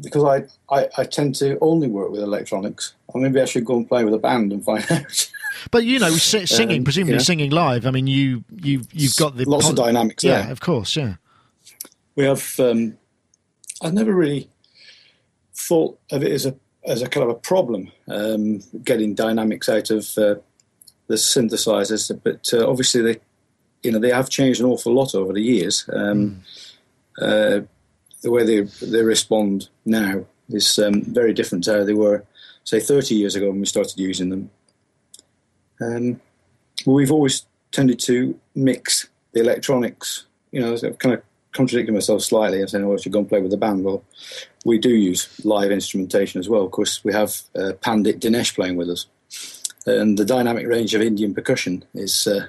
because 0.02 0.24
I, 0.24 0.76
I 0.76 0.88
I 0.98 1.04
tend 1.06 1.36
to 1.36 1.58
only 1.62 1.88
work 1.88 2.12
with 2.12 2.22
electronics. 2.22 2.94
Or 3.08 3.22
maybe 3.22 3.40
I 3.42 3.46
should 3.46 3.64
go 3.66 3.76
and 3.78 3.88
play 3.88 4.04
with 4.04 4.14
a 4.16 4.18
band 4.18 4.52
and 4.52 4.64
find 4.66 4.84
out. 4.92 5.30
But 5.72 5.86
you 5.86 6.00
know, 6.00 6.10
singing, 6.12 6.80
Um, 6.80 6.84
presumably 6.84 7.14
yeah. 7.16 7.20
singing 7.20 7.52
live. 7.52 7.86
I 7.86 7.92
mean, 7.92 8.08
you 8.08 8.44
you 8.62 8.82
you've 8.92 9.16
got 9.18 9.38
the 9.38 9.46
Lots 9.46 9.70
of 9.70 9.76
dynamics 9.76 10.24
Yeah, 10.24 10.44
there. 10.44 10.52
of 10.52 10.60
course. 10.60 10.96
Yeah. 10.96 11.16
we 12.16 12.26
have 12.26 12.44
um, 12.60 12.98
I've 13.82 13.94
never 13.94 14.14
really 14.14 14.50
thought 15.56 16.00
of 16.12 16.24
it 16.24 16.32
as 16.32 16.46
a 16.46 16.56
as 16.86 17.02
a 17.02 17.08
kind 17.08 17.24
of 17.24 17.30
a 17.30 17.40
problem 17.40 17.92
um, 18.10 18.60
getting 18.84 19.14
dynamics 19.16 19.70
out 19.70 19.90
of 19.90 20.06
uh, 20.18 20.36
the 21.08 21.16
synthesizers, 21.16 22.12
but 22.24 22.50
uh, 22.54 22.68
obviously 22.70 23.02
they, 23.02 23.18
you 23.84 23.92
know, 23.92 24.00
they 24.00 24.10
have 24.12 24.30
changed 24.30 24.60
an 24.60 24.66
awful 24.66 24.94
lot 24.94 25.16
over 25.16 25.32
the 25.34 25.42
years. 25.42 25.88
Um, 25.94 26.42
mm. 27.22 27.68
The 28.24 28.32
way 28.32 28.44
they 28.44 28.62
they 28.86 29.04
respond 29.04 29.70
now 29.86 30.26
is 30.50 30.80
um, 30.80 31.04
very 31.04 31.34
different 31.34 31.64
to 31.66 31.74
how 31.74 31.84
they 31.84 31.94
were, 31.94 32.24
say, 32.64 32.80
30 32.80 33.16
years 33.16 33.36
ago 33.36 33.50
when 33.50 33.60
we 33.60 33.66
started 33.66 33.98
using 34.00 34.30
them. 34.30 34.50
Um, 35.82 36.22
we've 36.86 37.12
always 37.12 37.46
tended 37.72 38.00
to 38.00 38.40
mix 38.56 39.08
the 39.34 39.42
electronics. 39.42 40.26
You 40.52 40.62
know, 40.62 40.74
I've 40.74 40.98
kind 41.00 41.16
of 41.16 41.24
contradicting 41.52 41.94
myself 41.94 42.22
slightly. 42.22 42.62
I'm 42.62 42.68
saying, 42.68 42.86
"Oh, 42.86 42.94
I 42.94 42.98
should 42.98 43.12
go 43.12 43.20
and 43.20 43.30
play 43.30 43.42
with 43.42 43.52
the 43.52 43.58
band." 43.58 43.84
Well, 43.84 44.04
we 44.66 44.78
do 44.78 44.90
use 44.90 45.28
live 45.44 45.72
instrumentation 45.72 46.40
as 46.40 46.50
well. 46.50 46.64
Of 46.64 46.72
course, 46.72 47.04
we 47.04 47.14
have 47.14 47.42
uh, 47.56 47.74
Pandit 47.82 48.20
Dinesh 48.20 48.56
playing 48.56 48.78
with 48.78 48.90
us, 48.90 49.08
and 49.86 50.18
the 50.18 50.26
dynamic 50.26 50.68
range 50.68 50.94
of 50.94 51.02
Indian 51.02 51.34
percussion 51.34 51.84
is 51.94 52.28
uh, 52.28 52.48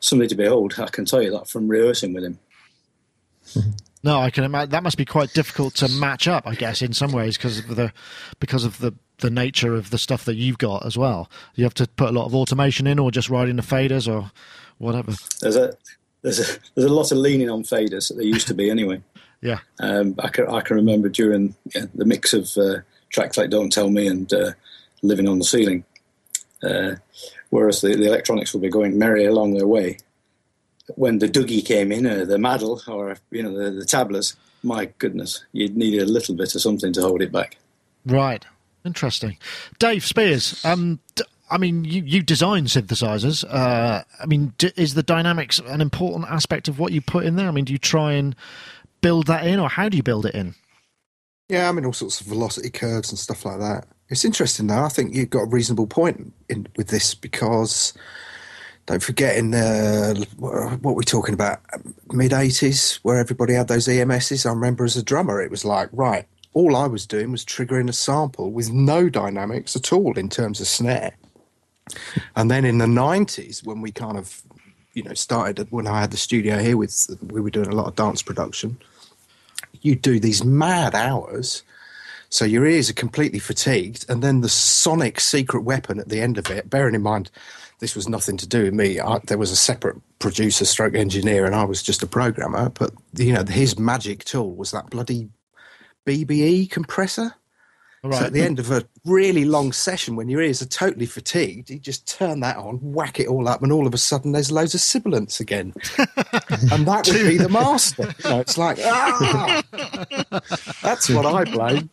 something 0.00 0.28
to 0.28 0.34
behold. 0.34 0.74
I 0.78 0.86
can 0.86 1.04
tell 1.04 1.22
you 1.22 1.30
that 1.32 1.48
from 1.48 1.68
rehearsing 1.68 2.14
with 2.14 2.24
him. 2.24 2.38
No, 4.04 4.20
I 4.20 4.30
can 4.30 4.44
imagine 4.44 4.70
that 4.70 4.82
must 4.82 4.96
be 4.96 5.04
quite 5.04 5.32
difficult 5.32 5.74
to 5.76 5.88
match 5.88 6.26
up. 6.26 6.46
I 6.46 6.54
guess 6.54 6.82
in 6.82 6.92
some 6.92 7.12
ways 7.12 7.36
because 7.36 7.60
of 7.60 7.76
the 7.76 7.92
because 8.40 8.64
of 8.64 8.78
the 8.78 8.94
the 9.22 9.30
nature 9.30 9.74
of 9.74 9.90
the 9.90 9.98
stuff 9.98 10.24
that 10.26 10.34
you've 10.34 10.58
got 10.58 10.84
as 10.84 10.98
well. 10.98 11.30
You 11.54 11.64
have 11.64 11.74
to 11.74 11.86
put 11.86 12.10
a 12.10 12.12
lot 12.12 12.26
of 12.26 12.34
automation 12.34 12.86
in, 12.86 12.98
or 12.98 13.10
just 13.10 13.30
riding 13.30 13.56
the 13.56 13.62
faders, 13.62 14.12
or 14.12 14.30
whatever. 14.78 15.12
There's 15.40 15.56
a 15.56 15.74
there's 16.20 16.40
a 16.40 16.58
there's 16.74 16.90
a 16.90 16.94
lot 16.94 17.10
of 17.10 17.18
leaning 17.18 17.48
on 17.48 17.62
faders 17.62 18.08
that 18.08 18.14
there 18.14 18.26
used 18.26 18.48
to 18.48 18.54
be 18.54 18.70
anyway. 18.70 19.00
yeah, 19.40 19.60
um, 19.80 20.14
I 20.18 20.28
can 20.28 20.48
I 20.48 20.60
can 20.60 20.76
remember 20.76 21.08
during 21.08 21.54
yeah, 21.74 21.86
the 21.94 22.04
mix 22.04 22.34
of 22.34 22.50
uh, 22.58 22.80
tracks 23.08 23.38
like 23.38 23.50
"Don't 23.50 23.72
Tell 23.72 23.90
Me" 23.90 24.06
and 24.06 24.30
uh, 24.32 24.52
"Living 25.02 25.28
on 25.28 25.38
the 25.38 25.44
Ceiling," 25.44 25.84
uh, 26.62 26.96
whereas 27.50 27.80
the, 27.80 27.94
the 27.94 28.06
electronics 28.06 28.52
will 28.52 28.60
be 28.60 28.68
going 28.68 28.98
merry 28.98 29.24
along 29.24 29.54
their 29.54 29.66
way, 29.66 29.98
when 30.96 31.18
the 31.18 31.28
Dougie 31.28 31.64
came 31.64 31.92
in, 31.92 32.06
or 32.06 32.24
the 32.24 32.36
Madl, 32.36 32.86
or 32.88 33.16
you 33.30 33.42
know 33.42 33.56
the, 33.56 33.70
the 33.70 33.84
tablas, 33.84 34.36
my 34.62 34.86
goodness, 34.98 35.44
you'd 35.52 35.76
need 35.76 36.00
a 36.00 36.06
little 36.06 36.34
bit 36.34 36.54
of 36.54 36.60
something 36.60 36.92
to 36.92 37.02
hold 37.02 37.22
it 37.22 37.32
back. 37.32 37.56
Right. 38.04 38.44
Interesting. 38.84 39.38
Dave 39.78 40.04
Spiers, 40.04 40.64
um, 40.64 40.98
d- 41.14 41.22
I 41.48 41.58
mean, 41.58 41.84
you, 41.84 42.02
you 42.02 42.22
design 42.22 42.64
synthesizers. 42.64 43.44
Uh, 43.48 44.02
I 44.20 44.26
mean, 44.26 44.54
d- 44.58 44.72
is 44.76 44.94
the 44.94 45.04
dynamics 45.04 45.60
an 45.66 45.80
important 45.80 46.28
aspect 46.28 46.66
of 46.66 46.78
what 46.78 46.92
you 46.92 47.00
put 47.00 47.24
in 47.24 47.36
there? 47.36 47.46
I 47.46 47.52
mean, 47.52 47.64
do 47.64 47.72
you 47.72 47.78
try 47.78 48.14
and 48.14 48.34
build 49.00 49.26
that 49.28 49.46
in, 49.46 49.60
or 49.60 49.68
how 49.68 49.88
do 49.88 49.96
you 49.96 50.02
build 50.02 50.26
it 50.26 50.34
in? 50.34 50.54
Yeah, 51.48 51.68
I 51.68 51.72
mean, 51.72 51.84
all 51.84 51.92
sorts 51.92 52.20
of 52.20 52.26
velocity 52.26 52.70
curves 52.70 53.10
and 53.10 53.18
stuff 53.18 53.44
like 53.44 53.58
that. 53.60 53.86
It's 54.08 54.24
interesting, 54.24 54.66
though. 54.66 54.82
I 54.82 54.88
think 54.88 55.14
you've 55.14 55.30
got 55.30 55.42
a 55.42 55.46
reasonable 55.46 55.86
point 55.86 56.32
in, 56.48 56.66
with 56.76 56.88
this 56.88 57.14
because 57.14 57.92
don't 58.86 59.02
forget 59.02 59.36
in 59.36 59.52
the 59.52 60.26
what 60.80 60.96
we're 60.96 61.02
talking 61.02 61.34
about 61.34 61.60
mid 62.12 62.32
80s 62.32 62.96
where 63.02 63.18
everybody 63.18 63.54
had 63.54 63.68
those 63.68 63.86
EMSs. 63.86 64.44
I 64.44 64.50
remember 64.50 64.84
as 64.84 64.96
a 64.96 65.02
drummer, 65.02 65.40
it 65.40 65.50
was 65.50 65.64
like, 65.64 65.88
right, 65.92 66.26
all 66.54 66.76
I 66.76 66.86
was 66.86 67.06
doing 67.06 67.30
was 67.30 67.44
triggering 67.44 67.88
a 67.88 67.92
sample 67.92 68.50
with 68.50 68.72
no 68.72 69.08
dynamics 69.08 69.76
at 69.76 69.92
all 69.92 70.18
in 70.18 70.28
terms 70.28 70.60
of 70.60 70.66
snare. 70.66 71.12
And 72.36 72.50
then 72.50 72.64
in 72.64 72.78
the 72.78 72.86
90s, 72.86 73.64
when 73.64 73.80
we 73.80 73.92
kind 73.92 74.16
of, 74.16 74.42
you 74.94 75.02
know, 75.02 75.14
started 75.14 75.66
when 75.70 75.86
I 75.86 76.00
had 76.00 76.10
the 76.10 76.16
studio 76.16 76.58
here 76.58 76.76
with, 76.76 77.08
we 77.22 77.40
were 77.40 77.50
doing 77.50 77.68
a 77.68 77.74
lot 77.74 77.86
of 77.86 77.96
dance 77.96 78.22
production, 78.22 78.78
you 79.80 79.96
do 79.96 80.20
these 80.20 80.44
mad 80.44 80.94
hours. 80.94 81.62
So 82.28 82.44
your 82.44 82.66
ears 82.66 82.88
are 82.88 82.94
completely 82.94 83.38
fatigued. 83.38 84.06
And 84.08 84.22
then 84.22 84.40
the 84.40 84.48
sonic 84.48 85.20
secret 85.20 85.62
weapon 85.62 85.98
at 85.98 86.08
the 86.08 86.20
end 86.20 86.38
of 86.38 86.50
it, 86.50 86.70
bearing 86.70 86.94
in 86.94 87.02
mind, 87.02 87.30
this 87.82 87.96
was 87.96 88.08
nothing 88.08 88.36
to 88.36 88.46
do 88.46 88.62
with 88.62 88.74
me. 88.74 89.00
I, 89.00 89.18
there 89.26 89.36
was 89.36 89.50
a 89.50 89.56
separate 89.56 89.96
producer 90.20 90.64
stroke 90.64 90.94
engineer 90.94 91.46
and 91.46 91.54
I 91.54 91.64
was 91.64 91.82
just 91.82 92.04
a 92.04 92.06
programmer. 92.06 92.68
But, 92.68 92.92
you 93.16 93.32
know, 93.32 93.44
his 93.44 93.76
magic 93.76 94.24
tool 94.24 94.54
was 94.54 94.70
that 94.70 94.88
bloody 94.88 95.30
BBE 96.06 96.70
compressor. 96.70 97.34
Right. 98.04 98.18
So 98.18 98.24
at 98.26 98.32
the 98.32 98.42
end 98.42 98.58
of 98.58 98.72
a 98.72 98.84
really 99.04 99.44
long 99.44 99.70
session, 99.70 100.16
when 100.16 100.28
your 100.28 100.42
ears 100.42 100.60
are 100.60 100.66
totally 100.66 101.06
fatigued, 101.06 101.70
you 101.70 101.78
just 101.78 102.08
turn 102.08 102.40
that 102.40 102.56
on, 102.56 102.78
whack 102.78 103.20
it 103.20 103.28
all 103.28 103.46
up, 103.46 103.62
and 103.62 103.70
all 103.70 103.86
of 103.86 103.94
a 103.94 103.98
sudden 103.98 104.32
there's 104.32 104.50
loads 104.50 104.74
of 104.74 104.80
sibilants 104.80 105.38
again. 105.38 105.72
and 105.98 106.84
that 106.84 107.04
would 107.06 107.28
be 107.28 107.36
the 107.36 107.48
master. 107.48 108.12
You 108.24 108.30
know, 108.30 108.40
it's 108.40 108.58
like, 108.58 108.78
ah! 108.82 109.62
That's 110.82 111.08
what 111.10 111.26
I 111.26 111.44
blame. 111.44 111.90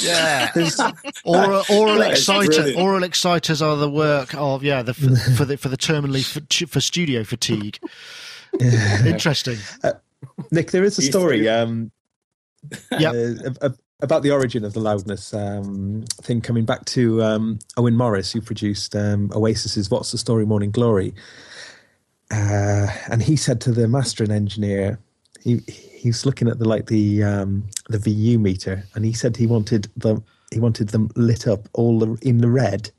Yeah. 0.00 0.52
aural, 1.24 1.64
aural, 1.68 2.00
exciter, 2.02 2.72
aural 2.76 3.02
exciters 3.02 3.60
are 3.60 3.76
the 3.76 3.90
work 3.90 4.32
of, 4.36 4.62
yeah, 4.62 4.82
the, 4.82 4.94
for, 4.94 5.16
for 5.16 5.44
the, 5.44 5.56
for 5.56 5.68
the 5.68 5.76
terminally 5.76 6.24
for, 6.24 6.66
for 6.68 6.80
studio 6.80 7.24
fatigue. 7.24 7.80
Yeah. 8.60 9.04
Interesting. 9.06 9.58
Uh, 9.82 9.94
Nick, 10.52 10.70
there 10.70 10.84
is 10.84 10.96
a 10.96 11.02
story. 11.02 11.48
Um, 11.48 11.90
yeah, 12.98 13.34
uh, 13.60 13.70
about 14.02 14.22
the 14.22 14.30
origin 14.32 14.64
of 14.64 14.74
the 14.74 14.80
loudness 14.80 15.32
um, 15.32 16.04
thing 16.20 16.40
coming 16.40 16.64
back 16.64 16.84
to 16.84 17.22
um, 17.22 17.58
Owen 17.76 17.96
Morris, 17.96 18.32
who 18.32 18.40
produced 18.40 18.94
um, 18.94 19.30
Oasis's 19.30 19.90
"What's 19.90 20.12
the 20.12 20.18
Story, 20.18 20.44
Morning 20.44 20.70
Glory," 20.70 21.14
uh, 22.30 22.88
and 23.10 23.22
he 23.22 23.36
said 23.36 23.60
to 23.62 23.72
the 23.72 23.88
mastering 23.88 24.32
engineer, 24.32 24.98
he 25.40 25.60
he's 25.66 26.26
looking 26.26 26.48
at 26.48 26.58
the 26.58 26.68
like 26.68 26.86
the 26.86 27.22
um, 27.22 27.64
the 27.88 27.98
VU 27.98 28.38
meter, 28.38 28.84
and 28.94 29.04
he 29.04 29.12
said 29.12 29.36
he 29.36 29.46
wanted 29.46 29.88
them 29.96 30.24
he 30.52 30.60
wanted 30.60 30.88
them 30.88 31.08
lit 31.16 31.46
up 31.46 31.68
all 31.72 31.98
the, 31.98 32.18
in 32.22 32.38
the 32.38 32.48
red 32.48 32.90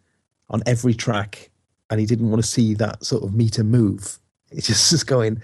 on 0.50 0.64
every 0.66 0.94
track, 0.94 1.50
and 1.90 2.00
he 2.00 2.06
didn't 2.06 2.30
want 2.30 2.42
to 2.42 2.48
see 2.48 2.74
that 2.76 3.04
sort 3.04 3.24
of 3.24 3.36
meter 3.36 3.64
move. 3.64 4.20
It's 4.52 4.68
just, 4.68 4.90
just 4.90 5.08
going 5.08 5.42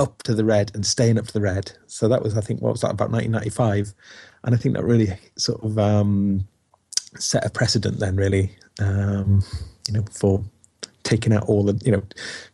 up 0.00 0.22
to 0.24 0.34
the 0.34 0.44
red 0.44 0.72
and 0.74 0.84
staying 0.84 1.18
up 1.18 1.26
to 1.26 1.32
the 1.32 1.40
red. 1.40 1.72
So 1.86 2.08
that 2.08 2.22
was, 2.22 2.36
I 2.36 2.40
think, 2.40 2.60
what 2.62 2.72
was 2.72 2.80
that 2.80 2.90
about 2.90 3.10
1995, 3.10 3.94
and 4.42 4.54
I 4.54 4.58
think 4.58 4.74
that 4.74 4.84
really 4.84 5.08
sort 5.36 5.62
of 5.62 5.78
um, 5.78 6.48
set 7.16 7.44
a 7.44 7.50
precedent 7.50 8.00
then, 8.00 8.16
really, 8.16 8.56
um, 8.80 9.44
you 9.86 9.94
know, 9.94 10.04
for 10.10 10.42
taking 11.02 11.32
out 11.32 11.44
all 11.44 11.64
the, 11.64 11.80
you 11.84 11.92
know, 11.92 12.02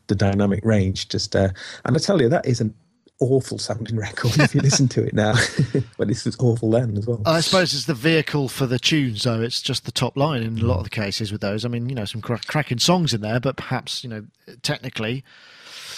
the 0.09 0.15
dynamic 0.15 0.65
range. 0.65 1.09
Just 1.09 1.37
uh, 1.37 1.51
and 1.85 1.97
I 1.97 2.01
tell 2.01 2.21
you, 2.21 2.29
that 2.29 2.47
is 2.47 2.61
an 2.61 2.75
awful 3.21 3.59
sounding 3.59 3.97
record 4.07 4.39
if 4.39 4.55
you 4.55 4.61
listen 4.61 4.89
to 4.89 5.05
it 5.05 5.15
now, 5.15 5.35
but 5.99 6.09
this 6.09 6.25
was 6.25 6.37
awful 6.41 6.71
then 6.71 6.97
as 6.99 7.07
well. 7.07 7.23
I 7.25 7.41
suppose 7.41 7.73
it's 7.73 7.87
the 7.87 7.95
vehicle 7.95 8.49
for 8.49 8.67
the 8.67 8.81
tunes, 8.81 9.23
though. 9.23 9.41
It's 9.41 9.63
just 9.63 9.85
the 9.85 9.93
top 9.93 10.17
line 10.17 10.43
in 10.43 10.59
a 10.59 10.65
lot 10.65 10.79
of 10.79 10.85
the 10.85 10.91
cases 10.91 11.31
with 11.31 11.41
those. 11.41 11.65
I 11.65 11.69
mean, 11.69 11.89
you 11.89 11.95
know, 11.95 12.05
some 12.05 12.21
cracking 12.21 12.79
songs 12.79 13.15
in 13.15 13.21
there, 13.21 13.39
but 13.39 13.57
perhaps 13.57 14.03
you 14.03 14.11
know, 14.11 14.25
technically 14.63 15.23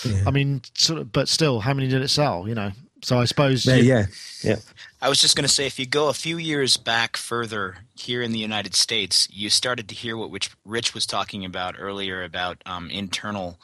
yeah. 0.05 0.23
I 0.27 0.31
mean, 0.31 0.63
sort 0.75 1.01
of, 1.01 1.13
but 1.13 1.29
still, 1.29 1.61
how 1.61 1.75
many 1.75 1.89
did 1.89 2.03
it 2.03 2.09
sell? 2.09 2.49
You 2.49 2.55
know, 2.55 2.73
so 3.03 3.19
I 3.19 3.25
suppose. 3.25 3.65
Yeah, 3.67 3.77
you, 3.77 3.85
yeah, 3.85 4.07
yeah. 4.43 4.57
I 5.01 5.09
was 5.09 5.21
just 5.21 5.37
going 5.37 5.47
to 5.47 5.53
say, 5.53 5.67
if 5.67 5.79
you 5.79 5.87
go 5.87 6.09
a 6.09 6.15
few 6.15 6.39
years 6.39 6.77
back 6.77 7.17
further 7.17 7.79
here 7.95 8.23
in 8.23 8.33
the 8.33 8.39
United 8.39 8.75
States, 8.75 9.29
you 9.31 9.51
started 9.51 9.89
to 9.89 9.95
hear 9.95 10.17
what 10.17 10.31
which 10.31 10.51
Rich 10.65 10.95
was 10.95 11.07
talking 11.07 11.45
about 11.45 11.77
earlier 11.79 12.25
about 12.25 12.63
um, 12.67 12.91
internal 12.91 13.59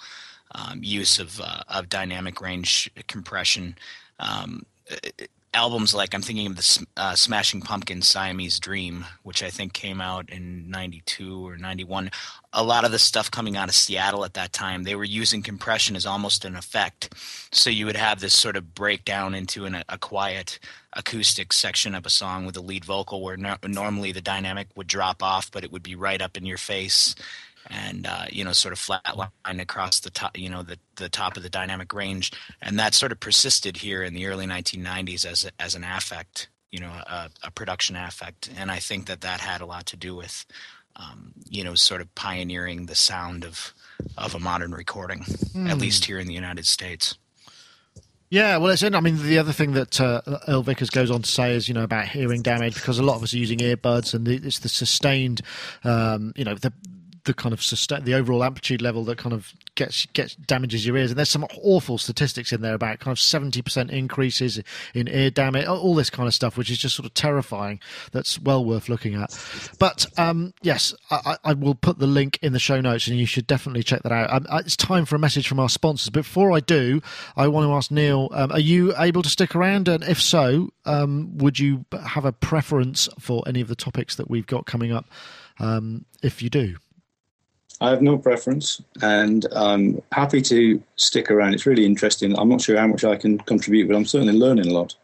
um, 0.54 0.80
use 0.82 1.18
of 1.18 1.40
uh, 1.40 1.62
of 1.68 1.88
dynamic 1.88 2.40
range 2.40 2.90
compression. 3.06 3.76
Um, 4.18 4.64
albums 5.54 5.94
like 5.94 6.14
I'm 6.14 6.22
thinking 6.22 6.48
of 6.48 6.56
the 6.56 6.86
uh, 6.96 7.14
Smashing 7.14 7.62
Pumpkins 7.62 8.08
Siamese 8.08 8.58
Dream, 8.58 9.04
which 9.22 9.42
I 9.42 9.50
think 9.50 9.72
came 9.72 10.00
out 10.00 10.28
in 10.28 10.70
92 10.70 11.46
or 11.46 11.56
91. 11.56 12.10
A 12.52 12.62
lot 12.62 12.84
of 12.84 12.92
the 12.92 12.98
stuff 12.98 13.30
coming 13.30 13.56
out 13.56 13.68
of 13.68 13.74
Seattle 13.74 14.24
at 14.24 14.34
that 14.34 14.52
time, 14.52 14.82
they 14.82 14.94
were 14.94 15.04
using 15.04 15.42
compression 15.42 15.96
as 15.96 16.06
almost 16.06 16.44
an 16.44 16.56
effect. 16.56 17.14
So 17.52 17.70
you 17.70 17.86
would 17.86 17.96
have 17.96 18.20
this 18.20 18.34
sort 18.34 18.56
of 18.56 18.74
breakdown 18.74 19.34
into 19.34 19.64
an, 19.64 19.82
a 19.88 19.98
quiet 19.98 20.58
acoustic 20.92 21.52
section 21.52 21.94
of 21.94 22.06
a 22.06 22.10
song 22.10 22.46
with 22.46 22.56
a 22.56 22.60
lead 22.60 22.84
vocal 22.84 23.22
where 23.22 23.36
no- 23.36 23.56
normally 23.66 24.12
the 24.12 24.20
dynamic 24.20 24.68
would 24.76 24.86
drop 24.86 25.22
off, 25.22 25.50
but 25.50 25.64
it 25.64 25.72
would 25.72 25.82
be 25.82 25.94
right 25.94 26.20
up 26.20 26.36
in 26.36 26.44
your 26.44 26.58
face 26.58 27.14
and 27.70 28.06
uh, 28.06 28.26
you 28.30 28.44
know 28.44 28.52
sort 28.52 28.72
of 28.72 28.78
flatline 28.78 29.60
across 29.60 30.00
the 30.00 30.10
top 30.10 30.36
you 30.36 30.48
know 30.48 30.62
the, 30.62 30.78
the 30.96 31.08
top 31.08 31.36
of 31.36 31.42
the 31.42 31.50
dynamic 31.50 31.92
range 31.92 32.32
and 32.62 32.78
that 32.78 32.94
sort 32.94 33.12
of 33.12 33.20
persisted 33.20 33.76
here 33.76 34.02
in 34.02 34.14
the 34.14 34.26
early 34.26 34.46
1990s 34.46 35.24
as, 35.24 35.44
a, 35.44 35.50
as 35.60 35.74
an 35.74 35.84
affect 35.84 36.48
you 36.70 36.80
know 36.80 36.90
a, 36.90 37.30
a, 37.42 37.50
production 37.50 37.96
affect 37.96 38.50
and 38.56 38.70
i 38.70 38.78
think 38.78 39.06
that 39.06 39.20
that 39.20 39.40
had 39.40 39.60
a 39.60 39.66
lot 39.66 39.86
to 39.86 39.96
do 39.96 40.14
with 40.14 40.44
um, 40.96 41.32
you 41.48 41.64
know 41.64 41.74
sort 41.74 42.00
of 42.00 42.14
pioneering 42.14 42.86
the 42.86 42.94
sound 42.94 43.44
of 43.44 43.72
of 44.18 44.34
a 44.34 44.38
modern 44.38 44.72
recording 44.72 45.20
mm. 45.20 45.68
at 45.68 45.78
least 45.78 46.04
here 46.04 46.18
in 46.18 46.26
the 46.26 46.34
united 46.34 46.66
states 46.66 47.16
yeah, 48.30 48.56
well, 48.56 48.72
it's 48.72 48.82
in. 48.82 48.96
I 48.96 49.00
mean, 49.00 49.22
the 49.22 49.38
other 49.38 49.52
thing 49.52 49.74
that 49.74 50.00
uh, 50.00 50.20
Earl 50.48 50.62
Vickers 50.62 50.90
goes 50.90 51.08
on 51.08 51.22
to 51.22 51.30
say 51.30 51.54
is, 51.54 51.68
you 51.68 51.74
know, 51.74 51.84
about 51.84 52.08
hearing 52.08 52.42
damage 52.42 52.74
because 52.74 52.98
a 52.98 53.02
lot 53.04 53.14
of 53.14 53.22
us 53.22 53.32
are 53.32 53.38
using 53.38 53.60
earbuds 53.60 54.12
and 54.12 54.26
the, 54.26 54.34
it's 54.34 54.58
the 54.58 54.68
sustained, 54.68 55.40
um, 55.84 56.32
you 56.34 56.44
know, 56.44 56.54
the 56.54 56.72
the 57.24 57.34
kind 57.34 57.52
of 57.52 57.62
sustain, 57.62 58.04
the 58.04 58.14
overall 58.14 58.44
amplitude 58.44 58.82
level 58.82 59.04
that 59.04 59.18
kind 59.18 59.32
of 59.32 59.52
gets 59.74 60.06
gets 60.06 60.34
damages 60.36 60.86
your 60.86 60.96
ears. 60.96 61.10
And 61.10 61.18
there's 61.18 61.28
some 61.28 61.46
awful 61.62 61.98
statistics 61.98 62.52
in 62.52 62.60
there 62.60 62.74
about 62.74 63.00
kind 63.00 63.12
of 63.12 63.18
seventy 63.18 63.62
percent 63.62 63.90
increases 63.90 64.60
in 64.94 65.08
ear 65.08 65.30
damage, 65.30 65.66
all 65.66 65.94
this 65.94 66.10
kind 66.10 66.26
of 66.26 66.34
stuff, 66.34 66.56
which 66.56 66.70
is 66.70 66.78
just 66.78 66.96
sort 66.96 67.06
of 67.06 67.14
terrifying. 67.14 67.80
That's 68.12 68.38
well 68.38 68.64
worth 68.64 68.88
looking 68.88 69.14
at. 69.14 69.38
But 69.78 70.06
um, 70.18 70.52
yes, 70.62 70.94
I, 71.10 71.36
I, 71.44 71.52
will 71.54 71.74
put 71.74 71.98
the 71.98 72.06
link 72.06 72.38
in 72.42 72.52
the 72.52 72.58
show 72.58 72.80
notes, 72.80 73.08
and 73.08 73.18
you 73.18 73.26
should 73.26 73.46
definitely 73.46 73.82
check 73.82 74.02
that 74.02 74.12
out. 74.12 74.32
Um, 74.32 74.46
it's 74.60 74.76
time 74.76 75.04
for 75.04 75.16
a 75.16 75.18
message 75.18 75.48
from 75.48 75.60
our 75.60 75.68
sponsors. 75.68 76.10
Before 76.10 76.52
I 76.52 76.60
do, 76.60 77.00
I 77.36 77.48
want 77.48 77.66
to 77.66 77.72
ask 77.72 77.90
Neil: 77.90 78.28
um, 78.32 78.52
Are 78.52 78.60
you 78.60 78.94
able 78.98 79.22
to 79.22 79.30
stick 79.30 79.54
around? 79.54 79.88
And 79.88 80.04
if 80.04 80.20
so, 80.20 80.70
um, 80.84 81.38
would 81.38 81.58
you 81.58 81.84
have 82.06 82.24
a 82.24 82.32
preference 82.32 83.08
for 83.18 83.42
any 83.46 83.60
of 83.60 83.68
the 83.68 83.76
topics 83.76 84.16
that 84.16 84.28
we've 84.28 84.46
got 84.46 84.66
coming 84.66 84.92
up? 84.92 85.06
Um, 85.58 86.04
if 86.22 86.42
you 86.42 86.50
do. 86.50 86.76
I 87.80 87.90
have 87.90 88.02
no 88.02 88.16
preference, 88.16 88.80
and 89.02 89.46
I'm 89.52 90.00
happy 90.12 90.40
to 90.42 90.82
stick 90.96 91.30
around. 91.30 91.54
It's 91.54 91.66
really 91.66 91.84
interesting. 91.84 92.38
I'm 92.38 92.48
not 92.48 92.60
sure 92.60 92.78
how 92.78 92.86
much 92.86 93.04
I 93.04 93.16
can 93.16 93.38
contribute, 93.38 93.88
but 93.88 93.96
I'm 93.96 94.04
certainly 94.04 94.34
learning 94.34 94.68
a 94.68 94.72
lot. 94.72 94.94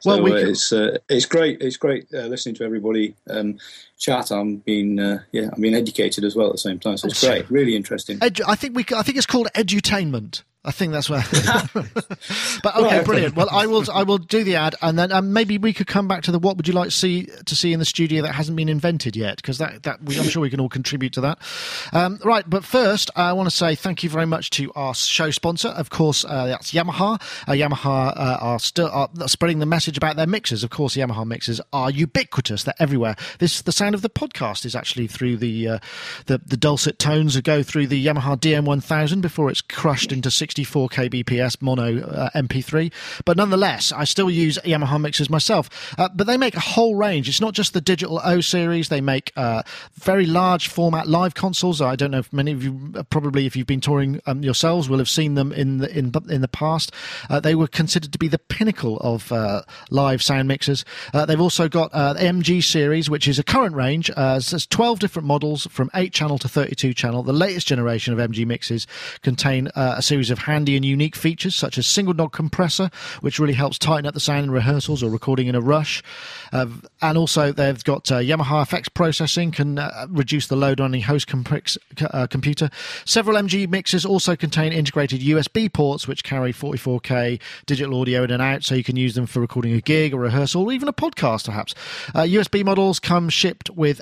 So 0.00 0.10
well, 0.10 0.22
we 0.22 0.32
uh, 0.32 0.36
it's 0.36 0.72
uh, 0.72 0.98
it's 1.08 1.26
great. 1.26 1.60
It's 1.60 1.76
great 1.76 2.06
uh, 2.14 2.26
listening 2.26 2.54
to 2.56 2.64
everybody 2.64 3.14
um, 3.28 3.58
chat. 3.98 4.30
I'm 4.30 4.56
being 4.56 4.98
uh, 4.98 5.20
yeah, 5.32 5.50
I'm 5.52 5.60
being 5.60 5.74
educated 5.74 6.24
as 6.24 6.34
well 6.34 6.46
at 6.46 6.52
the 6.52 6.58
same 6.58 6.78
time. 6.78 6.96
So 6.96 7.08
it's 7.08 7.22
great, 7.22 7.50
really 7.50 7.76
interesting. 7.76 8.18
Edu- 8.20 8.44
I 8.48 8.54
think 8.54 8.74
we 8.74 8.84
I 8.96 9.02
think 9.02 9.18
it's 9.18 9.26
called 9.26 9.48
edutainment. 9.54 10.42
I 10.62 10.72
think 10.72 10.92
that's 10.92 11.08
where. 11.08 11.22
but 12.62 12.76
okay, 12.76 13.02
brilliant. 13.02 13.34
Well, 13.34 13.48
I 13.50 13.66
will. 13.66 13.82
I 13.90 14.02
will 14.02 14.18
do 14.18 14.44
the 14.44 14.56
ad, 14.56 14.74
and 14.82 14.98
then 14.98 15.10
um, 15.10 15.32
maybe 15.32 15.56
we 15.56 15.72
could 15.72 15.86
come 15.86 16.06
back 16.06 16.22
to 16.24 16.32
the 16.32 16.38
what 16.38 16.58
would 16.58 16.68
you 16.68 16.74
like 16.74 16.90
to 16.90 16.94
see 16.94 17.28
to 17.46 17.56
see 17.56 17.72
in 17.72 17.78
the 17.78 17.86
studio 17.86 18.20
that 18.22 18.34
hasn't 18.34 18.56
been 18.56 18.68
invented 18.68 19.16
yet, 19.16 19.36
because 19.36 19.56
that 19.56 19.84
that 19.84 20.02
we, 20.02 20.18
I'm 20.18 20.28
sure 20.28 20.42
we 20.42 20.50
can 20.50 20.60
all 20.60 20.68
contribute 20.68 21.14
to 21.14 21.22
that. 21.22 21.38
Um, 21.94 22.20
right, 22.26 22.44
but 22.48 22.62
first, 22.62 23.10
I 23.16 23.32
want 23.32 23.48
to 23.48 23.56
say 23.56 23.74
thank 23.74 24.02
you 24.02 24.10
very 24.10 24.26
much 24.26 24.50
to 24.50 24.70
our 24.74 24.94
show 24.94 25.30
sponsor. 25.30 25.68
Of 25.68 25.88
course, 25.88 26.26
uh, 26.26 26.48
that's 26.48 26.72
Yamaha. 26.72 27.14
Uh, 27.48 27.52
Yamaha 27.52 28.12
uh, 28.14 28.38
are 28.42 28.58
still 28.58 28.90
are 28.92 29.08
spreading 29.50 29.58
the 29.58 29.66
message 29.66 29.96
about 29.96 30.14
their 30.14 30.28
mixers. 30.28 30.62
Of 30.62 30.70
course, 30.70 30.94
the 30.94 31.00
Yamaha 31.00 31.26
mixers 31.26 31.60
are 31.72 31.90
ubiquitous; 31.90 32.62
they're 32.62 32.72
everywhere. 32.78 33.16
This 33.40 33.62
the 33.62 33.72
sound 33.72 33.96
of 33.96 34.02
the 34.02 34.08
podcast 34.08 34.64
is 34.64 34.76
actually 34.76 35.08
through 35.08 35.38
the 35.38 35.66
uh, 35.66 35.78
the, 36.26 36.38
the 36.38 36.56
dulcet 36.56 37.00
tones 37.00 37.34
that 37.34 37.42
go 37.42 37.64
through 37.64 37.88
the 37.88 38.06
Yamaha 38.06 38.36
DM1000 38.36 39.20
before 39.20 39.50
it's 39.50 39.60
crushed 39.60 40.12
into 40.12 40.30
64 40.30 40.88
kbps 40.90 41.60
mono 41.60 42.00
uh, 42.00 42.30
MP3. 42.30 42.92
But 43.24 43.36
nonetheless, 43.36 43.90
I 43.90 44.04
still 44.04 44.30
use 44.30 44.56
Yamaha 44.58 45.00
mixers 45.00 45.28
myself. 45.28 45.68
Uh, 45.98 46.08
but 46.14 46.28
they 46.28 46.36
make 46.36 46.54
a 46.54 46.60
whole 46.60 46.94
range. 46.94 47.28
It's 47.28 47.40
not 47.40 47.54
just 47.54 47.72
the 47.72 47.80
digital 47.80 48.20
O 48.22 48.40
series. 48.40 48.88
They 48.88 49.00
make 49.00 49.32
uh, 49.34 49.64
very 49.94 50.26
large 50.26 50.68
format 50.68 51.08
live 51.08 51.34
consoles. 51.34 51.80
I 51.80 51.96
don't 51.96 52.12
know 52.12 52.20
if 52.20 52.32
many 52.32 52.52
of 52.52 52.62
you 52.62 52.92
uh, 52.94 53.02
probably, 53.02 53.46
if 53.46 53.56
you've 53.56 53.66
been 53.66 53.80
touring 53.80 54.20
um, 54.26 54.44
yourselves, 54.44 54.88
will 54.88 54.98
have 54.98 55.08
seen 55.08 55.34
them 55.34 55.50
in 55.50 55.78
the 55.78 55.90
in 55.90 56.12
in 56.28 56.40
the 56.40 56.46
past. 56.48 56.92
Uh, 57.28 57.40
they 57.40 57.56
were 57.56 57.66
considered 57.66 58.12
to 58.12 58.18
be 58.18 58.28
the 58.28 58.38
pinnacle 58.38 58.98
of 58.98 59.32
uh, 59.40 59.62
live 59.90 60.22
sound 60.22 60.48
mixers. 60.48 60.84
they've 61.26 61.40
also 61.40 61.68
got 61.68 61.92
the 61.92 62.20
MG 62.20 62.62
series, 62.62 63.08
which 63.08 63.26
is 63.26 63.38
a 63.38 63.44
current 63.44 63.74
range. 63.74 64.10
there's 64.16 64.66
12 64.66 64.98
different 64.98 65.26
models 65.26 65.66
from 65.70 65.90
8 65.94 66.12
channel 66.12 66.38
to 66.38 66.48
32 66.48 66.94
channel. 66.94 67.22
The 67.22 67.32
latest 67.32 67.66
generation 67.66 68.12
of 68.12 68.30
MG 68.30 68.46
mixes 68.46 68.86
contain 69.22 69.68
a 69.74 70.02
series 70.02 70.30
of 70.30 70.40
handy 70.40 70.76
and 70.76 70.84
unique 70.84 71.16
features 71.16 71.56
such 71.56 71.78
as 71.78 71.86
single 71.86 72.14
knob 72.14 72.32
compressor, 72.32 72.90
which 73.20 73.38
really 73.38 73.54
helps 73.54 73.78
tighten 73.78 74.06
up 74.06 74.14
the 74.14 74.20
sound 74.20 74.44
in 74.44 74.50
rehearsals 74.50 75.02
or 75.02 75.10
recording 75.10 75.46
in 75.46 75.54
a 75.54 75.60
rush. 75.60 76.02
Uh, 76.52 76.66
and 77.02 77.16
also, 77.16 77.52
they've 77.52 77.82
got 77.84 78.10
uh, 78.10 78.18
Yamaha 78.18 78.66
FX 78.66 78.92
processing, 78.92 79.50
can 79.50 79.78
uh, 79.78 80.06
reduce 80.08 80.46
the 80.46 80.56
load 80.56 80.80
on 80.80 80.90
the 80.90 81.00
host 81.00 81.26
comp- 81.26 81.52
uh, 82.00 82.26
computer. 82.26 82.70
Several 83.04 83.36
MG 83.36 83.68
mixers 83.68 84.04
also 84.04 84.36
contain 84.36 84.72
integrated 84.72 85.20
USB 85.20 85.72
ports, 85.72 86.08
which 86.08 86.24
carry 86.24 86.52
44K 86.52 87.40
digital 87.66 88.00
audio 88.00 88.24
in 88.24 88.30
and 88.30 88.42
out, 88.42 88.64
so 88.64 88.74
you 88.74 88.84
can 88.84 88.96
use 88.96 89.14
them 89.14 89.26
for 89.30 89.40
recording 89.40 89.72
a 89.72 89.80
gig, 89.80 90.12
or 90.12 90.20
rehearsal, 90.20 90.64
or 90.64 90.72
even 90.72 90.88
a 90.88 90.92
podcast, 90.92 91.46
perhaps. 91.46 91.74
USB 92.14 92.60
uh, 92.60 92.64
models 92.64 92.98
come 92.98 93.28
shipped 93.28 93.70
with 93.70 94.00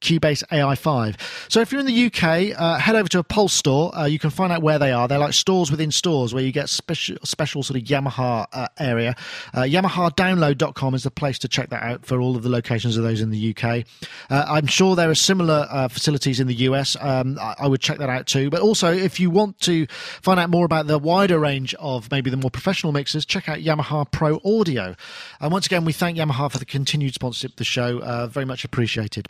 Cubase 0.00 0.42
AI5. 0.48 1.16
So 1.50 1.60
if 1.60 1.72
you're 1.72 1.80
in 1.80 1.86
the 1.86 2.06
UK, 2.06 2.58
uh, 2.58 2.78
head 2.78 2.96
over 2.96 3.08
to 3.08 3.18
a 3.18 3.24
Pulse 3.24 3.52
store. 3.52 3.96
Uh, 3.96 4.06
you 4.06 4.18
can 4.18 4.30
find 4.30 4.52
out 4.52 4.62
where 4.62 4.78
they 4.78 4.92
are. 4.92 5.06
They're 5.06 5.18
like 5.18 5.34
stores 5.34 5.70
within 5.70 5.90
stores 5.90 6.34
where 6.34 6.42
you 6.42 6.52
get 6.52 6.68
special, 6.68 7.16
special 7.24 7.62
sort 7.62 7.80
of 7.80 7.86
Yamaha 7.86 8.46
uh, 8.52 8.68
area. 8.78 9.14
Uh, 9.54 9.62
YamahaDownload.com 9.62 10.94
is 10.94 11.02
the 11.02 11.10
place 11.10 11.38
to 11.40 11.48
check 11.48 11.70
that 11.70 11.82
out 11.82 12.04
for 12.04 12.20
all 12.20 12.36
of 12.36 12.42
the 12.42 12.48
locations 12.48 12.96
of 12.96 13.04
those 13.04 13.20
in 13.20 13.30
the 13.30 13.54
UK. 13.54 13.84
Uh, 14.30 14.44
I'm 14.48 14.66
sure 14.66 14.96
there 14.96 15.10
are 15.10 15.14
similar 15.14 15.66
uh, 15.70 15.88
facilities 15.88 16.40
in 16.40 16.46
the 16.46 16.54
US. 16.54 16.96
Um, 17.00 17.38
I, 17.40 17.54
I, 17.60 17.66
would 17.68 17.80
check 17.80 17.98
that 17.98 18.08
out 18.08 18.26
too. 18.26 18.50
But 18.50 18.60
also, 18.60 18.92
if 18.92 19.20
you 19.20 19.30
want 19.30 19.60
to 19.60 19.86
find 19.88 20.40
out 20.40 20.50
more 20.50 20.64
about 20.64 20.86
the 20.86 20.98
wider 20.98 21.38
range 21.38 21.74
of 21.74 22.10
maybe 22.10 22.30
the 22.30 22.36
more 22.36 22.50
professional 22.50 22.92
mixers, 22.92 23.24
check 23.24 23.48
out 23.48 23.58
Yamaha 23.58 24.10
Pro 24.10 24.40
Audio. 24.44 24.96
And 25.40 25.52
once 25.52 25.66
again, 25.66 25.84
we 25.84 25.92
thank 25.92 26.16
Yamaha 26.16 26.50
for 26.50 26.58
the 26.58 26.64
continued 26.64 27.14
sponsorship 27.14 27.52
of 27.52 27.56
the 27.56 27.64
show. 27.64 28.26
very 28.28 28.46
much 28.46 28.64
appreciated. 28.64 29.28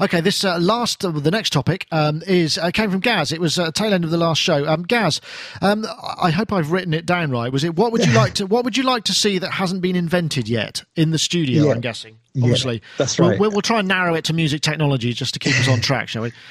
Okay, 0.00 0.20
this 0.20 0.44
uh, 0.44 0.58
last, 0.58 1.04
uh, 1.04 1.10
the 1.10 1.30
next 1.30 1.52
topic 1.52 1.86
um, 1.90 2.22
is 2.26 2.58
uh, 2.58 2.70
came 2.70 2.90
from 2.90 3.00
Gaz. 3.00 3.32
It 3.32 3.40
was 3.40 3.58
uh, 3.58 3.70
tail 3.72 3.92
end 3.92 4.04
of 4.04 4.10
the 4.10 4.16
last 4.16 4.40
show. 4.40 4.66
Um, 4.66 4.82
Gaz, 4.82 5.20
um, 5.60 5.86
I 6.20 6.30
hope 6.30 6.52
I've 6.52 6.70
written 6.70 6.94
it 6.94 7.06
down 7.06 7.30
right. 7.30 7.52
Was 7.52 7.64
it 7.64 7.74
what 7.74 7.92
would 7.92 8.04
you 8.06 8.12
like 8.14 8.34
to 8.34 8.46
what 8.46 8.64
would 8.64 8.76
you 8.76 8.84
like 8.84 9.04
to 9.04 9.14
see 9.14 9.38
that 9.38 9.52
hasn't 9.52 9.82
been 9.82 9.96
invented 9.96 10.48
yet 10.48 10.84
in 10.94 11.10
the 11.10 11.18
studio? 11.18 11.66
Yeah. 11.66 11.72
I'm 11.72 11.80
guessing. 11.80 12.18
Obviously, 12.36 12.74
yeah, 12.74 12.80
that's 12.98 13.18
right. 13.18 13.40
We'll, 13.40 13.50
we'll, 13.50 13.62
try 13.62 13.78
and 13.78 13.88
narrow 13.88 14.14
it 14.14 14.24
to 14.26 14.34
music 14.34 14.60
technology 14.60 15.14
just 15.14 15.32
to 15.34 15.40
keep 15.40 15.58
us 15.58 15.68
on 15.68 15.80
track, 15.80 16.08
shall 16.08 16.22
we? 16.22 16.32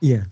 Yeah. 0.00 0.24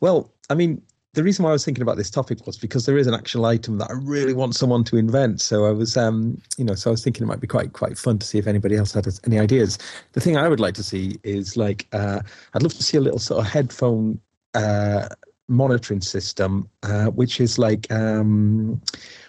Well, 0.00 0.32
I 0.48 0.54
mean, 0.54 0.80
the 1.14 1.24
reason 1.24 1.44
why 1.44 1.50
I 1.50 1.52
was 1.52 1.64
thinking 1.64 1.82
about 1.82 1.96
this 1.96 2.10
topic 2.10 2.46
was 2.46 2.56
because 2.56 2.86
there 2.86 2.96
is 2.96 3.08
an 3.08 3.14
actual 3.14 3.44
item 3.44 3.78
that 3.78 3.90
I 3.90 3.94
really 3.94 4.32
want 4.32 4.54
someone 4.54 4.84
to 4.84 4.96
invent. 4.96 5.40
So 5.40 5.66
I 5.66 5.70
was, 5.70 5.96
um, 5.96 6.40
you 6.56 6.64
know, 6.64 6.74
so 6.74 6.90
I 6.90 6.92
was 6.92 7.02
thinking 7.02 7.24
it 7.24 7.26
might 7.26 7.40
be 7.40 7.48
quite 7.48 7.72
quite 7.72 7.98
fun 7.98 8.18
to 8.18 8.26
see 8.26 8.38
if 8.38 8.46
anybody 8.46 8.76
else 8.76 8.92
had 8.92 9.08
any 9.26 9.38
ideas. 9.38 9.78
The 10.12 10.20
thing 10.20 10.36
I 10.36 10.48
would 10.48 10.60
like 10.60 10.74
to 10.74 10.84
see 10.84 11.18
is 11.24 11.56
like 11.56 11.88
uh, 11.92 12.20
I'd 12.54 12.62
love 12.62 12.74
to 12.74 12.82
see 12.82 12.96
a 12.96 13.00
little 13.00 13.18
sort 13.18 13.44
of 13.44 13.52
headphone 13.52 14.20
uh, 14.54 15.08
monitoring 15.48 16.00
system, 16.00 16.68
uh, 16.84 17.06
which 17.06 17.40
is 17.40 17.58
like, 17.58 17.90
um, 17.90 18.80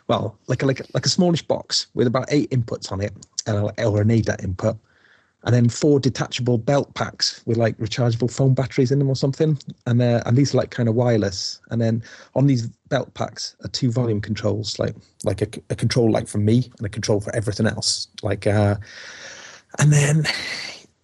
well, 0.07 0.37
like 0.47 0.61
a, 0.61 0.67
like 0.67 0.81
a, 0.81 0.83
like 0.93 1.07
a 1.07 1.09
smallish 1.09 1.41
box 1.41 1.87
with 1.95 2.05
about 2.05 2.25
eight 2.29 2.51
inputs 2.51 2.91
on 2.91 3.01
it, 3.01 3.13
and 3.47 3.57
or 3.79 4.01
an 4.01 4.09
ADAT 4.09 4.43
input 4.43 4.77
and 5.43 5.55
then 5.55 5.69
four 5.69 5.99
detachable 5.99 6.57
belt 6.57 6.93
packs 6.93 7.41
with 7.45 7.57
like 7.57 7.77
rechargeable 7.77 8.31
phone 8.31 8.53
batteries 8.53 8.91
in 8.91 8.99
them 8.99 9.09
or 9.09 9.15
something. 9.15 9.57
And 9.87 10.01
uh, 10.01 10.21
and 10.25 10.37
these 10.37 10.53
are 10.53 10.57
like 10.57 10.71
kind 10.71 10.87
of 10.87 10.95
wireless. 10.95 11.59
And 11.71 11.81
then 11.81 12.03
on 12.35 12.47
these 12.47 12.67
belt 12.89 13.13
packs 13.13 13.55
are 13.63 13.69
two 13.69 13.91
volume 13.91 14.21
controls, 14.21 14.77
like 14.77 14.95
like 15.23 15.41
a, 15.41 15.47
a 15.69 15.75
control 15.75 16.11
like 16.11 16.27
for 16.27 16.37
me 16.37 16.71
and 16.77 16.85
a 16.85 16.89
control 16.89 17.19
for 17.21 17.35
everything 17.35 17.67
else. 17.67 18.07
Like 18.21 18.45
uh, 18.45 18.75
and 19.79 19.91
then 19.91 20.25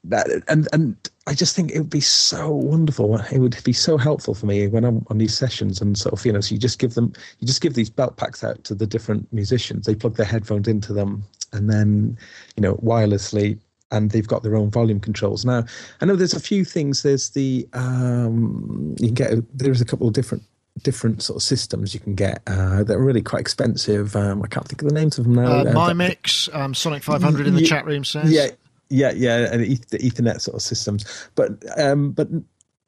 that 0.03 0.27
and 0.47 0.67
and 0.71 0.95
I 1.25 1.33
just 1.33 1.55
think 1.55 1.71
it 1.71 1.79
would 1.79 1.89
be 1.89 1.99
so 1.99 2.49
wonderful. 2.49 3.17
It 3.31 3.39
would 3.39 3.61
be 3.63 3.73
so 3.73 3.97
helpful 3.97 4.33
for 4.35 4.45
me 4.45 4.67
when 4.67 4.85
I'm 4.85 5.05
on 5.09 5.17
these 5.17 5.38
sessions 5.38 5.81
and 5.81 5.97
sort 5.97 6.13
of 6.13 6.25
you 6.25 6.31
know. 6.31 6.41
So 6.41 6.53
you 6.53 6.59
just 6.59 6.79
give 6.79 6.93
them, 6.93 7.11
you 7.39 7.47
just 7.47 7.61
give 7.61 7.73
these 7.73 7.89
belt 7.89 8.17
packs 8.17 8.43
out 8.43 8.63
to 8.65 8.75
the 8.75 8.88
different 8.88 9.31
musicians. 9.33 9.85
They 9.85 9.95
plug 9.95 10.15
their 10.15 10.25
headphones 10.25 10.67
into 10.67 10.93
them, 10.93 11.23
and 11.51 11.69
then 11.69 12.17
you 12.55 12.61
know 12.61 12.75
wirelessly 12.75 13.59
and 13.91 14.11
they've 14.11 14.27
got 14.27 14.43
their 14.43 14.55
own 14.55 14.69
volume 14.69 14.99
controls. 14.99 15.45
Now, 15.45 15.65
I 16.01 16.05
know 16.05 16.15
there's 16.15 16.33
a 16.33 16.39
few 16.39 16.65
things. 16.65 17.03
There's 17.03 17.29
the 17.31 17.67
um, 17.73 18.95
you 18.99 19.07
can 19.07 19.15
get 19.15 19.57
there's 19.57 19.81
a 19.81 19.85
couple 19.85 20.07
of 20.07 20.13
different 20.13 20.43
different 20.83 21.23
sort 21.23 21.38
of 21.38 21.43
systems 21.43 21.93
you 21.93 21.99
can 21.99 22.15
get 22.15 22.41
uh, 22.47 22.83
that 22.83 22.93
are 22.93 23.03
really 23.03 23.21
quite 23.21 23.41
expensive. 23.41 24.15
Um, 24.15 24.43
I 24.43 24.47
can't 24.47 24.67
think 24.67 24.81
of 24.81 24.88
the 24.88 24.93
names 24.93 25.17
of 25.17 25.25
them 25.25 25.35
now. 25.35 25.47
Uh, 25.47 25.63
uh 25.63 25.73
MyMix, 25.73 26.53
um, 26.53 26.73
Sonic 26.73 27.03
500 27.03 27.47
in 27.47 27.55
the 27.55 27.61
yeah, 27.61 27.67
chat 27.67 27.85
room 27.85 28.03
says. 28.03 28.31
Yeah, 28.31 28.49
yeah, 28.89 29.11
yeah, 29.11 29.51
and 29.51 29.63
the 29.63 29.97
Ethernet 29.97 30.41
sort 30.41 30.55
of 30.55 30.61
systems, 30.61 31.29
but 31.35 31.51
um, 31.79 32.11
but 32.11 32.29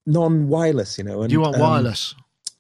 non-wireless, 0.06 0.98
you 0.98 1.04
know. 1.04 1.22
And, 1.22 1.32
you 1.32 1.42
want 1.42 1.56
um, 1.56 1.62
wireless? 1.62 2.16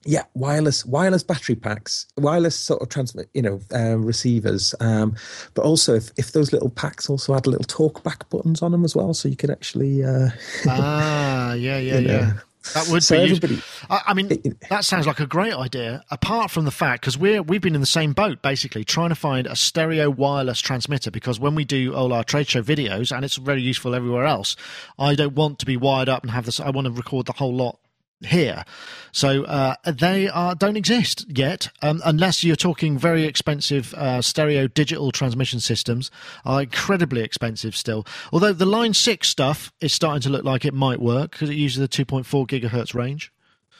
Yeah 0.05 0.23
wireless 0.33 0.85
wireless 0.85 1.23
battery 1.23 1.55
packs 1.55 2.07
wireless 2.17 2.55
sort 2.55 2.81
of 2.81 2.89
transmit 2.89 3.29
you 3.33 3.41
know 3.41 3.59
uh, 3.73 3.97
receivers 3.97 4.73
um, 4.79 5.15
but 5.53 5.65
also 5.65 5.95
if, 5.95 6.11
if 6.17 6.31
those 6.31 6.53
little 6.53 6.69
packs 6.69 7.09
also 7.09 7.33
had 7.33 7.45
little 7.45 7.65
talk 7.65 8.03
back 8.03 8.29
buttons 8.29 8.61
on 8.61 8.71
them 8.71 8.85
as 8.85 8.95
well 8.95 9.13
so 9.13 9.27
you 9.27 9.35
could 9.35 9.51
actually 9.51 10.03
uh, 10.03 10.29
ah 10.67 11.53
yeah 11.53 11.77
yeah 11.77 11.99
yeah 11.99 12.19
know. 12.19 12.33
That 12.73 12.87
would 12.89 13.03
so 13.03 13.25
be. 13.39 13.61
I, 13.89 14.01
I, 14.07 14.13
mean, 14.13 14.27
that 14.69 14.83
sounds 14.83 15.07
like 15.07 15.19
a 15.19 15.25
great 15.25 15.53
idea. 15.53 16.03
Apart 16.11 16.51
from 16.51 16.65
the 16.65 16.71
fact, 16.71 17.01
because 17.01 17.17
we're 17.17 17.41
we've 17.41 17.61
been 17.61 17.73
in 17.73 17.81
the 17.81 17.87
same 17.87 18.13
boat, 18.13 18.41
basically 18.41 18.83
trying 18.83 19.09
to 19.09 19.15
find 19.15 19.47
a 19.47 19.55
stereo 19.55 20.09
wireless 20.09 20.59
transmitter. 20.59 21.09
Because 21.09 21.39
when 21.39 21.55
we 21.55 21.63
do 21.63 21.95
all 21.95 22.11
our 22.13 22.23
trade 22.23 22.47
show 22.47 22.61
videos, 22.61 23.15
and 23.15 23.23
it's 23.23 23.37
very 23.37 23.61
useful 23.61 23.95
everywhere 23.95 24.25
else, 24.25 24.55
I 24.99 25.15
don't 25.15 25.35
want 25.35 25.59
to 25.59 25.65
be 25.65 25.77
wired 25.77 26.09
up 26.09 26.21
and 26.21 26.31
have 26.31 26.45
this. 26.45 26.59
I 26.59 26.69
want 26.69 26.85
to 26.85 26.91
record 26.91 27.25
the 27.25 27.33
whole 27.33 27.55
lot 27.55 27.79
here. 28.21 28.65
So 29.11 29.43
uh, 29.43 29.75
they 29.85 30.27
are 30.27 30.55
don't 30.55 30.77
exist 30.77 31.25
yet, 31.29 31.69
um, 31.81 32.01
unless 32.05 32.43
you're 32.43 32.55
talking 32.55 32.97
very 32.97 33.23
expensive 33.23 33.93
uh, 33.93 34.21
stereo 34.21 34.67
digital 34.67 35.11
transmission 35.11 35.59
systems. 35.59 36.11
Are 36.45 36.61
incredibly 36.61 37.21
expensive 37.21 37.75
still. 37.75 38.05
Although 38.31 38.53
the 38.53 38.65
Line 38.65 38.93
Six 38.93 39.29
stuff 39.29 39.71
is 39.81 39.93
starting 39.93 40.21
to 40.21 40.29
look 40.29 40.43
like 40.43 40.65
it 40.65 40.73
might 40.73 40.99
work 40.99 41.31
because 41.31 41.49
it 41.49 41.55
uses 41.55 41.79
the 41.79 41.87
2.4 41.87 42.47
gigahertz 42.47 42.93
range. 42.93 43.31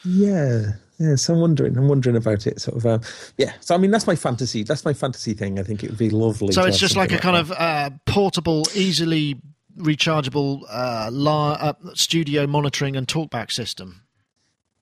Yeah, 0.05 0.73
yeah. 0.97 1.15
So 1.15 1.33
I'm 1.33 1.41
wondering, 1.41 1.77
I'm 1.77 1.87
wondering 1.87 2.15
about 2.15 2.47
it. 2.47 2.61
Sort 2.61 2.77
of, 2.77 2.85
uh, 2.85 2.99
yeah. 3.37 3.53
So 3.59 3.75
I 3.75 3.77
mean, 3.77 3.91
that's 3.91 4.07
my 4.07 4.15
fantasy. 4.15 4.63
That's 4.63 4.85
my 4.85 4.93
fantasy 4.93 5.33
thing. 5.33 5.59
I 5.59 5.63
think 5.63 5.83
it 5.83 5.89
would 5.89 5.99
be 5.99 6.09
lovely. 6.09 6.53
So 6.53 6.63
it's 6.63 6.79
just 6.79 6.95
like 6.95 7.11
a 7.11 7.21
something 7.21 7.33
kind 7.33 7.47
that. 7.49 7.55
of 7.55 7.91
uh, 7.93 7.97
portable, 8.05 8.65
easily 8.73 9.39
rechargeable 9.77 10.63
uh, 10.69 11.09
la- 11.11 11.53
uh, 11.53 11.73
studio 11.93 12.47
monitoring 12.47 12.95
and 12.95 13.07
talkback 13.07 13.51
system. 13.51 14.01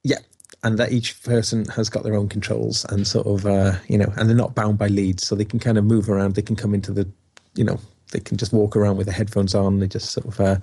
Yeah, 0.08 0.20
and 0.64 0.78
that 0.80 0.92
each 0.92 1.22
person 1.24 1.66
has 1.76 1.90
got 1.90 2.04
their 2.04 2.16
own 2.16 2.30
controls 2.30 2.86
and 2.86 3.06
sort 3.06 3.28
of, 3.28 3.46
uh, 3.46 3.74
you 3.88 3.98
know, 3.98 4.12
and 4.18 4.30
they're 4.30 4.36
not 4.46 4.56
bound 4.56 4.78
by 4.78 4.88
leads, 4.88 5.28
so 5.28 5.36
they 5.36 5.46
can 5.46 5.60
kind 5.60 5.78
of 5.78 5.84
move 5.84 6.10
around. 6.10 6.36
They 6.36 6.42
can 6.42 6.56
come 6.56 6.74
into 6.74 6.92
the, 6.94 7.06
you 7.56 7.64
know, 7.64 7.80
they 8.12 8.20
can 8.20 8.38
just 8.38 8.54
walk 8.54 8.76
around 8.76 8.98
with 8.98 9.08
the 9.08 9.14
headphones 9.14 9.54
on. 9.54 9.80
They 9.80 9.88
just 9.88 10.12
sort 10.12 10.28
of, 10.28 10.40
uh, 10.40 10.58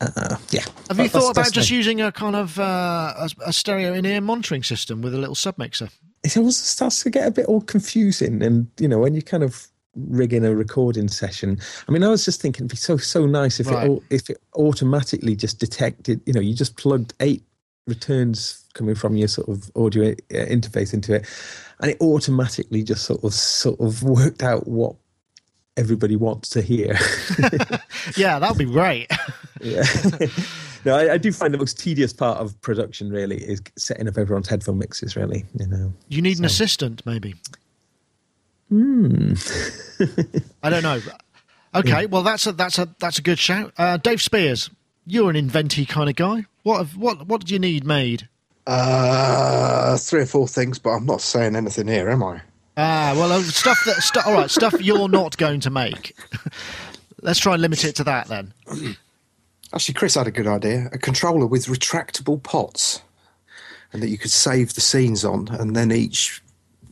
uh, 0.00 0.36
yeah. 0.50 0.64
Have 0.88 0.98
you 0.98 1.08
thought 1.08 1.30
about 1.30 1.52
just 1.52 1.70
using 1.70 2.00
a 2.00 2.12
kind 2.12 2.36
of 2.36 2.58
uh, 2.58 3.14
a, 3.16 3.30
a 3.46 3.52
stereo 3.52 3.94
in-ear 3.94 4.20
monitoring 4.20 4.62
system 4.62 5.00
with 5.02 5.14
a 5.14 5.18
little 5.18 5.34
submixer? 5.36 5.90
it 6.24 6.36
always 6.36 6.56
starts 6.56 7.02
to 7.02 7.10
get 7.10 7.26
a 7.26 7.30
bit 7.32 7.46
all 7.46 7.60
confusing 7.62 8.42
and 8.44 8.68
you 8.78 8.86
know 8.86 9.00
when 9.00 9.12
you 9.12 9.22
kind 9.22 9.42
of 9.42 9.66
rig 9.96 10.32
in 10.32 10.44
a 10.44 10.54
recording 10.54 11.08
session 11.08 11.58
i 11.88 11.90
mean 11.90 12.04
i 12.04 12.08
was 12.08 12.24
just 12.24 12.40
thinking 12.40 12.62
it'd 12.64 12.70
be 12.70 12.76
so 12.76 12.96
so 12.96 13.26
nice 13.26 13.58
if 13.58 13.66
Right. 13.68 13.90
it 13.90 14.02
if 14.10 14.30
it 14.30 14.38
automatically 14.54 15.34
just 15.34 15.58
detected 15.58 16.20
you 16.24 16.32
know 16.32 16.40
you 16.40 16.54
just 16.54 16.76
plugged 16.76 17.12
eight 17.18 17.42
returns 17.86 18.64
coming 18.74 18.94
from 18.94 19.16
your 19.16 19.28
sort 19.28 19.48
of 19.48 19.70
audio 19.76 20.10
uh, 20.10 20.14
interface 20.46 20.94
into 20.94 21.14
it 21.14 21.26
and 21.80 21.90
it 21.90 22.00
automatically 22.00 22.82
just 22.82 23.04
sort 23.04 23.22
of 23.24 23.34
sort 23.34 23.80
of 23.80 24.02
worked 24.02 24.42
out 24.42 24.66
what 24.68 24.94
everybody 25.76 26.16
wants 26.16 26.48
to 26.50 26.62
hear 26.62 26.96
Yeah, 28.16 28.38
that 28.38 28.48
would 28.48 28.58
be 28.58 28.64
great. 28.66 29.10
yeah 29.60 29.84
no 30.84 30.94
I, 30.96 31.14
I 31.14 31.18
do 31.18 31.32
find 31.32 31.52
the 31.52 31.58
most 31.58 31.78
tedious 31.78 32.12
part 32.12 32.38
of 32.38 32.60
production 32.60 33.10
really 33.10 33.36
is 33.38 33.60
setting 33.76 34.06
up 34.08 34.16
everyone's 34.18 34.48
headphone 34.48 34.78
mixes 34.78 35.16
really 35.16 35.44
you 35.58 35.66
know 35.66 35.92
You 36.08 36.22
need 36.22 36.38
an 36.38 36.44
assistant, 36.44 37.04
maybe. 37.06 37.34
Hmm. 38.68 39.34
I 40.62 40.70
don't 40.70 40.82
know. 40.82 41.00
Okay, 41.74 42.04
well 42.04 42.22
that's 42.22 42.46
a 42.46 42.52
that's 42.52 42.78
a 42.78 42.94
that's 42.98 43.18
a 43.18 43.22
good 43.22 43.38
shout. 43.38 43.72
Uh, 43.78 43.96
Dave 43.96 44.20
Spiers, 44.20 44.68
you're 45.06 45.30
an 45.30 45.36
inventy 45.36 45.84
kind 45.86 46.08
of 46.08 46.16
guy. 46.16 46.44
What 46.62 46.78
have, 46.78 46.96
what 46.96 47.26
what 47.26 47.44
do 47.44 47.52
you 47.54 47.58
need 47.60 47.84
made? 47.84 48.28
Uh, 48.66 49.96
three 49.98 50.22
or 50.22 50.26
four 50.26 50.46
things, 50.46 50.78
but 50.78 50.90
I'm 50.90 51.06
not 51.06 51.20
saying 51.20 51.56
anything 51.56 51.88
here, 51.88 52.08
am 52.08 52.22
I? 52.22 52.42
Ah, 52.76 53.12
well, 53.16 53.32
uh, 53.32 53.40
stuff 53.42 53.78
that 53.86 53.96
stu- 53.96 54.20
all 54.24 54.32
right, 54.34 54.50
stuff 54.50 54.74
you're 54.80 55.08
not 55.08 55.36
going 55.36 55.60
to 55.60 55.70
make. 55.70 56.16
Let's 57.22 57.38
try 57.40 57.54
and 57.54 57.62
limit 57.62 57.84
it 57.84 57.96
to 57.96 58.04
that 58.04 58.28
then. 58.28 58.54
Actually, 59.74 59.94
Chris 59.94 60.14
had 60.14 60.26
a 60.26 60.30
good 60.30 60.46
idea: 60.46 60.88
a 60.92 60.98
controller 60.98 61.46
with 61.46 61.66
retractable 61.66 62.42
pots, 62.42 63.02
and 63.92 64.02
that 64.02 64.08
you 64.08 64.18
could 64.18 64.30
save 64.30 64.74
the 64.74 64.80
scenes 64.80 65.24
on, 65.24 65.48
and 65.48 65.74
then 65.74 65.90
each 65.90 66.40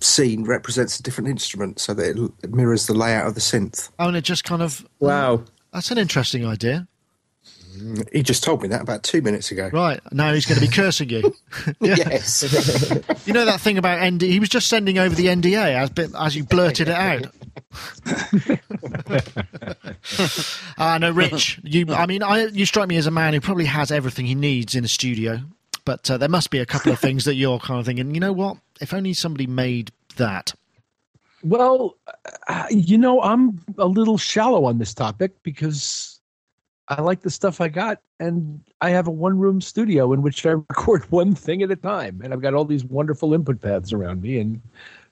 scene 0.00 0.44
represents 0.44 0.98
a 0.98 1.02
different 1.02 1.28
instrument, 1.28 1.78
so 1.78 1.94
that 1.94 2.10
it, 2.10 2.18
l- 2.18 2.34
it 2.42 2.52
mirrors 2.52 2.86
the 2.86 2.94
layout 2.94 3.26
of 3.26 3.34
the 3.34 3.40
synth. 3.40 3.90
Oh, 3.98 4.08
and 4.08 4.16
it 4.16 4.24
just 4.24 4.44
kind 4.44 4.62
of 4.62 4.84
wow 4.98 5.44
that's 5.72 5.90
an 5.90 5.98
interesting 5.98 6.44
idea. 6.44 6.88
He 8.12 8.22
just 8.22 8.42
told 8.42 8.62
me 8.62 8.68
that 8.68 8.82
about 8.82 9.02
two 9.02 9.22
minutes 9.22 9.50
ago. 9.50 9.70
Right 9.72 10.00
now 10.12 10.32
he's 10.32 10.46
going 10.46 10.60
to 10.60 10.66
be 10.66 10.72
cursing 10.72 11.10
you. 11.10 11.34
Yeah. 11.80 11.94
Yes. 11.96 12.42
You 13.26 13.32
know 13.34 13.44
that 13.44 13.60
thing 13.60 13.78
about 13.78 14.04
ND? 14.04 14.22
He 14.22 14.40
was 14.40 14.48
just 14.48 14.66
sending 14.68 14.98
over 14.98 15.14
the 15.14 15.26
NDA 15.26 15.74
as 15.74 16.14
as 16.14 16.36
you 16.36 16.44
blurted 16.44 16.88
it 16.88 16.94
out. 16.94 17.26
Ah, 20.78 20.98
no, 20.98 21.10
Rich. 21.10 21.60
You, 21.62 21.92
I 21.92 22.06
mean, 22.06 22.22
I, 22.22 22.46
you 22.46 22.64
strike 22.64 22.88
me 22.88 22.96
as 22.96 23.06
a 23.06 23.10
man 23.10 23.34
who 23.34 23.40
probably 23.40 23.66
has 23.66 23.90
everything 23.90 24.26
he 24.26 24.34
needs 24.34 24.74
in 24.74 24.84
a 24.84 24.88
studio, 24.88 25.40
but 25.84 26.10
uh, 26.10 26.16
there 26.16 26.28
must 26.28 26.50
be 26.50 26.58
a 26.58 26.66
couple 26.66 26.90
of 26.90 26.98
things 26.98 27.24
that 27.26 27.34
you're 27.34 27.58
kind 27.58 27.78
of 27.78 27.86
thinking. 27.86 28.14
You 28.14 28.20
know 28.20 28.32
what? 28.32 28.56
If 28.80 28.94
only 28.94 29.12
somebody 29.12 29.46
made 29.46 29.92
that. 30.16 30.54
Well, 31.42 31.96
uh, 32.48 32.66
you 32.70 32.96
know, 32.98 33.20
I'm 33.22 33.62
a 33.78 33.86
little 33.86 34.16
shallow 34.18 34.64
on 34.64 34.78
this 34.78 34.94
topic 34.94 35.32
because 35.42 36.09
I 36.90 37.00
like 37.02 37.20
the 37.20 37.30
stuff 37.30 37.60
I 37.60 37.68
got, 37.68 38.00
and 38.18 38.60
I 38.80 38.90
have 38.90 39.06
a 39.06 39.12
one 39.12 39.38
room 39.38 39.60
studio 39.60 40.12
in 40.12 40.22
which 40.22 40.44
I 40.44 40.50
record 40.68 41.04
one 41.10 41.34
thing 41.34 41.62
at 41.62 41.70
a 41.70 41.76
time, 41.76 42.20
and 42.22 42.32
I've 42.32 42.42
got 42.42 42.54
all 42.54 42.64
these 42.64 42.84
wonderful 42.84 43.32
input 43.32 43.60
paths 43.60 43.92
around 43.92 44.22
me 44.22 44.38
and 44.38 44.60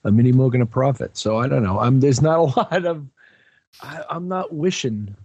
a 0.03 0.11
mini 0.11 0.33
Moog 0.33 0.53
and 0.53 0.63
a 0.63 0.65
Prophet. 0.65 1.17
So 1.17 1.37
I 1.37 1.47
don't 1.47 1.63
know. 1.63 1.79
I'm 1.79 2.01
there's 2.01 2.21
not 2.21 2.39
a 2.39 2.41
lot 2.59 2.85
of. 2.85 3.07
I, 3.81 4.03
I'm 4.09 4.27
not 4.27 4.53
wishing. 4.53 5.15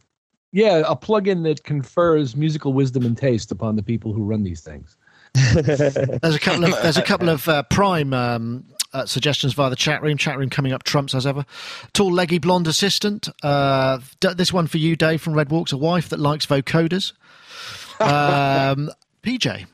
Yeah, 0.52 0.84
a 0.86 0.94
plugin 0.94 1.42
that 1.42 1.64
confers 1.64 2.36
musical 2.36 2.72
wisdom 2.72 3.04
and 3.04 3.18
taste 3.18 3.50
upon 3.50 3.74
the 3.74 3.82
people 3.82 4.12
who 4.12 4.22
run 4.22 4.44
these 4.44 4.60
things. 4.60 4.96
There's 5.34 6.36
a 6.36 6.38
couple 6.38 6.64
of 6.64 6.80
there's 6.80 6.96
a 6.96 7.02
couple 7.02 7.28
of 7.28 7.48
uh, 7.48 7.64
prime 7.64 8.14
um, 8.14 8.64
uh, 8.94 9.04
suggestions 9.04 9.52
via 9.52 9.68
the 9.68 9.76
chat 9.76 10.00
room. 10.02 10.16
Chat 10.16 10.38
room 10.38 10.48
coming 10.48 10.72
up 10.72 10.84
trumps 10.84 11.14
as 11.14 11.26
ever. 11.26 11.44
Tall, 11.92 12.10
leggy, 12.12 12.38
blonde 12.38 12.66
assistant. 12.66 13.28
Uh, 13.42 13.98
d- 14.20 14.32
this 14.34 14.52
one 14.52 14.66
for 14.66 14.78
you, 14.78 14.96
Dave 14.96 15.20
from 15.20 15.34
Red 15.34 15.50
Walks. 15.50 15.72
A 15.72 15.76
wife 15.76 16.08
that 16.08 16.18
likes 16.20 16.46
vocoders. 16.46 17.12
Um, 18.00 18.90
PJ. 19.22 19.66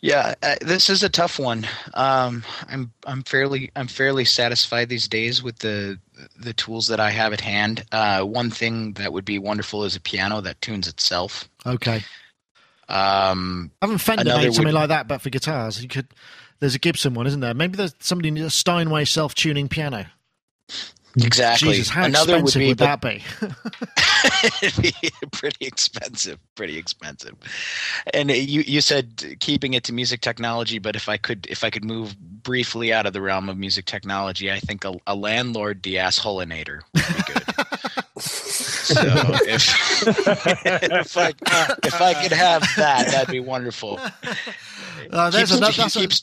Yeah, 0.00 0.34
uh, 0.42 0.54
this 0.62 0.88
is 0.88 1.02
a 1.02 1.10
tough 1.10 1.38
one. 1.38 1.66
Um, 1.92 2.42
I'm 2.70 2.90
I'm 3.04 3.22
fairly 3.22 3.70
I'm 3.76 3.86
fairly 3.86 4.24
satisfied 4.24 4.88
these 4.88 5.06
days 5.06 5.42
with 5.42 5.58
the 5.58 5.98
the 6.38 6.54
tools 6.54 6.86
that 6.86 6.98
I 6.98 7.10
have 7.10 7.34
at 7.34 7.42
hand. 7.42 7.84
Uh, 7.92 8.22
one 8.22 8.50
thing 8.50 8.94
that 8.94 9.12
would 9.12 9.26
be 9.26 9.38
wonderful 9.38 9.84
is 9.84 9.94
a 9.94 10.00
piano 10.00 10.40
that 10.40 10.58
tunes 10.62 10.88
itself. 10.88 11.50
Okay. 11.66 12.02
Um, 12.88 13.70
I 13.82 13.86
haven't 13.86 13.98
Fender 13.98 14.24
made 14.24 14.54
something 14.54 14.64
would- 14.72 14.74
like 14.74 14.88
that, 14.88 15.06
but 15.06 15.20
for 15.20 15.28
guitars, 15.28 15.82
you 15.82 15.88
could. 15.88 16.08
There's 16.60 16.74
a 16.74 16.78
Gibson 16.78 17.14
one, 17.14 17.26
isn't 17.26 17.40
there? 17.40 17.54
Maybe 17.54 17.76
there's 17.76 17.94
somebody 18.00 18.30
needs 18.30 18.46
a 18.46 18.50
Steinway 18.50 19.04
self-tuning 19.06 19.68
piano. 19.68 20.06
exactly. 21.16 21.72
Jesus, 21.72 21.88
how 21.88 22.04
Another 22.04 22.34
expensive 22.36 22.62
would, 22.68 22.76
but- 22.76 23.00
that 23.00 23.00
be? 23.00 23.22
It'd 24.62 24.82
be 24.82 24.92
pretty 25.32 25.66
expensive, 25.66 26.38
pretty 26.54 26.76
expensive. 26.78 27.34
And 28.14 28.30
you 28.30 28.60
you 28.62 28.80
said 28.80 29.36
keeping 29.40 29.74
it 29.74 29.84
to 29.84 29.92
music 29.92 30.20
technology, 30.20 30.78
but 30.78 30.96
if 30.96 31.08
I 31.08 31.16
could 31.16 31.46
if 31.48 31.64
I 31.64 31.70
could 31.70 31.84
move 31.84 32.14
briefly 32.42 32.92
out 32.92 33.06
of 33.06 33.12
the 33.12 33.20
realm 33.22 33.48
of 33.48 33.56
music 33.58 33.86
technology, 33.86 34.50
I 34.52 34.60
think 34.60 34.84
a, 34.84 34.94
a 35.06 35.14
landlord 35.14 35.82
deassholinator 35.82 36.80
would 36.94 37.06
be 37.16 37.32
good. 37.32 38.20
so 38.20 38.94
if 39.46 40.06
if 40.06 41.16
I 41.16 41.32
if 41.84 42.00
I 42.00 42.14
could 42.22 42.32
have 42.32 42.62
that, 42.76 43.06
that'd 43.08 43.30
be 43.32 43.40
wonderful. 43.40 43.98
Uh, 45.10 45.30
there's 45.30 45.48
Keeps- 45.50 45.58
another. 45.58 45.72
he 45.72 45.82
That's 45.82 45.96
a, 45.96 46.00
keeps 46.00 46.22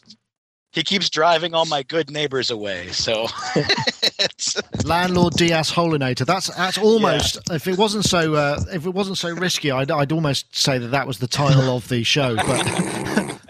he 0.78 0.84
keeps 0.84 1.10
driving 1.10 1.56
all 1.56 1.66
my 1.66 1.82
good 1.82 2.12
neighbors 2.12 2.52
away. 2.52 2.90
So 2.90 3.24
landlord 4.86 5.34
deassholinator. 5.34 6.26
That's 6.26 6.56
that's 6.56 6.78
almost. 6.78 7.40
If 7.52 7.68
it 7.68 7.78
wasn't 7.78 8.06
so, 8.06 8.36
uh, 8.36 8.64
if 8.72 8.86
it 8.86 8.92
wasn't 8.92 9.18
so 9.18 9.34
risky, 9.34 9.72
I'd, 9.72 9.90
I'd 9.90 10.12
almost 10.12 10.56
say 10.56 10.78
that 10.78 10.90
that 10.90 11.08
was 11.08 11.18
the 11.18 11.28
title 11.28 11.76
of 11.76 11.88
the 11.88 12.04
show. 12.04 12.36
But 12.36 13.42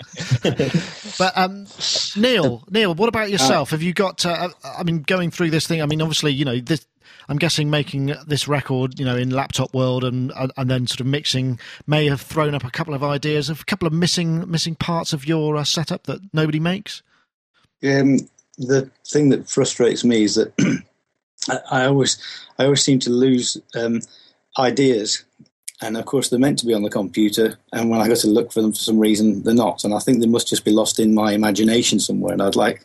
but 1.19 1.37
um, 1.37 1.67
Neil, 2.15 2.63
Neil, 2.69 2.95
what 2.95 3.09
about 3.09 3.29
yourself? 3.29 3.71
Have 3.71 3.81
you 3.83 3.93
got? 3.93 4.25
Uh, 4.25 4.49
I 4.63 4.83
mean, 4.83 5.01
going 5.01 5.29
through 5.29 5.49
this 5.49 5.67
thing. 5.67 5.81
I 5.81 5.85
mean, 5.85 6.01
obviously, 6.01 6.31
you 6.31 6.45
know 6.45 6.59
this. 6.59 6.87
I'm 7.29 7.37
guessing 7.37 7.69
making 7.69 8.15
this 8.25 8.47
record, 8.47 8.97
you 8.97 9.05
know, 9.05 9.17
in 9.17 9.31
laptop 9.31 9.73
world 9.73 10.05
and 10.05 10.31
and 10.55 10.69
then 10.69 10.87
sort 10.87 11.01
of 11.01 11.07
mixing 11.07 11.59
may 11.85 12.07
have 12.07 12.21
thrown 12.21 12.55
up 12.55 12.63
a 12.63 12.71
couple 12.71 12.93
of 12.93 13.03
ideas 13.03 13.49
of 13.49 13.59
a 13.59 13.65
couple 13.65 13.85
of 13.85 13.91
missing 13.91 14.49
missing 14.49 14.75
parts 14.75 15.11
of 15.11 15.27
your 15.27 15.57
uh, 15.57 15.65
setup 15.65 16.03
that 16.03 16.21
nobody 16.33 16.61
makes. 16.61 17.03
Um, 17.83 18.19
the 18.57 18.89
thing 19.05 19.29
that 19.29 19.49
frustrates 19.49 20.03
me 20.03 20.23
is 20.23 20.35
that 20.35 20.53
I, 21.71 21.85
always, 21.85 22.17
I 22.57 22.65
always 22.65 22.83
seem 22.83 22.99
to 22.99 23.09
lose 23.09 23.57
um, 23.75 24.01
ideas, 24.57 25.23
and 25.81 25.95
of 25.95 26.05
course 26.05 26.29
they're 26.29 26.39
meant 26.39 26.59
to 26.59 26.65
be 26.65 26.73
on 26.73 26.81
the 26.81 26.89
computer. 26.89 27.59
And 27.71 27.89
when 27.89 28.01
I 28.01 28.07
go 28.07 28.15
to 28.15 28.27
look 28.27 28.51
for 28.51 28.61
them 28.61 28.71
for 28.71 28.79
some 28.79 28.99
reason, 28.99 29.43
they're 29.43 29.53
not. 29.53 29.83
And 29.83 29.93
I 29.93 29.99
think 29.99 30.19
they 30.19 30.27
must 30.27 30.47
just 30.47 30.65
be 30.65 30.71
lost 30.71 30.99
in 30.99 31.13
my 31.13 31.33
imagination 31.33 31.99
somewhere. 31.99 32.33
And 32.33 32.41
I'd 32.41 32.55
like, 32.55 32.83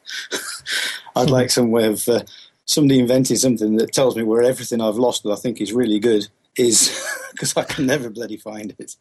I'd 1.17 1.31
like 1.31 1.51
some 1.51 1.71
way 1.71 1.87
of 1.87 2.07
uh, 2.07 2.21
somebody 2.67 3.01
inventing 3.01 3.37
something 3.37 3.77
that 3.77 3.93
tells 3.93 4.17
me 4.17 4.23
where 4.23 4.43
everything 4.43 4.81
I've 4.83 4.97
lost 4.97 5.23
that 5.23 5.33
I 5.33 5.37
think 5.37 5.61
is 5.61 5.73
really 5.73 5.99
good 5.99 6.29
is, 6.59 6.95
because 7.33 7.57
I 7.57 7.65
can 7.65 7.87
never 7.87 8.11
bloody 8.11 8.37
find 8.37 8.75
it. 8.79 8.97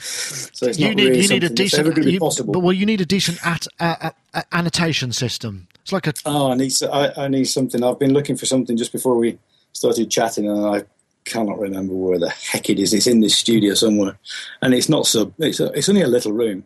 So 0.00 0.66
it's 0.66 0.78
you 0.78 0.88
not 0.88 0.96
need 0.96 1.04
really 1.08 1.20
you 1.22 1.28
need 1.28 1.44
a 1.44 1.50
decent 1.50 1.84
going 1.84 1.96
to 1.96 2.02
be 2.02 2.12
you- 2.12 2.20
possible. 2.20 2.52
but 2.52 2.60
well 2.60 2.72
you 2.72 2.86
need 2.86 3.00
a 3.00 3.06
decent 3.06 3.38
at, 3.46 3.66
uh, 3.78 4.10
uh, 4.34 4.42
annotation 4.52 5.12
system 5.12 5.68
it's 5.82 5.92
like 5.92 6.06
a 6.06 6.12
Oh, 6.26 6.50
I 6.52 6.54
need 6.54 6.72
I, 6.92 7.12
I 7.16 7.28
need 7.28 7.46
something. 7.46 7.82
I've 7.82 7.98
been 7.98 8.12
looking 8.12 8.36
for 8.36 8.46
something 8.46 8.76
just 8.76 8.92
before 8.92 9.16
we 9.16 9.38
started 9.72 10.10
chatting, 10.10 10.48
and 10.48 10.66
I 10.66 10.84
cannot 11.24 11.58
remember 11.58 11.94
where 11.94 12.18
the 12.18 12.30
heck 12.30 12.68
it 12.70 12.78
is. 12.78 12.92
It's 12.92 13.06
in 13.06 13.20
this 13.20 13.36
studio 13.36 13.74
somewhere, 13.74 14.18
and 14.62 14.74
it's 14.74 14.88
not 14.88 15.06
so. 15.06 15.32
It's 15.38 15.60
a, 15.60 15.66
it's 15.72 15.88
only 15.88 16.02
a 16.02 16.06
little 16.06 16.32
room, 16.32 16.64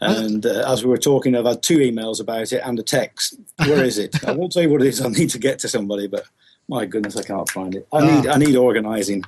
And 0.00 0.46
uh, 0.46 0.64
as 0.72 0.84
we 0.84 0.90
were 0.90 0.98
talking, 0.98 1.36
I've 1.36 1.44
had 1.44 1.62
two 1.62 1.78
emails 1.78 2.20
about 2.20 2.52
it 2.52 2.62
and 2.64 2.78
a 2.78 2.82
text. 2.82 3.34
Where 3.58 3.84
is 3.84 3.98
it? 3.98 4.24
I 4.26 4.32
won't 4.32 4.52
say 4.54 4.66
what 4.66 4.80
it 4.80 4.88
is. 4.88 5.00
I 5.00 5.08
need 5.08 5.30
to 5.30 5.38
get 5.38 5.58
to 5.60 5.68
somebody, 5.68 6.06
but 6.06 6.24
my 6.68 6.86
goodness, 6.86 7.16
I 7.16 7.22
can't 7.22 7.50
find 7.50 7.74
it. 7.74 7.86
I 7.92 8.06
need 8.06 8.26
I 8.26 8.36
need 8.36 8.56
organising. 8.56 9.24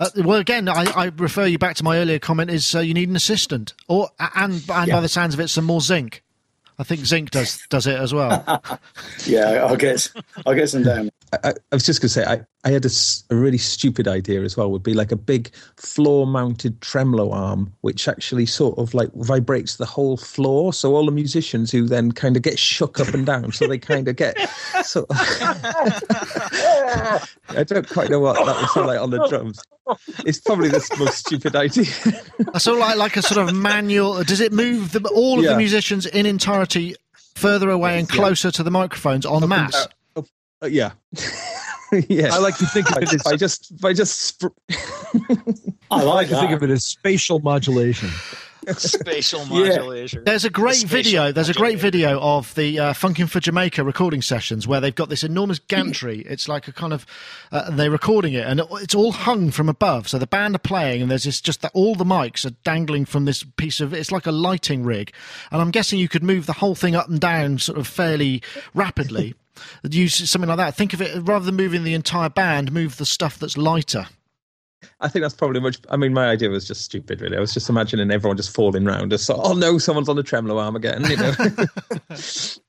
Uh, 0.00 0.10
well, 0.16 0.38
again, 0.40 0.68
I, 0.68 0.84
I 0.94 1.04
refer 1.16 1.46
you 1.46 1.58
back 1.58 1.76
to 1.76 1.84
my 1.84 1.98
earlier 1.98 2.18
comment: 2.18 2.50
is 2.50 2.74
uh, 2.74 2.80
you 2.80 2.94
need 2.94 3.08
an 3.08 3.16
assistant, 3.16 3.74
or 3.88 4.08
and 4.18 4.54
and 4.68 4.90
by 4.90 5.00
the 5.00 5.08
sounds 5.08 5.34
of 5.34 5.40
it, 5.40 5.48
some 5.48 5.64
more 5.64 5.80
zinc. 5.80 6.22
I 6.78 6.82
think 6.82 7.06
zinc 7.06 7.30
does 7.30 7.60
does 7.68 7.86
it 7.86 7.96
as 7.98 8.12
well. 8.12 8.62
Yeah, 9.26 9.64
I'll 9.64 9.76
get 9.76 10.10
I'll 10.44 10.54
get 10.54 10.68
some 10.68 10.82
down. 10.82 11.10
I, 11.42 11.50
I 11.50 11.74
was 11.74 11.84
just 11.84 12.00
going 12.00 12.08
to 12.08 12.14
say, 12.14 12.24
I, 12.24 12.44
I 12.64 12.70
had 12.70 12.84
a, 12.84 12.90
a, 13.30 13.36
really 13.36 13.58
stupid 13.58 14.08
idea 14.08 14.42
as 14.42 14.56
well. 14.56 14.70
Would 14.70 14.82
be 14.82 14.94
like 14.94 15.12
a 15.12 15.16
big 15.16 15.50
floor-mounted 15.76 16.80
tremolo 16.80 17.30
arm, 17.30 17.72
which 17.82 18.08
actually 18.08 18.46
sort 18.46 18.78
of 18.78 18.94
like 18.94 19.10
vibrates 19.14 19.76
the 19.76 19.86
whole 19.86 20.16
floor. 20.16 20.72
So 20.72 20.94
all 20.94 21.06
the 21.06 21.12
musicians 21.12 21.70
who 21.70 21.86
then 21.86 22.12
kind 22.12 22.36
of 22.36 22.42
get 22.42 22.58
shook 22.58 23.00
up 23.00 23.14
and 23.14 23.26
down, 23.26 23.52
so 23.52 23.66
they 23.66 23.78
kind 23.78 24.08
of 24.12 24.16
get. 24.16 24.36
So 24.84 25.06
I 25.10 27.20
don't 27.66 27.88
quite 27.88 28.10
know 28.10 28.20
what 28.20 28.44
that 28.44 28.60
would 28.60 28.70
sound 28.70 28.86
like 28.86 29.00
on 29.00 29.10
the 29.10 29.26
drums. 29.28 29.62
It's 30.26 30.40
probably 30.40 30.68
the 30.68 30.86
most 30.98 31.18
stupid 31.18 31.56
idea. 31.56 31.86
That's 32.38 32.66
all 32.66 32.78
like 32.78 32.98
like 32.98 33.16
a 33.16 33.22
sort 33.22 33.48
of 33.48 33.54
manual. 33.54 34.22
Does 34.24 34.40
it 34.40 34.52
move 34.52 34.92
the, 34.92 35.08
all 35.08 35.38
of 35.38 35.46
the 35.46 35.56
musicians 35.56 36.04
in 36.04 36.26
entirety 36.26 36.96
further 37.34 37.70
away 37.70 37.98
and 37.98 38.08
closer 38.08 38.50
to 38.50 38.62
the 38.62 38.70
microphones 38.70 39.24
en 39.24 39.48
masse? 39.48 39.88
Uh, 40.64 40.68
yeah. 40.68 40.92
yeah. 42.08 42.34
I 42.34 42.38
like 42.38 42.56
to 42.58 42.66
think 42.66 42.90
of 42.90 43.02
it 43.02 43.12
as 43.14 43.26
I 43.26 43.36
just, 43.36 43.72
I 43.84 43.92
just, 43.92 44.18
sp- 44.40 44.56
I 45.90 46.02
like 46.02 46.28
to 46.28 46.36
think 46.40 46.52
of 46.52 46.62
it 46.62 46.70
as 46.70 46.84
spatial 46.84 47.38
modulation. 47.40 48.08
Spatial 48.78 49.40
Yeah. 49.50 49.76
modulation. 49.76 50.24
There's 50.24 50.46
a 50.46 50.50
great 50.50 50.76
Spatial 50.76 50.88
video. 50.96 51.32
There's 51.32 51.50
a 51.50 51.54
great 51.54 51.78
video 51.78 52.18
of 52.18 52.54
the 52.54 52.78
uh, 52.80 52.92
Funkin' 52.94 53.28
for 53.28 53.38
Jamaica 53.38 53.84
recording 53.84 54.22
sessions 54.22 54.66
where 54.66 54.80
they've 54.80 54.94
got 54.94 55.10
this 55.10 55.22
enormous 55.22 55.58
gantry. 55.58 56.24
It's 56.34 56.48
like 56.48 56.66
a 56.66 56.72
kind 56.72 56.94
of, 56.94 57.04
uh, 57.52 57.64
and 57.66 57.78
they're 57.78 57.90
recording 57.90 58.32
it, 58.32 58.46
and 58.46 58.60
it- 58.60 58.66
it's 58.80 58.94
all 58.94 59.12
hung 59.12 59.50
from 59.50 59.68
above. 59.68 60.08
So 60.08 60.18
the 60.18 60.26
band 60.26 60.54
are 60.56 60.58
playing, 60.60 61.02
and 61.02 61.10
there's 61.10 61.24
this 61.24 61.42
just 61.42 61.60
that 61.60 61.72
all 61.74 61.94
the 61.94 62.04
mics 62.04 62.46
are 62.46 62.54
dangling 62.64 63.04
from 63.04 63.26
this 63.26 63.44
piece 63.58 63.80
of. 63.82 63.92
It's 63.92 64.10
like 64.10 64.26
a 64.26 64.32
lighting 64.32 64.82
rig, 64.82 65.12
and 65.52 65.60
I'm 65.60 65.70
guessing 65.70 65.98
you 65.98 66.08
could 66.08 66.22
move 66.24 66.46
the 66.46 66.54
whole 66.54 66.74
thing 66.74 66.96
up 66.96 67.08
and 67.10 67.20
down 67.20 67.58
sort 67.58 67.76
of 67.78 67.86
fairly 67.86 68.42
rapidly. 68.72 69.34
Use 69.88 70.28
something 70.28 70.48
like 70.48 70.58
that. 70.58 70.76
Think 70.76 70.92
of 70.92 71.02
it 71.02 71.16
rather 71.22 71.44
than 71.44 71.56
moving 71.56 71.84
the 71.84 71.94
entire 71.94 72.28
band, 72.28 72.72
move 72.72 72.96
the 72.96 73.06
stuff 73.06 73.38
that's 73.38 73.56
lighter. 73.56 74.06
I 75.00 75.08
think 75.08 75.22
that's 75.22 75.34
probably 75.34 75.60
much. 75.60 75.78
I 75.90 75.96
mean, 75.96 76.12
my 76.12 76.28
idea 76.28 76.50
was 76.50 76.66
just 76.66 76.82
stupid, 76.82 77.20
really. 77.20 77.36
I 77.36 77.40
was 77.40 77.54
just 77.54 77.68
imagining 77.68 78.10
everyone 78.10 78.36
just 78.36 78.54
falling 78.54 78.84
round. 78.84 79.12
us. 79.12 79.22
so, 79.22 79.40
oh 79.42 79.52
no, 79.52 79.78
someone's 79.78 80.08
on 80.08 80.16
the 80.16 80.22
tremolo 80.22 80.58
arm 80.58 80.76
again. 80.76 81.04
You 81.04 81.16
know. 81.16 81.34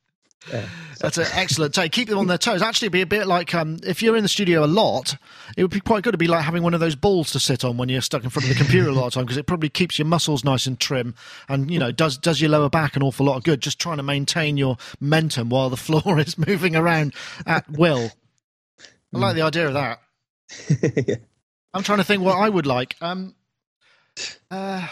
That's 1.00 1.18
an 1.18 1.28
excellent 1.34 1.74
take. 1.74 1.91
Keep 1.91 2.10
them 2.10 2.18
on 2.18 2.28
their 2.28 2.38
toes. 2.38 2.62
Actually, 2.62 2.88
it'd 2.88 2.93
be 2.93 3.02
a 3.02 3.06
bit 3.06 3.28
like 3.28 3.54
um, 3.54 3.80
if 3.84 4.02
you're 4.02 4.16
in 4.16 4.24
the 4.24 4.30
studio 4.30 4.64
a 4.64 4.68
lot, 4.68 5.18
it 5.58 5.62
would 5.62 5.72
be 5.72 5.80
quite 5.80 6.04
good 6.04 6.12
to 6.12 6.18
be 6.18 6.28
like 6.28 6.43
having 6.43 6.64
one 6.64 6.74
of 6.74 6.80
those 6.80 6.96
balls 6.96 7.32
to 7.32 7.39
sit 7.39 7.64
on 7.64 7.78
when 7.78 7.89
you're 7.89 8.02
stuck 8.02 8.24
in 8.24 8.30
front 8.30 8.50
of 8.50 8.50
the 8.50 8.64
computer 8.64 8.89
a 8.89 8.93
lot 8.93 9.08
of 9.08 9.14
time 9.14 9.26
because 9.26 9.38
it 9.38 9.46
probably 9.46 9.70
keeps 9.70 10.00
your 10.00 10.06
muscles 10.08 10.43
nice 10.43 10.66
and 10.66 10.80
trim 10.80 11.16
and 11.50 11.70
you 11.70 11.80
know 11.80 11.91
does 11.91 12.18
does 12.18 12.39
your 12.39 12.50
lower 12.50 12.70
back 12.70 12.96
an 12.96 13.04
awful 13.04 13.26
lot 13.26 13.38
of 13.38 13.43
good. 13.43 13.62
Just 13.62 13.80
trying 13.80 13.98
to 13.98 14.04
maintain 14.04 14.58
your 14.58 14.78
momentum 15.00 15.50
while 15.50 15.70
the 15.70 15.78
floor 15.86 16.20
is 16.20 16.38
moving 16.38 16.76
around 16.76 17.14
at 17.46 17.70
will. 17.70 18.12
I 19.14 19.18
like 19.18 19.36
the 19.36 19.43
idea 19.43 19.68
of 19.68 19.74
that. 19.74 20.00
yeah. 21.08 21.16
I'm 21.74 21.84
trying 21.84 22.00
to 22.00 22.04
think 22.04 22.24
what 22.24 22.38
I 22.38 22.50
would 22.50 22.66
like. 22.66 22.96
Um, 23.02 23.36
uh, 24.50 24.88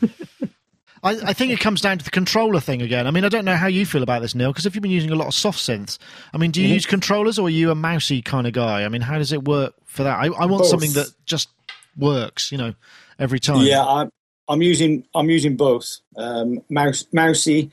I, 1.02 1.10
I 1.10 1.32
think 1.32 1.52
it 1.52 1.60
comes 1.60 1.80
down 1.80 1.98
to 1.98 2.04
the 2.04 2.10
controller 2.10 2.60
thing 2.60 2.82
again. 2.82 3.06
I 3.06 3.10
mean, 3.10 3.24
I 3.24 3.28
don't 3.28 3.44
know 3.44 3.56
how 3.56 3.66
you 3.66 3.86
feel 3.86 4.02
about 4.02 4.22
this, 4.22 4.34
Neil, 4.34 4.50
because 4.52 4.66
if 4.66 4.74
you've 4.74 4.82
been 4.82 4.90
using 4.90 5.10
a 5.10 5.16
lot 5.16 5.28
of 5.28 5.34
soft 5.34 5.58
synths, 5.58 5.98
I 6.32 6.38
mean, 6.38 6.50
do 6.50 6.60
you 6.62 6.68
use 6.68 6.86
controllers 6.86 7.38
or 7.38 7.46
are 7.46 7.50
you 7.50 7.70
a 7.70 7.74
mousy 7.74 8.22
kind 8.22 8.46
of 8.46 8.52
guy? 8.52 8.84
I 8.84 8.88
mean, 8.88 9.02
how 9.02 9.18
does 9.18 9.32
it 9.32 9.44
work 9.44 9.74
for 9.84 10.02
that? 10.02 10.18
I, 10.18 10.26
I 10.26 10.46
want 10.46 10.62
Both. 10.62 10.68
something 10.68 10.92
that 10.92 11.12
just 11.26 11.48
works, 11.96 12.52
you 12.52 12.58
know, 12.58 12.74
every 13.18 13.40
time. 13.40 13.62
Yeah, 13.62 13.84
I'm 13.84 14.10
I'm 14.48 14.62
using 14.62 15.04
I'm 15.14 15.28
using 15.28 15.56
both 15.56 15.98
um, 16.16 16.60
mouse 16.70 17.04
mousy 17.12 17.70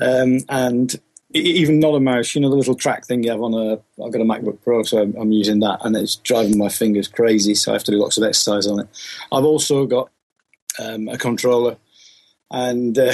um, 0.00 0.40
and 0.48 0.94
even 1.32 1.78
not 1.78 1.94
a 1.94 2.00
mouse. 2.00 2.34
You 2.34 2.40
know 2.40 2.50
the 2.50 2.56
little 2.56 2.74
track 2.74 3.06
thing 3.06 3.22
you 3.22 3.30
have 3.30 3.42
on 3.42 3.54
a. 3.54 3.72
I've 4.04 4.12
got 4.12 4.20
a 4.20 4.24
MacBook 4.24 4.62
Pro, 4.62 4.82
so 4.82 5.02
I'm, 5.02 5.14
I'm 5.16 5.32
using 5.32 5.60
that, 5.60 5.78
and 5.84 5.96
it's 5.96 6.16
driving 6.16 6.58
my 6.58 6.68
fingers 6.68 7.08
crazy. 7.08 7.54
So 7.54 7.72
I 7.72 7.74
have 7.74 7.84
to 7.84 7.92
do 7.92 7.98
lots 7.98 8.18
of 8.18 8.24
exercise 8.24 8.66
on 8.66 8.80
it. 8.80 8.88
I've 9.32 9.44
also 9.44 9.86
got 9.86 10.10
um, 10.78 11.08
a 11.08 11.18
controller, 11.18 11.76
and 12.50 12.98
uh, 12.98 13.12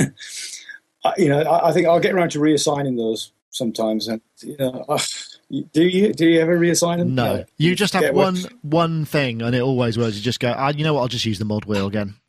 I- 1.04 1.14
you 1.18 1.28
know 1.28 1.40
I, 1.42 1.68
I 1.68 1.72
think 1.72 1.86
I'll 1.86 2.00
get 2.00 2.14
around 2.14 2.30
to 2.32 2.38
reassigning 2.38 2.96
those 2.96 3.32
sometimes. 3.50 4.08
And 4.08 4.20
you 4.42 4.56
know, 4.58 4.84
uh, 4.88 4.98
do 5.72 5.82
you 5.82 6.12
do 6.12 6.26
you 6.26 6.40
ever 6.40 6.58
reassign 6.58 6.98
them? 6.98 7.14
No, 7.14 7.44
you 7.56 7.74
just 7.74 7.94
have 7.94 8.14
one 8.14 8.36
one 8.62 9.04
thing, 9.04 9.42
and 9.42 9.54
it 9.54 9.60
always 9.60 9.98
works. 9.98 10.16
You 10.16 10.22
just 10.22 10.40
go, 10.40 10.54
ah, 10.56 10.68
you 10.74 10.84
know 10.84 10.94
what? 10.94 11.00
I'll 11.02 11.08
just 11.08 11.24
use 11.24 11.38
the 11.38 11.44
mod 11.44 11.64
wheel 11.64 11.86
again. 11.86 12.14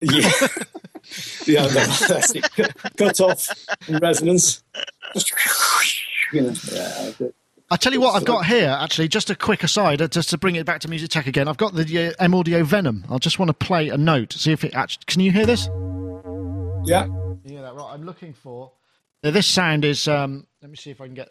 Yeah. 0.00 0.12
yeah, 1.46 1.66
that- 1.66 2.06
that's 2.08 2.34
it. 2.34 2.46
Cut 2.96 3.20
off 3.20 3.48
in 3.88 3.96
resonance. 3.98 4.62
You 6.32 6.42
know, 6.42 6.54
yeah, 6.72 7.12
I 7.70 7.76
tell 7.76 7.92
you 7.92 8.00
what, 8.00 8.14
I've 8.14 8.24
got 8.24 8.46
here 8.46 8.68
actually. 8.78 9.08
Just 9.08 9.30
a 9.30 9.34
quick 9.34 9.64
aside, 9.64 10.00
uh, 10.02 10.06
just 10.08 10.30
to 10.30 10.38
bring 10.38 10.54
it 10.56 10.66
back 10.66 10.80
to 10.82 10.88
music 10.88 11.10
tech 11.10 11.26
again. 11.26 11.48
I've 11.48 11.56
got 11.56 11.74
the 11.74 12.08
uh, 12.08 12.12
M 12.20 12.34
Audio 12.34 12.62
Venom. 12.62 13.04
I 13.10 13.18
just 13.18 13.38
want 13.38 13.48
to 13.48 13.54
play 13.54 13.88
a 13.88 13.96
note, 13.96 14.34
see 14.34 14.52
if 14.52 14.62
it 14.64 14.74
actually. 14.74 15.02
Can 15.06 15.20
you 15.20 15.32
hear 15.32 15.46
this? 15.46 15.68
Yeah. 16.88 17.06
Yeah, 17.44 17.62
that 17.62 17.74
right. 17.74 17.90
I'm 17.92 18.04
looking 18.04 18.32
for. 18.32 18.72
Now, 19.22 19.30
this 19.30 19.46
sound 19.46 19.84
is. 19.84 20.08
Um, 20.08 20.46
let 20.62 20.70
me 20.70 20.76
see 20.76 20.90
if 20.90 21.00
I 21.00 21.06
can 21.06 21.14
get. 21.14 21.28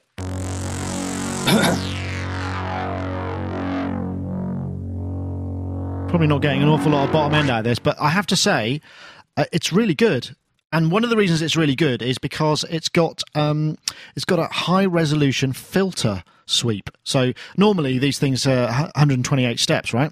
Probably 6.09 6.27
not 6.27 6.41
getting 6.41 6.63
an 6.63 6.69
awful 6.69 6.91
lot 6.91 7.05
of 7.05 7.11
bottom 7.11 7.33
end 7.33 7.49
out 7.49 7.59
of 7.59 7.63
this, 7.65 7.79
but 7.79 7.99
I 7.99 8.09
have 8.09 8.27
to 8.27 8.35
say, 8.35 8.81
uh, 9.35 9.45
it's 9.51 9.73
really 9.73 9.95
good. 9.95 10.35
And 10.71 10.91
one 10.91 11.03
of 11.03 11.09
the 11.09 11.17
reasons 11.17 11.41
it's 11.41 11.55
really 11.55 11.75
good 11.75 12.01
is 12.01 12.17
because 12.17 12.65
it's 12.69 12.89
got 12.89 13.23
um, 13.35 13.77
it's 14.15 14.25
got 14.25 14.39
a 14.39 14.47
high 14.47 14.85
resolution 14.85 15.53
filter 15.53 16.23
sweep. 16.45 16.89
So 17.03 17.33
normally 17.55 17.99
these 17.99 18.19
things 18.19 18.45
are 18.45 18.67
128 18.67 19.59
steps, 19.59 19.93
right? 19.93 20.11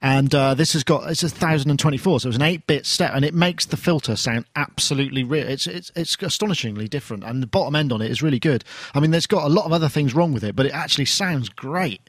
And 0.00 0.34
uh, 0.34 0.54
this 0.54 0.72
has 0.72 0.84
got 0.84 1.10
it's 1.10 1.22
a 1.22 1.28
thousand 1.28 1.70
and 1.70 1.78
twenty 1.78 1.96
four, 1.96 2.20
so 2.20 2.28
it's 2.28 2.36
an 2.36 2.42
eight 2.42 2.66
bit 2.66 2.86
step, 2.86 3.12
and 3.14 3.24
it 3.24 3.34
makes 3.34 3.66
the 3.66 3.76
filter 3.76 4.16
sound 4.16 4.46
absolutely 4.56 5.24
real. 5.24 5.46
It's 5.46 5.66
it's 5.66 5.90
it's 5.94 6.16
astonishingly 6.20 6.88
different, 6.88 7.24
and 7.24 7.42
the 7.42 7.46
bottom 7.46 7.74
end 7.74 7.92
on 7.92 8.02
it 8.02 8.10
is 8.10 8.22
really 8.22 8.38
good. 8.38 8.64
I 8.94 9.00
mean, 9.00 9.10
there's 9.10 9.26
got 9.26 9.44
a 9.44 9.48
lot 9.48 9.66
of 9.66 9.72
other 9.72 9.88
things 9.88 10.14
wrong 10.14 10.32
with 10.32 10.44
it, 10.44 10.56
but 10.56 10.66
it 10.66 10.72
actually 10.72 11.06
sounds 11.06 11.48
great. 11.48 12.00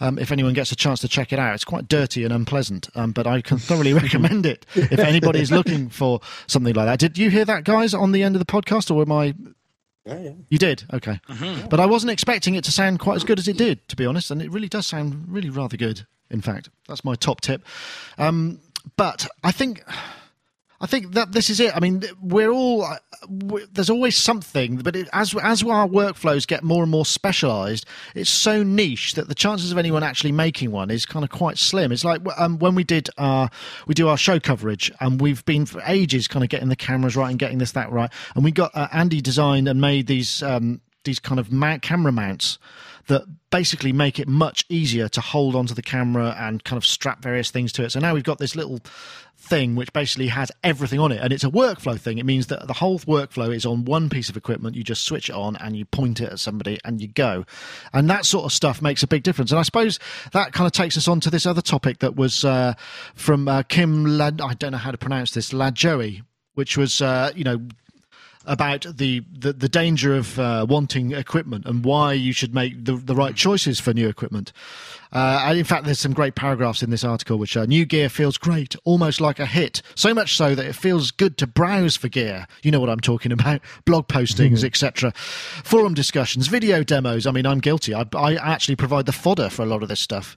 Um, 0.00 0.18
if 0.18 0.32
anyone 0.32 0.54
gets 0.54 0.72
a 0.72 0.76
chance 0.76 1.00
to 1.00 1.08
check 1.08 1.32
it 1.32 1.38
out, 1.38 1.54
it's 1.54 1.64
quite 1.64 1.88
dirty 1.88 2.24
and 2.24 2.32
unpleasant, 2.32 2.88
um, 2.94 3.12
but 3.12 3.26
I 3.26 3.40
can 3.40 3.58
thoroughly 3.58 3.92
recommend 3.94 4.46
it 4.46 4.66
if 4.74 4.98
anybody 4.98 5.40
is 5.40 5.50
looking 5.50 5.88
for 5.88 6.20
something 6.46 6.74
like 6.74 6.86
that. 6.86 6.98
Did 6.98 7.18
you 7.18 7.30
hear 7.30 7.44
that, 7.44 7.64
guys, 7.64 7.94
on 7.94 8.12
the 8.12 8.22
end 8.22 8.34
of 8.36 8.40
the 8.40 8.46
podcast, 8.46 8.94
or 8.94 9.02
am 9.02 9.12
I? 9.12 9.34
You 10.50 10.58
did, 10.58 10.84
okay. 10.92 11.18
But 11.70 11.80
I 11.80 11.86
wasn't 11.86 12.10
expecting 12.12 12.54
it 12.56 12.64
to 12.64 12.70
sound 12.70 12.98
quite 13.00 13.16
as 13.16 13.24
good 13.24 13.38
as 13.38 13.48
it 13.48 13.56
did, 13.56 13.88
to 13.88 13.96
be 13.96 14.04
honest, 14.04 14.30
and 14.30 14.42
it 14.42 14.50
really 14.50 14.68
does 14.68 14.86
sound 14.86 15.24
really 15.28 15.48
rather 15.48 15.76
good. 15.78 16.06
In 16.30 16.40
fact, 16.40 16.70
that's 16.88 17.04
my 17.04 17.14
top 17.14 17.40
tip. 17.40 17.64
Um, 18.18 18.60
but 18.96 19.26
I 19.42 19.52
think, 19.52 19.82
I 20.80 20.86
think 20.86 21.12
that 21.12 21.32
this 21.32 21.48
is 21.48 21.60
it. 21.60 21.74
I 21.74 21.80
mean, 21.80 22.02
we're 22.20 22.50
all 22.50 22.82
uh, 22.82 22.96
we 23.28 23.64
there's 23.72 23.88
always 23.88 24.16
something, 24.16 24.76
but 24.76 24.96
it, 24.96 25.08
as 25.12 25.34
as 25.42 25.62
our 25.62 25.88
workflows 25.88 26.46
get 26.46 26.62
more 26.62 26.82
and 26.82 26.90
more 26.90 27.06
specialised, 27.06 27.86
it's 28.14 28.28
so 28.28 28.62
niche 28.62 29.14
that 29.14 29.28
the 29.28 29.34
chances 29.34 29.72
of 29.72 29.78
anyone 29.78 30.02
actually 30.02 30.32
making 30.32 30.72
one 30.72 30.90
is 30.90 31.06
kind 31.06 31.24
of 31.24 31.30
quite 31.30 31.56
slim. 31.56 31.92
It's 31.92 32.04
like 32.04 32.20
um, 32.36 32.58
when 32.58 32.74
we 32.74 32.84
did 32.84 33.08
our 33.16 33.48
we 33.86 33.94
do 33.94 34.08
our 34.08 34.18
show 34.18 34.38
coverage, 34.38 34.92
and 35.00 35.20
we've 35.20 35.44
been 35.46 35.64
for 35.64 35.80
ages 35.86 36.28
kind 36.28 36.42
of 36.42 36.50
getting 36.50 36.68
the 36.68 36.76
cameras 36.76 37.16
right 37.16 37.30
and 37.30 37.38
getting 37.38 37.58
this 37.58 37.72
that 37.72 37.90
right, 37.90 38.10
and 38.34 38.44
we 38.44 38.50
got 38.50 38.70
uh, 38.74 38.88
Andy 38.92 39.20
designed 39.20 39.68
and 39.68 39.80
made 39.80 40.06
these 40.06 40.42
um, 40.42 40.80
these 41.04 41.18
kind 41.18 41.38
of 41.38 41.52
mount, 41.52 41.82
camera 41.82 42.12
mounts 42.12 42.58
that 43.06 43.22
basically 43.50 43.92
make 43.92 44.18
it 44.18 44.26
much 44.26 44.64
easier 44.68 45.08
to 45.08 45.20
hold 45.20 45.54
onto 45.54 45.74
the 45.74 45.82
camera 45.82 46.34
and 46.38 46.64
kind 46.64 46.76
of 46.76 46.84
strap 46.84 47.22
various 47.22 47.50
things 47.50 47.72
to 47.72 47.84
it. 47.84 47.90
So 47.90 48.00
now 48.00 48.14
we've 48.14 48.24
got 48.24 48.38
this 48.38 48.56
little 48.56 48.80
thing 49.36 49.74
which 49.74 49.92
basically 49.92 50.28
has 50.28 50.50
everything 50.62 50.98
on 50.98 51.12
it 51.12 51.20
and 51.20 51.32
it's 51.32 51.44
a 51.44 51.50
workflow 51.50 51.98
thing. 51.98 52.18
It 52.18 52.24
means 52.24 52.46
that 52.46 52.66
the 52.66 52.72
whole 52.72 52.98
workflow 53.00 53.54
is 53.54 53.66
on 53.66 53.84
one 53.84 54.08
piece 54.08 54.28
of 54.28 54.36
equipment. 54.36 54.74
You 54.74 54.82
just 54.82 55.04
switch 55.04 55.28
it 55.28 55.34
on 55.34 55.56
and 55.56 55.76
you 55.76 55.84
point 55.84 56.20
it 56.20 56.32
at 56.32 56.38
somebody 56.38 56.78
and 56.84 57.00
you 57.00 57.08
go. 57.08 57.44
And 57.92 58.08
that 58.10 58.24
sort 58.24 58.44
of 58.44 58.52
stuff 58.52 58.80
makes 58.80 59.02
a 59.02 59.06
big 59.06 59.22
difference. 59.22 59.50
And 59.50 59.60
I 59.60 59.62
suppose 59.62 59.98
that 60.32 60.52
kind 60.52 60.66
of 60.66 60.72
takes 60.72 60.96
us 60.96 61.06
on 61.06 61.20
to 61.20 61.30
this 61.30 61.46
other 61.46 61.62
topic 61.62 61.98
that 61.98 62.16
was 62.16 62.44
uh, 62.44 62.74
from 63.14 63.48
uh, 63.48 63.62
Kim 63.64 64.04
Lad 64.04 64.40
I 64.40 64.54
don't 64.54 64.72
know 64.72 64.78
how 64.78 64.90
to 64.90 64.98
pronounce 64.98 65.32
this, 65.32 65.52
Lajoie, 65.52 66.22
which 66.54 66.76
was 66.76 67.00
uh, 67.02 67.30
you 67.34 67.44
know 67.44 67.60
about 68.46 68.86
the, 68.96 69.22
the, 69.32 69.52
the 69.52 69.68
danger 69.68 70.14
of 70.14 70.38
uh, 70.38 70.66
wanting 70.68 71.12
equipment 71.12 71.66
and 71.66 71.84
why 71.84 72.12
you 72.12 72.32
should 72.32 72.54
make 72.54 72.84
the, 72.84 72.94
the 72.96 73.14
right 73.14 73.34
choices 73.34 73.80
for 73.80 73.92
new 73.94 74.08
equipment. 74.08 74.52
Uh, 75.12 75.44
and 75.44 75.58
in 75.58 75.64
fact, 75.64 75.84
there's 75.84 76.00
some 76.00 76.12
great 76.12 76.34
paragraphs 76.34 76.82
in 76.82 76.90
this 76.90 77.04
article 77.04 77.38
which 77.38 77.56
uh, 77.56 77.64
new 77.66 77.84
gear 77.84 78.08
feels 78.08 78.36
great, 78.36 78.74
almost 78.82 79.20
like 79.20 79.38
a 79.38 79.46
hit. 79.46 79.80
So 79.94 80.12
much 80.12 80.36
so 80.36 80.56
that 80.56 80.66
it 80.66 80.74
feels 80.74 81.12
good 81.12 81.38
to 81.38 81.46
browse 81.46 81.96
for 81.96 82.08
gear. 82.08 82.48
You 82.64 82.72
know 82.72 82.80
what 82.80 82.90
I'm 82.90 82.98
talking 82.98 83.30
about: 83.30 83.60
blog 83.84 84.08
postings, 84.08 84.44
Mm-hmm. 84.54 84.66
etc., 84.66 85.12
forum 85.14 85.94
discussions, 85.94 86.48
video 86.48 86.82
demos. 86.82 87.26
I 87.28 87.30
mean, 87.30 87.46
I'm 87.46 87.60
guilty. 87.60 87.94
I, 87.94 88.04
I 88.14 88.34
actually 88.34 88.74
provide 88.76 89.06
the 89.06 89.12
fodder 89.12 89.48
for 89.48 89.62
a 89.62 89.66
lot 89.66 89.82
of 89.84 89.88
this 89.88 90.00
stuff. 90.00 90.36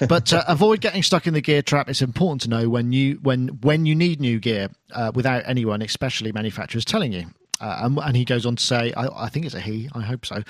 but 0.08 0.32
uh, 0.32 0.42
avoid 0.48 0.80
getting 0.80 1.02
stuck 1.02 1.26
in 1.26 1.34
the 1.34 1.42
gear 1.42 1.60
trap. 1.60 1.90
It's 1.90 2.00
important 2.02 2.40
to 2.42 2.48
know 2.48 2.70
when 2.70 2.92
you 2.92 3.18
when 3.22 3.48
when 3.60 3.84
you 3.84 3.94
need 3.94 4.20
new 4.20 4.40
gear 4.40 4.70
uh, 4.92 5.12
without 5.14 5.42
anyone, 5.46 5.82
especially 5.82 6.32
manufacturers, 6.32 6.86
telling 6.86 7.12
you. 7.12 7.26
Uh, 7.60 7.80
and, 7.82 7.98
and 7.98 8.16
he 8.16 8.24
goes 8.24 8.44
on 8.44 8.56
to 8.56 8.62
say, 8.62 8.92
I, 8.94 9.24
I 9.24 9.28
think 9.28 9.46
it's 9.46 9.54
a 9.54 9.60
he, 9.60 9.88
I 9.94 10.00
hope 10.00 10.26
so, 10.26 10.42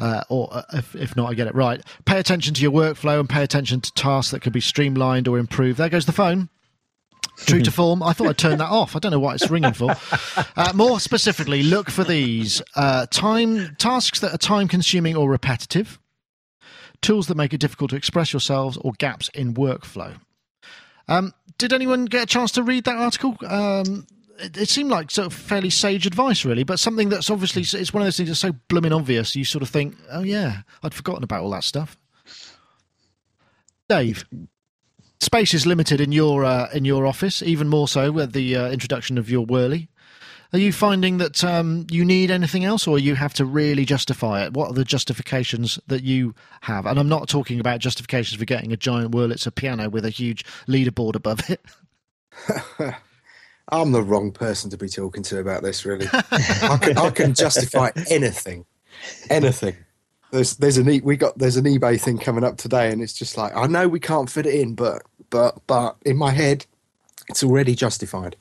uh, 0.00 0.24
or 0.28 0.48
uh, 0.52 0.62
if, 0.72 0.94
if 0.96 1.16
not, 1.16 1.30
I 1.30 1.34
get 1.34 1.46
it 1.46 1.54
right. 1.54 1.80
Pay 2.04 2.18
attention 2.18 2.54
to 2.54 2.62
your 2.62 2.72
workflow 2.72 3.20
and 3.20 3.28
pay 3.28 3.42
attention 3.42 3.80
to 3.80 3.92
tasks 3.92 4.32
that 4.32 4.40
could 4.40 4.52
be 4.52 4.60
streamlined 4.60 5.28
or 5.28 5.38
improved. 5.38 5.78
There 5.78 5.88
goes 5.88 6.06
the 6.06 6.12
phone. 6.12 6.48
True 7.38 7.62
to 7.62 7.70
form, 7.70 8.02
I 8.02 8.12
thought 8.12 8.28
I'd 8.28 8.38
turn 8.38 8.58
that 8.58 8.70
off. 8.70 8.96
I 8.96 8.98
don't 8.98 9.12
know 9.12 9.20
what 9.20 9.36
it's 9.36 9.50
ringing 9.50 9.72
for. 9.72 9.94
Uh, 10.56 10.72
more 10.74 10.98
specifically, 10.98 11.62
look 11.62 11.90
for 11.90 12.02
these 12.02 12.60
uh, 12.74 13.06
time 13.06 13.76
tasks 13.78 14.18
that 14.20 14.34
are 14.34 14.38
time 14.38 14.66
consuming 14.66 15.16
or 15.16 15.30
repetitive, 15.30 16.00
tools 17.00 17.28
that 17.28 17.36
make 17.36 17.54
it 17.54 17.58
difficult 17.58 17.90
to 17.90 17.96
express 17.96 18.32
yourselves, 18.32 18.76
or 18.78 18.92
gaps 18.98 19.28
in 19.34 19.54
workflow. 19.54 20.18
Um, 21.06 21.32
did 21.56 21.72
anyone 21.72 22.04
get 22.04 22.24
a 22.24 22.26
chance 22.26 22.52
to 22.52 22.62
read 22.62 22.84
that 22.84 22.96
article? 22.96 23.36
Um, 23.46 24.06
it, 24.38 24.68
seemed 24.68 24.90
like 24.90 25.10
sort 25.10 25.26
of 25.26 25.32
fairly 25.32 25.70
sage 25.70 26.06
advice, 26.06 26.44
really, 26.44 26.64
but 26.64 26.78
something 26.78 27.08
that's 27.08 27.30
obviously 27.30 27.62
it's 27.62 27.92
one 27.92 28.02
of 28.02 28.06
those 28.06 28.16
things 28.16 28.28
that's 28.28 28.40
so 28.40 28.52
blooming 28.68 28.92
obvious. 28.92 29.34
You 29.34 29.44
sort 29.44 29.62
of 29.62 29.68
think, 29.68 29.96
oh 30.10 30.22
yeah, 30.22 30.62
I'd 30.82 30.94
forgotten 30.94 31.24
about 31.24 31.42
all 31.42 31.50
that 31.50 31.64
stuff. 31.64 31.96
Dave, 33.88 34.26
space 35.20 35.54
is 35.54 35.66
limited 35.66 36.00
in 36.00 36.12
your 36.12 36.44
uh, 36.44 36.68
in 36.72 36.84
your 36.84 37.06
office, 37.06 37.42
even 37.42 37.68
more 37.68 37.88
so 37.88 38.12
with 38.12 38.32
the 38.32 38.56
uh, 38.56 38.70
introduction 38.70 39.18
of 39.18 39.30
your 39.30 39.44
whirly. 39.44 39.88
Are 40.50 40.58
you 40.58 40.72
finding 40.72 41.18
that 41.18 41.44
um, 41.44 41.86
you 41.90 42.06
need 42.06 42.30
anything 42.30 42.64
else, 42.64 42.86
or 42.86 42.98
you 42.98 43.16
have 43.16 43.34
to 43.34 43.44
really 43.44 43.84
justify 43.84 44.44
it? 44.44 44.54
What 44.54 44.70
are 44.70 44.74
the 44.74 44.84
justifications 44.84 45.78
that 45.88 46.04
you 46.04 46.34
have? 46.62 46.86
And 46.86 46.98
I'm 46.98 47.08
not 47.08 47.28
talking 47.28 47.60
about 47.60 47.80
justifications 47.80 48.38
for 48.38 48.46
getting 48.46 48.72
a 48.72 48.76
giant 48.76 49.12
Wurlitzer 49.12 49.54
piano 49.54 49.90
with 49.90 50.06
a 50.06 50.10
huge 50.10 50.44
leaderboard 50.66 51.16
above 51.16 51.50
it. 51.50 51.60
I'm 53.70 53.92
the 53.92 54.02
wrong 54.02 54.32
person 54.32 54.70
to 54.70 54.76
be 54.76 54.88
talking 54.88 55.22
to 55.24 55.38
about 55.38 55.62
this, 55.62 55.84
really. 55.84 56.06
I, 56.12 56.78
can, 56.80 56.98
I 56.98 57.10
can 57.10 57.34
justify 57.34 57.90
anything, 58.08 58.64
anything. 59.28 59.76
There's 60.30 60.56
there's 60.56 60.76
an 60.76 60.90
e- 60.90 61.00
we 61.00 61.16
got 61.16 61.38
there's 61.38 61.56
an 61.56 61.64
eBay 61.64 62.00
thing 62.00 62.18
coming 62.18 62.44
up 62.44 62.56
today, 62.56 62.90
and 62.90 63.02
it's 63.02 63.14
just 63.14 63.36
like 63.36 63.54
I 63.56 63.66
know 63.66 63.88
we 63.88 64.00
can't 64.00 64.30
fit 64.30 64.46
it 64.46 64.54
in, 64.54 64.74
but 64.74 65.02
but 65.30 65.58
but 65.66 65.96
in 66.04 66.16
my 66.16 66.30
head, 66.30 66.66
it's 67.28 67.42
already 67.42 67.74
justified. 67.74 68.36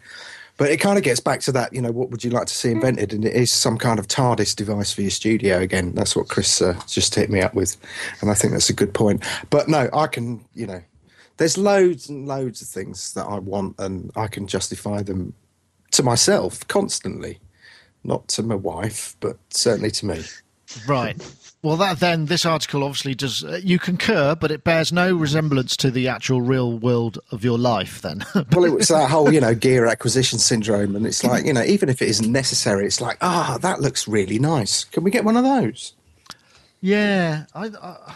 But 0.58 0.72
it 0.72 0.78
kind 0.78 0.98
of 0.98 1.04
gets 1.04 1.20
back 1.20 1.42
to 1.42 1.52
that, 1.52 1.72
you 1.72 1.82
know, 1.82 1.92
what 1.92 2.10
would 2.10 2.24
you 2.24 2.32
like 2.32 2.48
to 2.48 2.54
see 2.54 2.72
invented? 2.72 3.14
And 3.14 3.24
it 3.24 3.36
is 3.36 3.52
some 3.52 3.78
kind 3.78 4.00
of 4.00 4.08
TARDIS 4.08 4.56
device 4.56 4.92
for 4.92 5.02
your 5.02 5.12
studio 5.12 5.60
again. 5.60 5.94
That's 5.94 6.16
what 6.16 6.30
Chris 6.30 6.64
uh, 6.64 6.82
just 6.88 7.14
hit 7.14 7.30
me 7.30 7.42
up 7.42 7.54
with, 7.54 7.78
and 8.22 8.32
I 8.32 8.34
think 8.34 8.54
that's 8.54 8.70
a 8.70 8.74
good 8.74 8.94
point. 8.94 9.24
But 9.52 9.68
no, 9.70 9.88
I 9.94 10.08
can, 10.08 10.44
you 10.56 10.66
know, 10.66 10.82
there's 11.38 11.58
loads 11.58 12.10
and 12.10 12.28
loads 12.28 12.62
of 12.62 12.68
things 12.68 13.14
that 13.14 13.26
I 13.26 13.40
want, 13.40 13.76
and 13.80 14.12
I 14.16 14.28
can 14.28 14.48
justify 14.48 15.04
them 15.04 15.34
to 15.92 16.04
myself 16.04 16.68
constantly, 16.68 17.40
not 18.04 18.28
to 18.30 18.44
my 18.44 18.56
wife, 18.56 19.16
but 19.20 19.38
certainly 19.50 19.92
to 19.92 20.06
me. 20.06 20.24
Right. 20.88 21.16
Well, 21.64 21.78
that 21.78 22.00
then 22.00 22.26
this 22.26 22.46
article 22.46 22.84
obviously 22.84 23.16
does. 23.16 23.44
Uh, 23.44 23.60
you 23.64 23.80
concur, 23.80 24.36
but 24.36 24.52
it 24.52 24.64
bears 24.64 24.92
no 24.92 25.16
resemblance 25.16 25.78
to 25.78 25.90
the 25.90 26.08
actual 26.08 26.42
real 26.42 26.78
world 26.78 27.20
of 27.32 27.44
your 27.44 27.58
life. 27.58 28.02
Then, 28.02 28.26
well, 28.52 28.66
it 28.66 28.74
was 28.74 28.90
that 28.90 29.10
whole, 29.10 29.34
you 29.34 29.40
know, 29.40 29.56
gear 29.56 29.86
acquisition 29.86 30.40
syndrome, 30.40 30.96
and 30.96 31.06
it's 31.08 31.24
like, 31.24 31.46
you 31.46 31.54
know, 31.54 31.64
even 31.64 31.90
if 31.90 32.02
it 32.02 32.10
isn't 32.10 32.32
necessary, 32.32 32.86
it's 32.86 33.02
like, 33.02 33.18
ah, 33.22 33.58
that 33.62 33.80
looks 33.80 34.08
really 34.08 34.40
nice. 34.40 34.84
Can 34.84 35.04
we 35.04 35.12
get 35.12 35.26
one 35.26 35.38
of 35.38 35.44
those? 35.44 35.94
yeah, 36.82 37.46
I, 37.54 37.72
I, 37.82 38.14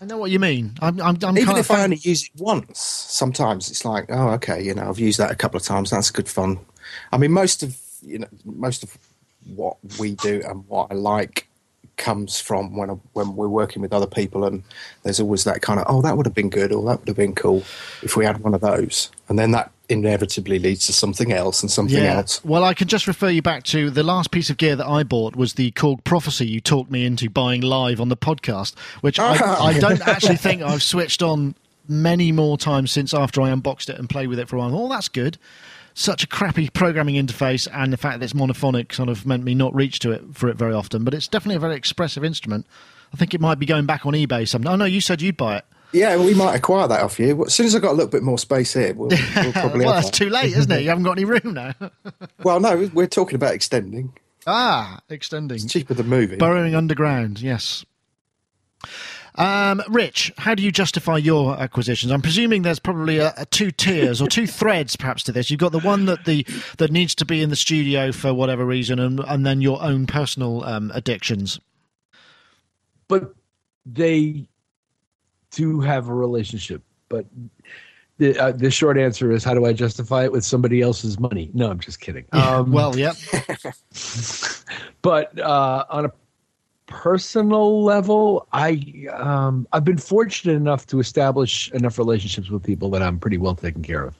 I 0.00 0.04
know 0.04 0.18
what 0.18 0.30
you 0.30 0.38
mean. 0.38 0.72
I'm, 0.82 1.00
I'm, 1.00 1.16
I'm 1.22 1.38
even 1.38 1.56
if 1.56 1.70
I 1.70 1.84
only 1.84 1.96
use 1.96 2.24
it 2.24 2.40
once, 2.40 2.78
sometimes 2.78 3.70
it's 3.70 3.84
like, 3.84 4.06
oh, 4.10 4.28
okay, 4.30 4.62
you 4.62 4.74
know, 4.74 4.88
I've 4.88 4.98
used 4.98 5.18
that 5.18 5.30
a 5.30 5.36
couple 5.36 5.56
of 5.56 5.62
times. 5.62 5.90
That's 5.90 6.10
good 6.10 6.28
fun. 6.28 6.58
I 7.12 7.16
mean, 7.16 7.32
most 7.32 7.62
of 7.62 7.78
you 8.02 8.18
know, 8.20 8.28
most 8.44 8.82
of 8.82 8.96
what 9.54 9.76
we 9.98 10.14
do 10.16 10.42
and 10.46 10.66
what 10.68 10.88
I 10.90 10.94
like 10.94 11.48
comes 11.96 12.38
from 12.38 12.76
when 12.76 12.90
I, 12.90 12.94
when 13.14 13.36
we're 13.36 13.48
working 13.48 13.80
with 13.80 13.92
other 13.92 14.06
people, 14.06 14.44
and 14.44 14.62
there's 15.02 15.18
always 15.18 15.44
that 15.44 15.62
kind 15.62 15.80
of, 15.80 15.86
oh, 15.88 16.02
that 16.02 16.16
would 16.16 16.26
have 16.26 16.34
been 16.34 16.50
good, 16.50 16.72
or 16.72 16.84
that 16.86 17.00
would 17.00 17.08
have 17.08 17.16
been 17.16 17.34
cool 17.34 17.62
if 18.02 18.16
we 18.16 18.24
had 18.26 18.38
one 18.38 18.54
of 18.54 18.60
those, 18.60 19.10
and 19.28 19.38
then 19.38 19.52
that 19.52 19.72
inevitably 19.88 20.58
leads 20.58 20.86
to 20.86 20.92
something 20.92 21.32
else 21.32 21.62
and 21.62 21.70
something 21.70 22.02
yeah. 22.02 22.16
else. 22.16 22.44
Well, 22.44 22.64
I 22.64 22.74
can 22.74 22.88
just 22.88 23.06
refer 23.06 23.28
you 23.28 23.42
back 23.42 23.62
to 23.64 23.90
the 23.90 24.02
last 24.02 24.30
piece 24.30 24.50
of 24.50 24.56
gear 24.56 24.76
that 24.76 24.86
I 24.86 25.02
bought 25.02 25.36
was 25.36 25.54
the 25.54 25.70
Korg 25.72 26.04
Prophecy 26.04 26.46
you 26.46 26.60
talked 26.60 26.90
me 26.90 27.04
into 27.04 27.30
buying 27.30 27.60
live 27.60 28.00
on 28.00 28.08
the 28.08 28.16
podcast, 28.16 28.76
which 29.00 29.18
I, 29.18 29.38
ah. 29.40 29.64
I 29.64 29.78
don't 29.78 30.00
actually 30.08 30.36
think 30.36 30.62
I've 30.62 30.82
switched 30.82 31.22
on 31.22 31.54
many 31.88 32.32
more 32.32 32.58
times 32.58 32.90
since 32.90 33.14
after 33.14 33.40
I 33.40 33.50
unboxed 33.50 33.88
it 33.88 33.98
and 33.98 34.08
played 34.08 34.28
with 34.28 34.38
it 34.38 34.48
for 34.48 34.56
a 34.56 34.58
while. 34.58 34.76
Oh, 34.76 34.88
that's 34.88 35.08
good. 35.08 35.38
Such 35.94 36.24
a 36.24 36.26
crappy 36.26 36.68
programming 36.68 37.14
interface, 37.14 37.66
and 37.72 37.92
the 37.92 37.96
fact 37.96 38.18
that 38.20 38.24
it's 38.24 38.34
monophonic 38.34 38.92
sort 38.92 39.08
of 39.08 39.24
meant 39.24 39.44
me 39.44 39.54
not 39.54 39.74
reach 39.74 39.98
to 40.00 40.10
it 40.10 40.22
for 40.34 40.48
it 40.48 40.56
very 40.56 40.74
often. 40.74 41.04
But 41.04 41.14
it's 41.14 41.28
definitely 41.28 41.56
a 41.56 41.60
very 41.60 41.74
expressive 41.74 42.22
instrument. 42.22 42.66
I 43.14 43.16
think 43.16 43.32
it 43.32 43.40
might 43.40 43.58
be 43.58 43.66
going 43.66 43.86
back 43.86 44.04
on 44.04 44.12
eBay 44.12 44.46
sometime. 44.46 44.72
Oh 44.72 44.76
no, 44.76 44.84
you 44.84 45.00
said 45.00 45.22
you'd 45.22 45.38
buy 45.38 45.58
it. 45.58 45.64
Yeah, 45.96 46.18
we 46.18 46.34
might 46.34 46.54
acquire 46.54 46.86
that 46.88 47.02
off 47.02 47.18
you. 47.18 47.46
As 47.46 47.54
soon 47.54 47.64
as 47.64 47.74
I've 47.74 47.80
got 47.80 47.92
a 47.92 47.94
little 47.94 48.10
bit 48.10 48.22
more 48.22 48.38
space 48.38 48.74
here, 48.74 48.92
we'll, 48.92 49.08
we'll 49.08 49.52
probably 49.52 49.86
well, 49.86 49.94
have 49.94 50.04
that's 50.04 50.18
that. 50.18 50.24
too 50.24 50.28
late, 50.28 50.54
isn't 50.54 50.70
it? 50.70 50.82
You 50.82 50.90
haven't 50.90 51.04
got 51.04 51.12
any 51.12 51.24
room 51.24 51.54
now. 51.54 51.72
Well, 52.42 52.60
no, 52.60 52.90
we're 52.92 53.06
talking 53.06 53.34
about 53.34 53.54
extending. 53.54 54.12
ah, 54.46 55.00
extending. 55.08 55.56
It's 55.56 55.64
cheaper 55.64 55.94
than 55.94 56.06
moving. 56.06 56.38
Burrowing 56.38 56.74
underground, 56.74 57.40
yes. 57.40 57.84
Um, 59.36 59.82
Rich, 59.88 60.32
how 60.38 60.54
do 60.54 60.62
you 60.62 60.70
justify 60.70 61.16
your 61.16 61.58
acquisitions? 61.58 62.12
I'm 62.12 62.22
presuming 62.22 62.62
there's 62.62 62.78
probably 62.78 63.18
a, 63.18 63.32
a 63.36 63.46
two 63.46 63.70
tiers 63.70 64.20
or 64.22 64.28
two 64.28 64.46
threads, 64.46 64.96
perhaps, 64.96 65.22
to 65.24 65.32
this. 65.32 65.50
You've 65.50 65.60
got 65.60 65.72
the 65.72 65.80
one 65.80 66.04
that 66.06 66.24
the 66.24 66.46
that 66.78 66.92
needs 66.92 67.14
to 67.16 67.24
be 67.24 67.42
in 67.42 67.50
the 67.50 67.56
studio 67.56 68.12
for 68.12 68.32
whatever 68.32 68.64
reason, 68.64 68.98
and, 68.98 69.18
and 69.20 69.44
then 69.44 69.60
your 69.60 69.82
own 69.82 70.06
personal 70.06 70.62
um, 70.64 70.92
addictions. 70.94 71.58
but 73.08 73.34
they 73.84 74.46
do 75.56 75.80
have 75.80 76.08
a 76.08 76.14
relationship. 76.14 76.82
But 77.08 77.26
the 78.18 78.38
uh, 78.38 78.52
the 78.52 78.70
short 78.70 78.98
answer 78.98 79.32
is, 79.32 79.42
how 79.42 79.54
do 79.54 79.64
I 79.64 79.72
justify 79.72 80.24
it 80.24 80.32
with 80.32 80.44
somebody 80.44 80.82
else's 80.82 81.18
money? 81.18 81.50
No, 81.54 81.70
I'm 81.70 81.80
just 81.80 82.00
kidding. 82.00 82.26
Um, 82.32 82.70
well, 82.70 82.96
yep. 82.96 83.16
but 85.02 85.38
uh, 85.40 85.84
on 85.90 86.04
a 86.04 86.12
personal 86.86 87.82
level, 87.82 88.46
I 88.52 89.06
um, 89.12 89.66
I've 89.72 89.84
been 89.84 89.98
fortunate 89.98 90.54
enough 90.54 90.86
to 90.88 91.00
establish 91.00 91.70
enough 91.72 91.98
relationships 91.98 92.50
with 92.50 92.62
people 92.62 92.90
that 92.90 93.02
I'm 93.02 93.18
pretty 93.18 93.38
well 93.38 93.54
taken 93.54 93.82
care 93.82 94.04
of. 94.04 94.14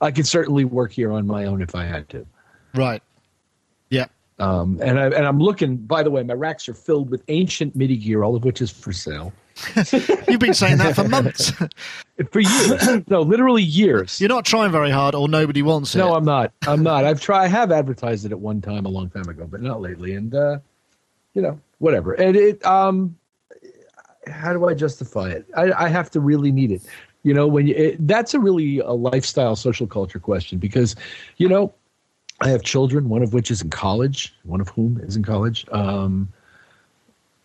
I 0.00 0.10
could 0.10 0.26
certainly 0.26 0.64
work 0.64 0.92
here 0.92 1.12
on 1.12 1.26
my 1.26 1.44
own 1.44 1.60
if 1.60 1.74
I 1.74 1.84
had 1.84 2.08
to. 2.10 2.26
right. 2.74 3.02
Yep. 3.90 4.10
Um, 4.38 4.78
and 4.80 5.00
I 5.00 5.06
and 5.06 5.26
I'm 5.26 5.40
looking. 5.40 5.76
By 5.76 6.02
the 6.02 6.10
way, 6.10 6.22
my 6.22 6.34
racks 6.34 6.68
are 6.68 6.74
filled 6.74 7.10
with 7.10 7.24
ancient 7.28 7.74
MIDI 7.74 7.96
gear, 7.96 8.22
all 8.22 8.36
of 8.36 8.44
which 8.44 8.62
is 8.62 8.70
for 8.70 8.92
sale 8.92 9.32
You've 10.28 10.40
been 10.40 10.54
saying 10.54 10.78
that 10.78 10.94
for 10.94 11.08
months. 11.08 11.50
for 12.30 12.40
years. 12.40 13.08
no, 13.08 13.22
literally 13.22 13.62
years. 13.62 14.20
You're 14.20 14.28
not 14.28 14.44
trying 14.44 14.72
very 14.72 14.90
hard, 14.90 15.14
or 15.14 15.28
nobody 15.28 15.62
wants 15.62 15.94
it. 15.94 15.98
No, 15.98 16.14
I'm 16.14 16.24
not. 16.24 16.52
I'm 16.66 16.82
not. 16.82 17.04
I've 17.04 17.20
tried. 17.20 17.44
I 17.44 17.46
have 17.48 17.72
advertised 17.72 18.24
it 18.24 18.32
at 18.32 18.38
one 18.40 18.60
time 18.60 18.86
a 18.86 18.88
long 18.88 19.10
time 19.10 19.28
ago, 19.28 19.46
but 19.50 19.62
not 19.62 19.80
lately. 19.80 20.14
And 20.14 20.34
uh, 20.34 20.58
you 21.34 21.42
know, 21.42 21.60
whatever. 21.78 22.14
And 22.14 22.36
it. 22.36 22.64
Um, 22.64 23.16
how 24.30 24.52
do 24.52 24.68
I 24.68 24.74
justify 24.74 25.30
it? 25.30 25.46
I, 25.56 25.72
I 25.72 25.88
have 25.88 26.10
to 26.12 26.20
really 26.20 26.52
need 26.52 26.70
it. 26.70 26.82
You 27.22 27.34
know, 27.34 27.46
when 27.46 27.66
you, 27.66 27.74
it, 27.74 28.06
that's 28.06 28.34
a 28.34 28.40
really 28.40 28.78
a 28.78 28.92
lifestyle 28.92 29.56
social 29.56 29.86
culture 29.86 30.18
question 30.18 30.58
because, 30.58 30.94
you 31.36 31.48
know, 31.48 31.74
I 32.40 32.48
have 32.50 32.62
children, 32.62 33.08
one 33.08 33.22
of 33.22 33.32
which 33.32 33.50
is 33.50 33.62
in 33.62 33.70
college, 33.70 34.34
one 34.44 34.60
of 34.60 34.68
whom 34.68 35.00
is 35.02 35.16
in 35.16 35.24
college. 35.24 35.66
Um, 35.72 36.28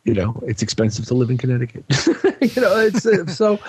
you 0.06 0.14
know, 0.14 0.42
it's 0.46 0.62
expensive 0.62 1.06
to 1.06 1.14
live 1.14 1.30
in 1.30 1.38
Connecticut. 1.38 1.86
you 2.42 2.62
know, 2.62 2.78
it's 2.78 3.06
uh, 3.06 3.26
so. 3.28 3.60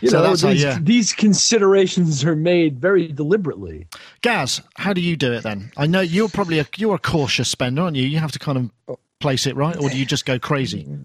You 0.00 0.08
So 0.10 0.18
know, 0.18 0.28
that's 0.30 0.42
how- 0.42 0.50
these, 0.50 0.62
yeah. 0.62 0.78
these 0.80 1.12
considerations 1.12 2.24
are 2.24 2.34
made 2.36 2.80
very 2.80 3.08
deliberately. 3.08 3.86
Gaz, 4.22 4.60
how 4.76 4.92
do 4.92 5.00
you 5.00 5.16
do 5.16 5.32
it 5.32 5.42
then? 5.44 5.70
I 5.76 5.86
know 5.86 6.00
you're 6.00 6.28
probably 6.28 6.58
a 6.58 6.66
you're 6.76 6.96
a 6.96 6.98
cautious 6.98 7.48
spender, 7.48 7.82
aren't 7.82 7.96
you? 7.96 8.04
You 8.06 8.18
have 8.18 8.32
to 8.32 8.38
kind 8.38 8.70
of 8.88 8.98
place 9.20 9.46
it 9.46 9.54
right, 9.56 9.76
or 9.76 9.88
do 9.88 9.96
you 9.96 10.04
just 10.04 10.26
go 10.26 10.38
crazy? 10.38 10.86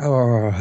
Oh, 0.00 0.52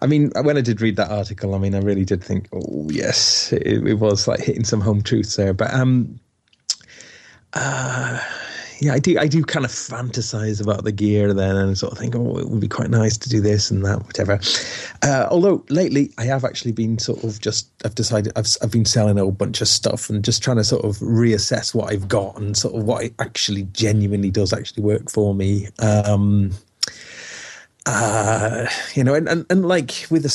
I 0.00 0.06
mean, 0.08 0.32
when 0.42 0.56
I 0.56 0.60
did 0.62 0.80
read 0.80 0.96
that 0.96 1.10
article, 1.10 1.54
I 1.54 1.58
mean, 1.58 1.74
I 1.76 1.78
really 1.78 2.04
did 2.04 2.24
think, 2.24 2.48
oh 2.52 2.88
yes, 2.90 3.52
it, 3.52 3.86
it 3.86 3.94
was 4.00 4.26
like 4.26 4.40
hitting 4.40 4.64
some 4.64 4.80
home 4.80 5.02
truths 5.02 5.36
there. 5.36 5.52
But 5.54 5.72
um, 5.72 6.18
uh, 7.52 8.20
yeah, 8.82 8.94
I 8.94 8.98
do. 8.98 9.16
I 9.16 9.28
do 9.28 9.44
kind 9.44 9.64
of 9.64 9.70
fantasize 9.70 10.60
about 10.60 10.82
the 10.82 10.90
gear 10.90 11.32
then, 11.32 11.54
and 11.54 11.78
sort 11.78 11.92
of 11.92 11.98
think, 11.98 12.16
oh, 12.16 12.36
it 12.36 12.50
would 12.50 12.58
be 12.58 12.66
quite 12.66 12.90
nice 12.90 13.16
to 13.16 13.28
do 13.28 13.40
this 13.40 13.70
and 13.70 13.84
that, 13.84 14.04
whatever. 14.04 14.40
Uh, 15.02 15.28
although 15.30 15.64
lately, 15.68 16.12
I 16.18 16.24
have 16.24 16.44
actually 16.44 16.72
been 16.72 16.98
sort 16.98 17.22
of 17.22 17.40
just. 17.40 17.70
I've 17.84 17.94
decided 17.94 18.32
I've 18.34 18.48
I've 18.60 18.72
been 18.72 18.84
selling 18.84 19.18
a 19.18 19.20
whole 19.20 19.30
bunch 19.30 19.60
of 19.60 19.68
stuff 19.68 20.10
and 20.10 20.24
just 20.24 20.42
trying 20.42 20.56
to 20.56 20.64
sort 20.64 20.84
of 20.84 20.96
reassess 20.96 21.72
what 21.72 21.92
I've 21.92 22.08
got 22.08 22.36
and 22.36 22.56
sort 22.56 22.74
of 22.74 22.82
what 22.82 23.08
actually 23.20 23.68
genuinely 23.72 24.32
does 24.32 24.52
actually 24.52 24.82
work 24.82 25.08
for 25.12 25.32
me. 25.32 25.68
Um, 25.78 26.50
uh, 27.86 28.66
you 28.94 29.04
know, 29.04 29.14
and, 29.14 29.28
and, 29.28 29.46
and 29.48 29.66
like 29.66 30.06
with 30.10 30.24
the 30.24 30.28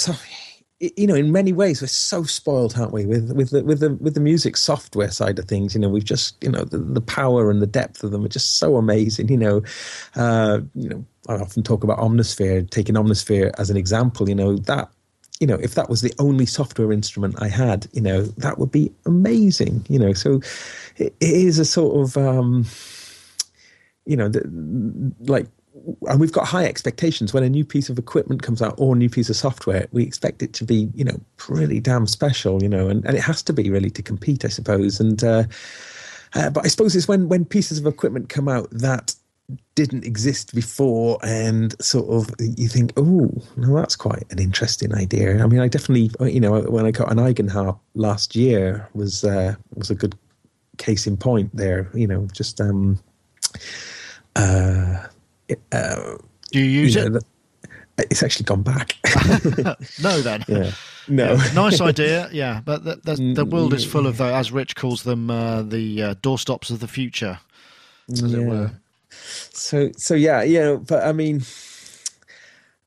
you 0.80 1.08
know, 1.08 1.16
in 1.16 1.32
many 1.32 1.54
ways, 1.54 1.82
we're 1.82 1.88
so 1.88 2.24
spoiled, 2.24 2.78
aren't 2.78 2.94
we? 2.94 3.06
With 3.06 3.32
with 3.32 3.50
the 3.50 3.64
with 3.64 3.80
the 3.80 3.94
with 3.96 4.14
the 4.14 4.20
music 4.20 4.56
software 4.56 5.10
side 5.10 5.40
of 5.40 5.46
things, 5.46 5.74
you 5.74 5.82
know, 5.82 5.90
we've 5.90 6.06
just 6.06 6.42
you 6.44 6.52
know 6.52 6.64
the, 6.64 6.78
the 6.78 7.02
power 7.02 7.50
and 7.50 7.62
the 7.62 7.68
depth 7.68 8.04
of 8.04 8.12
them 8.12 8.24
are 8.24 8.30
just 8.30 8.58
so 8.58 8.78
amazing. 8.78 9.30
You 9.30 9.38
know, 9.38 9.62
uh, 10.16 10.60
you 10.76 10.90
know, 10.90 11.06
I 11.28 11.36
often 11.36 11.64
talk 11.64 11.84
about 11.84 11.98
Omnisphere, 11.98 12.70
taking 12.70 12.96
Omnisphere 12.96 13.52
as 13.58 13.70
an 13.70 13.78
example. 13.78 14.30
You 14.30 14.36
know 14.36 14.58
that. 14.58 14.90
You 15.40 15.46
know, 15.46 15.60
if 15.62 15.76
that 15.76 15.88
was 15.88 16.02
the 16.02 16.14
only 16.18 16.48
software 16.48 16.92
instrument 16.92 17.40
I 17.40 17.48
had, 17.48 17.86
you 17.94 18.02
know, 18.02 18.24
that 18.24 18.58
would 18.58 18.72
be 18.72 18.92
amazing. 19.06 19.86
You 19.88 20.00
know, 20.00 20.14
so 20.14 20.42
it, 20.96 21.16
it 21.20 21.30
is 21.30 21.60
a 21.60 21.66
sort 21.66 21.96
of, 21.96 22.18
um, 22.18 22.66
you 24.08 24.18
know, 24.18 24.30
the, 24.30 24.42
like 25.20 25.46
and 26.08 26.20
we've 26.20 26.32
got 26.32 26.48
high 26.48 26.66
expectations. 26.66 27.34
When 27.34 27.44
a 27.44 27.50
new 27.50 27.66
piece 27.66 27.90
of 27.90 27.98
equipment 27.98 28.44
comes 28.44 28.62
out 28.62 28.76
or 28.78 28.96
a 28.96 28.98
new 28.98 29.10
piece 29.10 29.30
of 29.30 29.36
software 29.36 29.88
we 29.92 30.04
expect 30.04 30.42
it 30.42 30.54
to 30.54 30.64
be 30.64 30.90
you 30.94 31.04
know 31.04 31.20
pretty 31.38 31.80
damn 31.80 32.08
special 32.08 32.62
you 32.62 32.70
know 32.70 32.90
and, 32.90 33.06
and 33.06 33.16
it 33.16 33.22
has 33.22 33.42
to 33.44 33.54
be 33.54 33.70
really 33.70 33.90
to 33.92 34.02
compete 34.02 34.46
i 34.46 34.50
suppose. 34.50 35.00
And 35.00 35.24
uh, 35.24 35.44
uh, 36.36 36.50
but 36.50 36.66
i 36.66 36.68
suppose 36.68 36.96
it's 36.96 37.08
when 37.08 37.30
when 37.30 37.46
pieces 37.46 37.80
of 37.80 37.86
equipment 37.86 38.30
come 38.30 38.48
out 38.48 38.70
that 38.72 39.16
didn't 39.76 40.04
exist 40.04 40.54
before 40.54 41.18
and 41.24 41.74
sort 41.82 42.10
of 42.10 42.36
you 42.40 42.68
think 42.68 42.92
oh 42.98 43.32
no 43.56 43.76
that's 43.76 43.96
quite 43.96 44.26
an 44.30 44.40
interesting 44.40 44.94
idea. 44.94 45.42
I 45.42 45.48
mean 45.48 45.62
i 45.62 45.68
definitely 45.70 46.12
you 46.32 46.42
know 46.42 46.62
when 46.62 46.86
i 46.86 46.92
got 46.92 47.12
an 47.12 47.18
eigenharp 47.18 47.80
last 47.96 48.36
year 48.36 48.90
was 48.94 49.24
uh, 49.24 49.56
was 49.76 49.90
a 49.90 49.96
good 49.96 50.16
case 50.78 51.08
in 51.08 51.18
point 51.18 51.56
there 51.56 51.90
you 51.94 52.08
know 52.08 52.28
just 52.34 52.60
um 52.60 53.00
uh 54.36 55.08
uh, 55.72 56.18
Do 56.52 56.60
you 56.60 56.66
use 56.66 56.96
you 56.96 57.10
know, 57.10 57.18
it? 57.18 57.24
it's 58.12 58.24
actually 58.24 58.46
gone 58.46 58.64
back. 58.64 58.98
no, 60.02 60.22
then. 60.22 60.44
Yeah. 60.48 60.72
No. 61.08 61.34
Yeah, 61.34 61.54
nice 61.54 61.82
idea. 61.82 62.30
Yeah, 62.32 62.62
but 62.64 62.84
the, 62.84 62.96
the, 62.98 63.34
the, 63.34 63.46
world 63.46 63.74
is 63.74 63.86
full 63.86 64.08
of, 64.08 64.20
uh, 64.20 64.36
as 64.36 64.52
Rich 64.52 64.76
calls 64.76 65.04
them, 65.04 65.30
uh, 65.32 65.62
the 65.62 66.04
uh, 66.04 66.14
doorstops 66.16 66.70
of 66.70 66.80
the 66.80 66.88
future, 66.88 67.40
as 68.12 68.22
yeah. 68.22 68.38
it 68.38 68.46
were. 68.46 68.72
So, 69.10 69.92
so 69.96 70.16
yeah, 70.16 70.44
you 70.44 70.60
know, 70.60 70.78
but 70.78 71.06
I 71.06 71.14
mean, 71.14 71.44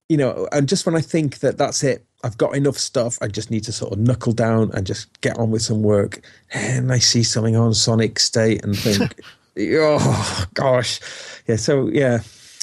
you 0.09 0.17
know, 0.17 0.49
and 0.53 0.69
just 0.69 0.87
when 0.87 0.95
I 0.95 1.01
think 1.01 1.39
that 1.39 1.57
that's 1.57 1.83
it, 1.83 2.05
I've 2.23 2.37
got 2.37 2.55
enough 2.55 2.77
stuff. 2.77 3.17
I 3.23 3.29
just 3.29 3.51
need 3.51 3.65
to 3.65 3.73
sort 3.73 3.93
of 3.93 3.99
knuckle 3.99 4.33
down 4.33 4.71
and 4.75 4.87
just 4.87 5.21
get 5.23 5.39
on 5.39 5.51
with 5.51 5.63
some 5.63 5.83
work. 5.83 6.21
And 6.53 6.93
I 6.93 6.99
see 6.99 7.23
something 7.23 7.57
on 7.57 7.73
Sonic 7.73 8.19
State 8.19 8.63
and 8.63 8.77
think, 8.77 9.21
oh 9.59 10.47
gosh, 10.55 11.01
yeah. 11.47 11.57
So 11.57 11.89
yeah, 11.89 12.21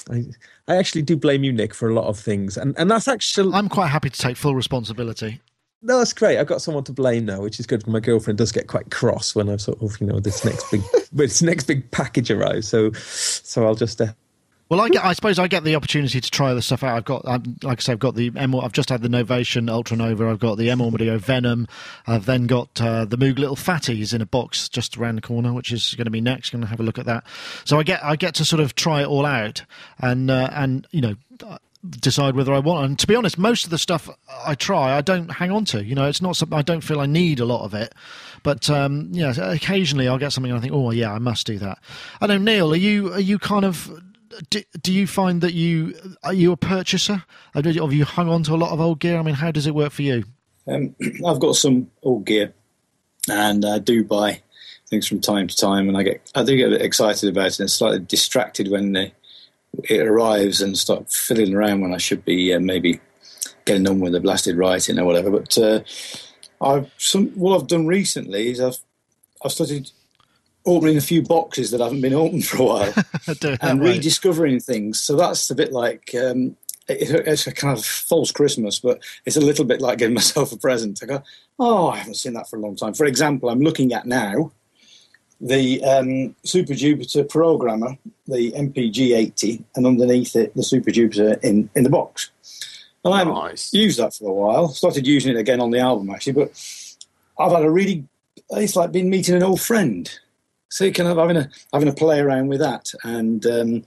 I, 0.10 0.26
I 0.68 0.76
actually 0.76 1.02
do 1.02 1.16
blame 1.16 1.44
you, 1.44 1.52
Nick, 1.52 1.74
for 1.74 1.90
a 1.90 1.94
lot 1.94 2.08
of 2.08 2.20
things, 2.20 2.58
and 2.58 2.78
and 2.78 2.90
that's 2.90 3.08
actually 3.08 3.54
I'm 3.54 3.70
quite 3.70 3.88
happy 3.88 4.10
to 4.10 4.20
take 4.20 4.38
full 4.38 4.56
responsibility. 4.56 5.42
No, 5.82 6.00
that's 6.00 6.14
great. 6.14 6.40
I've 6.40 6.48
got 6.48 6.62
someone 6.62 6.84
to 6.86 6.92
blame 6.92 7.26
now, 7.26 7.42
which 7.42 7.60
is 7.60 7.68
good. 7.68 7.86
My 7.88 8.00
girlfriend 8.00 8.40
does 8.40 8.52
get 8.52 8.68
quite 8.68 8.90
cross 8.90 9.36
when 9.36 9.48
I've 9.48 9.62
sort 9.62 9.80
of, 9.82 10.00
you 10.02 10.08
know, 10.08 10.20
this 10.20 10.44
next 10.44 10.72
big, 10.72 10.82
this 11.12 11.42
next 11.44 11.66
big 11.66 11.90
package 11.92 12.32
arrives. 12.32 12.68
So, 12.68 12.92
so 12.94 13.66
I'll 13.66 13.76
just 13.76 14.02
uh, 14.02 14.14
well, 14.70 14.82
I 14.82 14.90
get. 14.90 15.04
I 15.06 15.14
suppose 15.14 15.40
I 15.40 15.48
get 15.48 15.64
the 15.64 15.76
opportunity 15.76 16.20
to 16.20 16.32
try 16.32 16.54
the 16.54 16.62
stuff 16.62 16.84
out. 16.84 16.98
I've 16.98 17.06
got, 17.06 17.28
I'm, 17.28 17.58
like 17.64 17.80
I 17.80 17.82
say, 17.82 17.94
I've 17.94 18.00
got 18.00 18.16
the 18.16 18.32
M. 18.36 18.56
I've 18.56 18.74
just 18.74 18.90
had 18.90 19.02
the 19.02 19.08
Novation 19.08 19.70
Ultra 19.70 19.98
Nova. 19.98 20.28
I've 20.30 20.40
got 20.40 20.58
the 20.58 20.70
M 20.70 20.82
Audio 20.82 21.18
Venom. 21.18 21.68
I've 22.06 22.26
then 22.26 22.48
got 22.48 22.82
uh, 22.82 23.06
the 23.06 23.18
Moog 23.18 23.40
Little 23.40 23.56
Phatty's 23.56 24.14
in 24.14 24.22
a 24.22 24.26
box 24.26 24.68
just 24.68 24.98
around 24.98 25.16
the 25.16 25.22
corner, 25.22 25.54
which 25.54 25.72
is 25.72 25.94
going 25.96 26.06
to 26.06 26.12
be 26.12 26.22
next. 26.22 26.50
Going 26.50 26.62
to 26.62 26.68
have 26.68 26.80
a 26.80 26.84
look 26.84 26.98
at 26.98 27.06
that. 27.06 27.24
So 27.66 27.80
I 27.80 27.84
get, 27.84 28.04
I 28.04 28.16
get 28.16 28.36
to 28.36 28.46
sort 28.46 28.60
of 28.60 28.76
try 28.76 29.02
it 29.02 29.08
all 29.08 29.26
out, 29.26 29.64
and 30.00 30.30
uh, 30.30 30.50
and 30.52 30.86
you 30.92 31.02
know, 31.02 31.16
decide 31.90 32.36
whether 32.36 32.54
I 32.54 32.60
want. 32.60 32.86
And 32.86 33.00
to 33.00 33.08
be 33.08 33.16
honest, 33.16 33.38
most 33.38 33.64
of 33.64 33.70
the 33.70 33.78
stuff 33.78 34.10
I 34.46 34.56
try, 34.56 34.98
I 34.98 35.02
don't 35.02 35.30
hang 35.30 35.52
on 35.52 35.66
to. 35.66 35.84
You 35.84 35.96
know, 35.96 36.08
it's 36.08 36.22
not 36.22 36.36
something 36.36 36.58
I 36.58 36.62
don't 36.62 36.82
feel 36.82 37.00
I 37.00 37.06
need 37.06 37.40
a 37.40 37.46
lot 37.46 37.64
of 37.64 37.74
it. 37.74 37.94
But 38.44 38.70
um, 38.70 39.10
yeah, 39.12 39.34
occasionally 39.52 40.08
I'll 40.08 40.18
get 40.18 40.34
something 40.34 40.52
and 40.52 40.58
I 40.58 40.62
think, 40.62 40.74
oh 40.74 40.92
yeah, 40.92 41.12
I 41.12 41.20
must 41.20 41.48
do 41.48 41.58
that. 41.60 41.80
I 42.22 42.28
know, 42.28 42.38
Neil, 42.38 42.74
are 42.74 42.78
you 42.78 43.14
are 43.14 43.20
you 43.20 43.40
kind 43.40 43.66
of 43.66 43.90
do, 44.50 44.62
do, 44.82 44.94
you 44.94 45.08
find 45.08 45.42
that 45.42 45.54
you 45.54 45.94
are 46.24 46.34
you 46.34 46.52
a 46.52 46.58
purchaser? 46.58 47.24
Have 47.54 47.66
you 47.66 48.06
hung 48.06 48.30
on 48.30 48.44
to 48.44 48.54
a 48.54 48.58
lot 48.58 48.72
of 48.72 48.80
old 48.80 49.00
gear? 49.00 49.18
I 49.18 49.22
mean, 49.22 49.36
how 49.36 49.52
does 49.52 49.68
it 49.68 49.76
work 49.76 49.92
for 49.92 50.02
you? 50.02 50.24
Um, 50.68 50.96
I've 51.26 51.40
got 51.40 51.56
some 51.56 51.90
old 52.04 52.26
gear, 52.26 52.54
and 53.30 53.66
I 53.66 53.80
do 53.80 54.04
buy 54.04 54.42
things 54.90 55.08
from 55.08 55.22
time 55.22 55.48
to 55.48 55.56
time, 55.56 55.88
and 55.88 55.98
I 55.98 56.04
get 56.04 56.32
I 56.36 56.44
do 56.44 56.56
get 56.56 56.68
a 56.68 56.72
bit 56.72 56.82
excited 56.82 57.30
about 57.30 57.48
it 57.48 57.60
and 57.60 57.72
slightly 57.72 58.00
distracted 58.00 58.70
when 58.70 58.94
they, 58.94 59.14
it 59.84 60.06
arrives 60.06 60.62
and 60.62 60.78
start 60.78 61.12
fiddling 61.12 61.54
around 61.54 61.82
when 61.82 61.94
I 61.94 61.98
should 61.98 62.24
be 62.26 62.54
uh, 62.54 62.60
maybe 62.60 63.00
getting 63.66 63.88
on 63.88 64.00
with 64.00 64.14
the 64.14 64.20
blasted 64.20 64.58
writing 64.58 65.00
or 65.00 65.06
whatever. 65.06 65.32
But 65.32 65.58
uh, 65.58 65.82
I've 66.62 66.92
some 66.98 67.28
what 67.30 67.60
I've 67.60 67.68
done 67.68 67.88
recently 67.88 68.50
is 68.50 68.60
I've 68.60 68.78
I've 69.44 69.52
started 69.52 69.92
opening 70.68 70.98
a 70.98 71.02
few 71.02 71.22
boxes 71.22 71.72
that 71.72 71.82
haven't 71.82 72.02
been 72.02 72.14
opened 72.14 72.46
for 72.46 72.58
a 72.58 72.66
while 72.66 72.94
and 73.62 73.82
right. 73.82 73.96
rediscovering 73.96 74.60
things. 74.60 75.00
So 75.00 75.16
that's 75.16 75.50
a 75.50 75.56
bit 75.56 75.72
like 75.72 76.14
um, 76.14 76.56
it, 76.88 77.28
it's 77.28 77.48
a 77.48 77.54
kind 77.54 77.78
of 77.78 77.84
false 77.84 78.32
Christmas, 78.32 78.80
but 78.80 79.02
it's 79.26 79.38
a 79.38 79.42
little 79.42 79.66
bit 79.66 79.82
like 79.82 79.98
giving 79.98 80.14
myself 80.22 80.52
a 80.52 80.58
present. 80.58 81.00
I 81.02 81.06
go, 81.06 81.24
oh, 81.60 81.90
I 81.90 81.98
haven't 81.98 82.16
seen 82.16 82.34
that 82.34 82.50
for 82.50 82.58
a 82.58 82.62
long 82.62 82.76
time. 82.76 82.94
For 82.94 83.06
example, 83.06 83.50
I'm 83.50 83.62
looking 83.62 83.94
at 83.94 84.06
now 84.06 84.52
the 85.40 85.84
um, 85.84 86.36
Super 86.44 86.74
Jupiter 86.74 87.24
programmer, 87.24 87.98
the 88.28 88.52
MPG 88.54 89.16
80, 89.16 89.64
and 89.76 89.86
underneath 89.86 90.36
it, 90.36 90.54
the 90.56 90.64
Super 90.64 90.92
Jupiter 90.92 91.40
in, 91.44 91.70
in 91.76 91.84
the 91.84 91.90
box. 91.90 92.32
And 93.06 93.14
I 93.14 93.20
haven't 93.20 93.74
used 93.74 94.00
that 94.00 94.14
for 94.14 94.30
a 94.30 94.34
while. 94.34 94.70
Started 94.70 95.08
using 95.08 95.36
it 95.36 95.40
again 95.40 95.62
on 95.62 95.72
the 95.72 95.80
album 95.80 96.10
actually, 96.10 96.34
but 96.34 96.52
I've 97.40 97.52
had 97.52 97.64
a 97.64 97.72
really. 97.72 98.06
It's 98.50 98.76
like 98.76 98.92
being 98.92 99.10
meeting 99.10 99.36
an 99.36 99.44
old 99.44 99.62
friend 99.62 100.10
so 100.70 100.92
kind 100.92 101.10
of 101.10 101.18
having 101.18 101.38
a 101.38 101.50
having 101.74 101.88
a 101.90 101.94
play 101.94 102.20
around 102.20 102.48
with 102.48 102.60
that, 102.60 102.92
and 103.04 103.46
um, 103.46 103.84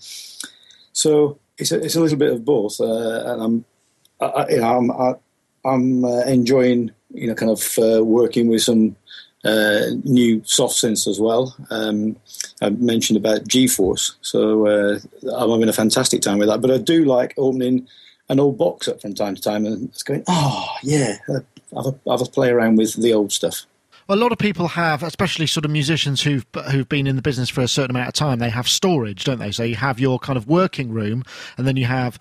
so 0.93 1.39
it's 1.59 1.72
a, 1.72 1.83
it's 1.83 1.97
a 1.97 2.01
little 2.01 2.18
bit 2.18 2.33
of 2.33 2.45
both, 2.45 2.81
uh, 2.81 3.33
and 3.33 3.43
I'm 3.43 3.64
I, 4.20 4.47
you 4.51 4.61
know 4.61 4.78
I'm 4.78 4.91
I, 4.91 5.14
am 5.64 6.05
uh, 6.05 6.22
enjoying 6.22 6.91
you 7.11 7.26
know 7.26 7.35
kind 7.35 7.51
of 7.51 7.78
uh, 7.78 8.05
working 8.05 8.49
with 8.49 8.62
some 8.62 8.97
uh, 9.45 9.87
new 10.05 10.43
soft 10.45 10.74
synths 10.74 11.07
as 11.07 11.20
well. 11.20 11.57
Um, 11.70 12.16
I 12.62 12.70
mentioned 12.70 13.16
about 13.16 13.45
GForce, 13.45 14.14
so 14.22 14.66
uh, 14.66 14.99
I'm 15.35 15.51
having 15.51 15.68
a 15.68 15.74
fantastic 15.74 16.22
time 16.22 16.39
with 16.39 16.49
that. 16.49 16.61
But 16.61 16.70
I 16.70 16.78
do 16.78 17.05
like 17.05 17.35
opening 17.37 17.89
an 18.31 18.41
old 18.41 18.57
box 18.57 18.89
up 18.89 19.03
from 19.03 19.12
time 19.12 19.35
to 19.35 19.43
time 19.43 19.66
and 19.66 19.89
it's 19.89 20.05
going, 20.05 20.22
oh 20.28 20.68
yeah, 20.85 21.16
have 21.28 21.87
a, 21.87 22.11
have 22.11 22.22
a 22.22 22.26
play 22.26 22.51
around 22.51 22.76
with 22.76 22.95
the 22.95 23.12
old 23.12 23.33
stuff 23.33 23.66
a 24.09 24.17
lot 24.17 24.33
of 24.33 24.39
people 24.39 24.69
have, 24.69 25.03
especially 25.03 25.47
sort 25.47 25.65
of 25.65 25.71
musicians 25.71 26.23
who've 26.23 26.47
who've 26.71 26.89
been 26.89 27.07
in 27.07 27.17
the 27.17 27.23
business 27.23 27.49
for 27.49 27.61
a 27.61 27.69
certain 27.69 27.95
amount 27.95 28.09
of 28.09 28.15
time. 28.15 28.39
They 28.39 28.51
have 28.51 28.69
storage, 28.69 29.25
don't 29.25 29.39
they? 29.39 29.53
So 29.53 29.63
you 29.63 29.77
have 29.77 30.01
your 30.01 30.19
kind 30.19 30.37
of 30.37 30.47
working 30.47 30.91
room, 30.91 31.25
and 31.57 31.67
then 31.67 31.77
you 31.77 31.87
have 31.87 32.19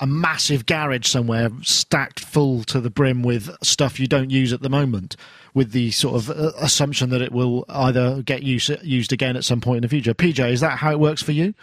a 0.00 0.06
massive 0.06 0.66
garage 0.66 1.06
somewhere 1.06 1.50
stacked 1.62 2.20
full 2.20 2.64
to 2.64 2.80
the 2.80 2.90
brim 2.90 3.22
with 3.22 3.56
stuff 3.62 4.00
you 4.00 4.06
don't 4.06 4.30
use 4.30 4.52
at 4.52 4.60
the 4.60 4.68
moment, 4.68 5.16
with 5.54 5.72
the 5.72 5.90
sort 5.92 6.16
of 6.16 6.30
uh, 6.30 6.52
assumption 6.58 7.10
that 7.10 7.22
it 7.22 7.32
will 7.32 7.64
either 7.68 8.22
get 8.22 8.42
use, 8.42 8.68
used 8.82 9.12
again 9.12 9.36
at 9.36 9.44
some 9.44 9.60
point 9.60 9.78
in 9.78 9.82
the 9.82 9.88
future. 9.88 10.12
PJ, 10.12 10.50
is 10.50 10.60
that 10.60 10.78
how 10.78 10.90
it 10.90 10.98
works 10.98 11.22
for 11.22 11.32
you? 11.32 11.54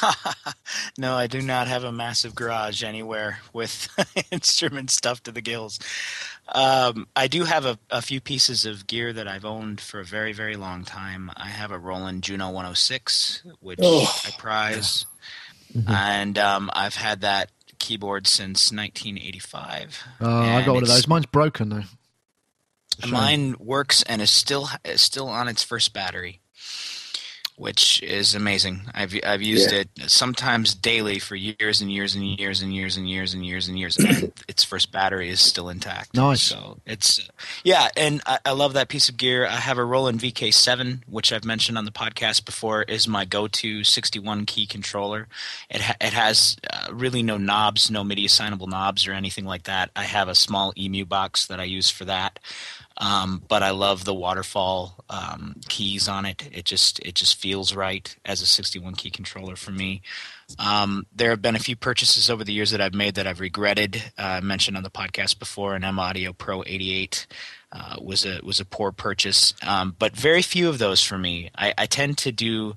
no, 0.98 1.14
I 1.14 1.26
do 1.26 1.40
not 1.40 1.68
have 1.68 1.84
a 1.84 1.92
massive 1.92 2.34
garage 2.34 2.82
anywhere 2.82 3.40
with 3.52 3.88
instrument 4.30 4.90
stuff 4.90 5.22
to 5.24 5.32
the 5.32 5.40
gills. 5.40 5.78
Um, 6.48 7.06
I 7.14 7.28
do 7.28 7.44
have 7.44 7.64
a, 7.64 7.78
a, 7.90 8.02
few 8.02 8.20
pieces 8.20 8.66
of 8.66 8.86
gear 8.86 9.12
that 9.12 9.28
I've 9.28 9.44
owned 9.44 9.80
for 9.80 10.00
a 10.00 10.04
very, 10.04 10.32
very 10.32 10.56
long 10.56 10.84
time. 10.84 11.30
I 11.36 11.48
have 11.48 11.70
a 11.70 11.78
Roland 11.78 12.22
Juno 12.22 12.46
106, 12.46 13.42
which 13.60 13.78
oh. 13.82 14.22
I 14.26 14.30
prize, 14.32 15.06
mm-hmm. 15.74 15.90
and 15.90 16.38
um, 16.38 16.70
I've 16.74 16.96
had 16.96 17.20
that 17.20 17.50
keyboard 17.78 18.26
since 18.26 18.72
1985. 18.72 20.02
Oh, 20.20 20.40
I 20.40 20.64
got 20.64 20.74
one 20.74 20.82
of 20.82 20.88
those. 20.88 21.08
Mine's 21.08 21.26
broken 21.26 21.68
though. 21.68 21.82
Mine 23.08 23.56
works 23.58 24.02
and 24.02 24.20
is 24.20 24.30
still 24.30 24.68
is 24.84 25.00
still 25.00 25.28
on 25.28 25.48
its 25.48 25.62
first 25.62 25.94
battery 25.94 26.41
which 27.62 28.02
is 28.02 28.34
amazing. 28.34 28.82
I've 28.92 29.14
I've 29.24 29.40
used 29.40 29.70
Yeah. 29.70 29.80
it 29.82 29.88
sometimes 30.08 30.74
daily 30.74 31.20
for 31.20 31.36
years 31.36 31.80
and 31.80 31.92
years 31.92 32.16
and 32.16 32.24
years 32.26 32.60
and 32.60 32.74
years 32.74 32.96
and 32.96 33.08
years 33.08 33.34
and 33.34 33.46
years 33.46 33.68
and 33.68 33.78
years. 33.78 33.96
and 33.96 34.32
its 34.48 34.64
first 34.64 34.90
battery 34.90 35.30
is 35.30 35.40
still 35.40 35.68
intact. 35.68 36.14
Nice. 36.16 36.42
So 36.42 36.78
it's 36.86 37.20
yeah, 37.62 37.88
and 37.96 38.20
I, 38.26 38.40
I 38.44 38.50
love 38.52 38.72
that 38.72 38.88
piece 38.88 39.08
of 39.08 39.16
gear. 39.16 39.46
I 39.46 39.50
have 39.68 39.78
a 39.78 39.84
Roland 39.84 40.18
VK7, 40.18 41.02
which 41.08 41.32
I've 41.32 41.44
mentioned 41.44 41.78
on 41.78 41.84
the 41.84 41.92
podcast 41.92 42.44
before, 42.44 42.82
is 42.82 43.06
my 43.06 43.24
go-to 43.24 43.84
61 43.84 44.44
key 44.46 44.66
controller. 44.66 45.28
It 45.70 45.82
ha- 45.82 45.96
it 46.00 46.12
has 46.12 46.56
uh, 46.68 46.88
really 46.92 47.22
no 47.22 47.36
knobs, 47.38 47.92
no 47.92 48.02
MIDI 48.02 48.24
assignable 48.24 48.66
knobs 48.66 49.06
or 49.06 49.12
anything 49.12 49.44
like 49.44 49.62
that. 49.64 49.90
I 49.94 50.02
have 50.02 50.26
a 50.26 50.34
small 50.34 50.72
Emu 50.76 51.04
box 51.04 51.46
that 51.46 51.60
I 51.60 51.64
use 51.64 51.90
for 51.90 52.04
that. 52.06 52.40
Um, 53.02 53.42
but 53.48 53.64
I 53.64 53.70
love 53.70 54.04
the 54.04 54.14
waterfall 54.14 55.04
um, 55.10 55.56
keys 55.68 56.06
on 56.06 56.24
it. 56.24 56.48
It 56.52 56.64
just 56.64 57.00
it 57.00 57.16
just 57.16 57.34
feels 57.34 57.74
right 57.74 58.14
as 58.24 58.40
a 58.40 58.46
61 58.46 58.94
key 58.94 59.10
controller 59.10 59.56
for 59.56 59.72
me. 59.72 60.02
Um, 60.56 61.06
there 61.12 61.30
have 61.30 61.42
been 61.42 61.56
a 61.56 61.60
few 61.60 61.74
purchases 61.74 62.30
over 62.30 62.44
the 62.44 62.52
years 62.52 62.70
that 62.70 62.80
I've 62.80 62.94
made 62.94 63.16
that 63.16 63.26
I've 63.26 63.40
regretted. 63.40 63.96
Uh, 64.16 64.22
I 64.22 64.40
mentioned 64.40 64.76
on 64.76 64.84
the 64.84 64.90
podcast 64.90 65.40
before, 65.40 65.74
an 65.74 65.82
M 65.82 65.98
Audio 65.98 66.32
Pro 66.32 66.62
88 66.64 67.26
uh, 67.72 67.96
was 68.00 68.24
a 68.24 68.40
was 68.44 68.60
a 68.60 68.64
poor 68.64 68.92
purchase, 68.92 69.52
um, 69.66 69.96
but 69.98 70.14
very 70.16 70.42
few 70.42 70.68
of 70.68 70.78
those 70.78 71.02
for 71.02 71.18
me. 71.18 71.50
I, 71.58 71.74
I 71.76 71.86
tend 71.86 72.18
to 72.18 72.30
do. 72.30 72.76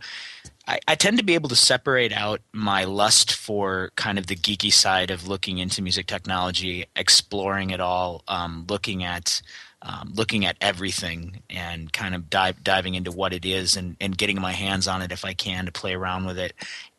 I, 0.67 0.79
I 0.87 0.95
tend 0.95 1.19
to 1.19 1.23
be 1.23 1.35
able 1.35 1.49
to 1.49 1.55
separate 1.55 2.11
out 2.11 2.41
my 2.51 2.85
lust 2.85 3.31
for 3.31 3.91
kind 3.95 4.17
of 4.17 4.25
the 4.25 4.35
geeky 4.35 4.73
side 4.73 5.11
of 5.11 5.27
looking 5.27 5.59
into 5.59 5.83
music 5.83 6.07
technology, 6.07 6.85
exploring 6.95 7.69
it 7.69 7.79
all, 7.79 8.23
um, 8.27 8.65
looking 8.67 9.03
at 9.03 9.43
um, 9.85 10.11
looking 10.15 10.45
at 10.45 10.57
everything 10.59 11.43
and 11.47 11.93
kind 11.93 12.15
of 12.15 12.27
dive, 12.29 12.63
diving 12.63 12.95
into 12.95 13.11
what 13.11 13.33
it 13.33 13.45
is 13.45 13.77
and, 13.77 13.95
and 14.01 14.17
getting 14.17 14.41
my 14.41 14.51
hands 14.51 14.87
on 14.87 15.03
it 15.03 15.11
if 15.11 15.23
I 15.23 15.33
can 15.33 15.67
to 15.67 15.71
play 15.71 15.93
around 15.93 16.25
with 16.25 16.39
it 16.39 16.53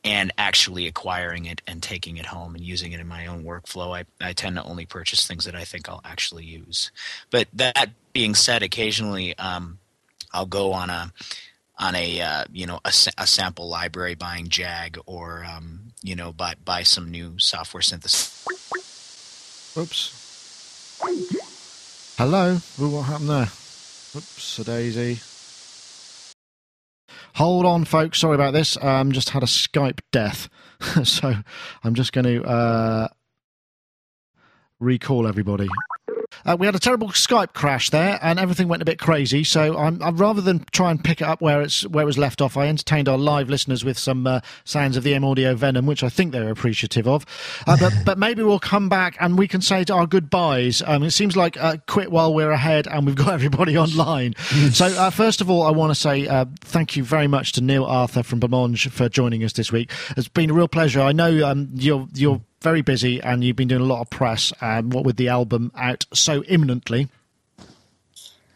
and 0.04 0.32
actually 0.38 0.86
acquiring 0.86 1.46
it 1.46 1.60
and 1.66 1.82
taking 1.82 2.16
it 2.16 2.26
home 2.26 2.54
and 2.54 2.62
using 2.62 2.92
it 2.92 3.00
in 3.00 3.08
my 3.08 3.26
own 3.26 3.42
workflow. 3.42 3.96
I, 3.96 4.04
I 4.24 4.32
tend 4.32 4.54
to 4.54 4.62
only 4.62 4.86
purchase 4.86 5.26
things 5.26 5.46
that 5.46 5.56
I 5.56 5.64
think 5.64 5.88
I'll 5.88 6.00
actually 6.04 6.44
use. 6.44 6.92
But 7.30 7.48
that 7.54 7.90
being 8.12 8.36
said, 8.36 8.62
occasionally 8.62 9.36
um, 9.36 9.78
I'll 10.32 10.46
go 10.46 10.72
on 10.72 10.88
a 10.88 11.12
on 11.78 11.94
a 11.94 12.20
uh, 12.20 12.44
you 12.52 12.66
know 12.66 12.80
a, 12.84 12.92
a 13.18 13.26
sample 13.26 13.68
library 13.68 14.14
buying 14.14 14.48
Jag 14.48 14.96
or 15.06 15.44
um, 15.44 15.92
you 16.02 16.14
know 16.14 16.32
buy 16.32 16.54
buy 16.64 16.84
some 16.84 17.10
new 17.10 17.34
software 17.38 17.82
synthesis. 17.82 18.46
Oops. 19.76 20.22
Hello. 22.18 22.58
Ooh, 22.80 22.88
what 22.88 23.02
happened 23.02 23.28
there? 23.28 23.48
Oops, 24.16 24.58
a 24.60 24.64
daisy. 24.64 25.20
Hold 27.34 27.66
on, 27.66 27.84
folks. 27.84 28.20
Sorry 28.20 28.34
about 28.34 28.54
this. 28.54 28.78
Um, 28.82 29.12
just 29.12 29.28
had 29.28 29.42
a 29.42 29.46
Skype 29.46 30.00
death, 30.12 30.48
so 31.04 31.34
I'm 31.84 31.94
just 31.94 32.14
going 32.14 32.24
to 32.24 32.42
uh, 32.42 33.08
recall 34.80 35.26
everybody. 35.26 35.68
Uh, 36.44 36.56
we 36.58 36.66
had 36.66 36.74
a 36.74 36.78
terrible 36.78 37.08
Skype 37.08 37.52
crash 37.52 37.90
there, 37.90 38.18
and 38.22 38.38
everything 38.38 38.68
went 38.68 38.82
a 38.82 38.84
bit 38.84 38.98
crazy. 38.98 39.44
So, 39.44 39.76
I'm, 39.76 40.02
I'm 40.02 40.16
rather 40.16 40.40
than 40.40 40.64
try 40.70 40.90
and 40.90 41.02
pick 41.02 41.20
it 41.20 41.26
up 41.26 41.40
where 41.40 41.62
it's 41.62 41.86
where 41.86 42.02
it 42.02 42.06
was 42.06 42.18
left 42.18 42.40
off, 42.40 42.56
I 42.56 42.66
entertained 42.68 43.08
our 43.08 43.18
live 43.18 43.48
listeners 43.48 43.84
with 43.84 43.98
some 43.98 44.26
uh, 44.26 44.40
sounds 44.64 44.96
of 44.96 45.02
the 45.02 45.14
M 45.14 45.24
Audio 45.24 45.54
Venom, 45.54 45.86
which 45.86 46.02
I 46.02 46.08
think 46.08 46.32
they're 46.32 46.50
appreciative 46.50 47.06
of. 47.06 47.24
Uh, 47.66 47.76
but 47.78 47.92
but 48.04 48.18
maybe 48.18 48.42
we'll 48.42 48.58
come 48.58 48.88
back 48.88 49.16
and 49.20 49.38
we 49.38 49.48
can 49.48 49.60
say 49.60 49.84
our 49.90 50.06
goodbyes. 50.06 50.82
Um, 50.86 51.02
it 51.02 51.10
seems 51.10 51.36
like 51.36 51.56
uh, 51.56 51.76
quit 51.86 52.10
while 52.10 52.34
we're 52.34 52.50
ahead, 52.50 52.86
and 52.86 53.06
we've 53.06 53.16
got 53.16 53.28
everybody 53.34 53.76
online. 53.76 54.34
so, 54.72 54.86
uh, 54.86 55.10
first 55.10 55.40
of 55.40 55.50
all, 55.50 55.62
I 55.62 55.70
want 55.70 55.90
to 55.90 55.94
say 55.94 56.26
uh, 56.26 56.46
thank 56.60 56.96
you 56.96 57.04
very 57.04 57.26
much 57.26 57.52
to 57.52 57.60
Neil 57.60 57.84
Arthur 57.84 58.22
from 58.22 58.40
Blancmange 58.40 58.90
for 58.90 59.08
joining 59.08 59.44
us 59.44 59.52
this 59.52 59.72
week. 59.72 59.90
It's 60.16 60.28
been 60.28 60.50
a 60.50 60.54
real 60.54 60.68
pleasure. 60.68 61.00
I 61.00 61.12
know 61.12 61.46
um, 61.46 61.68
you're 61.74 62.08
you're 62.14 62.40
very 62.66 62.82
busy 62.82 63.22
and 63.22 63.44
you've 63.44 63.54
been 63.54 63.68
doing 63.68 63.80
a 63.80 63.84
lot 63.84 64.00
of 64.00 64.10
press. 64.10 64.52
Um, 64.60 64.90
what 64.90 65.04
with 65.04 65.16
the 65.16 65.28
album 65.28 65.70
out 65.76 66.04
so 66.12 66.42
imminently. 66.42 67.08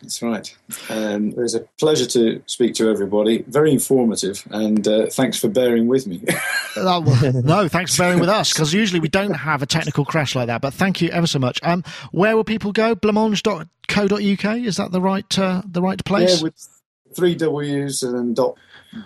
That's 0.02 0.20
right. 0.20 0.56
Um, 0.88 1.28
it 1.28 1.36
was 1.36 1.54
a 1.54 1.60
pleasure 1.78 2.06
to 2.06 2.42
speak 2.46 2.74
to 2.74 2.90
everybody. 2.90 3.42
Very 3.46 3.70
informative, 3.70 4.42
and 4.50 4.88
uh, 4.88 5.06
thanks 5.06 5.38
for 5.38 5.48
bearing 5.48 5.86
with 5.86 6.08
me. 6.08 6.24
Oh, 6.74 7.00
well, 7.22 7.32
no, 7.44 7.68
thanks 7.68 7.94
for 7.94 8.02
bearing 8.02 8.18
with 8.18 8.30
us 8.30 8.52
because 8.52 8.72
usually 8.72 8.98
we 8.98 9.08
don't 9.08 9.34
have 9.34 9.62
a 9.62 9.66
technical 9.66 10.04
crash 10.04 10.34
like 10.34 10.48
that. 10.48 10.60
But 10.60 10.72
thank 10.72 11.00
you 11.00 11.10
ever 11.10 11.26
so 11.28 11.38
much. 11.38 11.60
Um, 11.62 11.84
where 12.10 12.34
will 12.34 12.44
people 12.44 12.72
go? 12.72 12.96
Blancmange.co.uk 12.96 14.56
is 14.56 14.76
that 14.78 14.90
the 14.90 15.00
right 15.00 15.38
uh, 15.38 15.62
the 15.66 15.82
right 15.82 16.02
place? 16.04 16.38
yeah, 16.38 16.44
with 16.44 16.68
three 17.14 17.34
W's 17.34 18.02
and 18.02 18.34
dot 18.34 18.56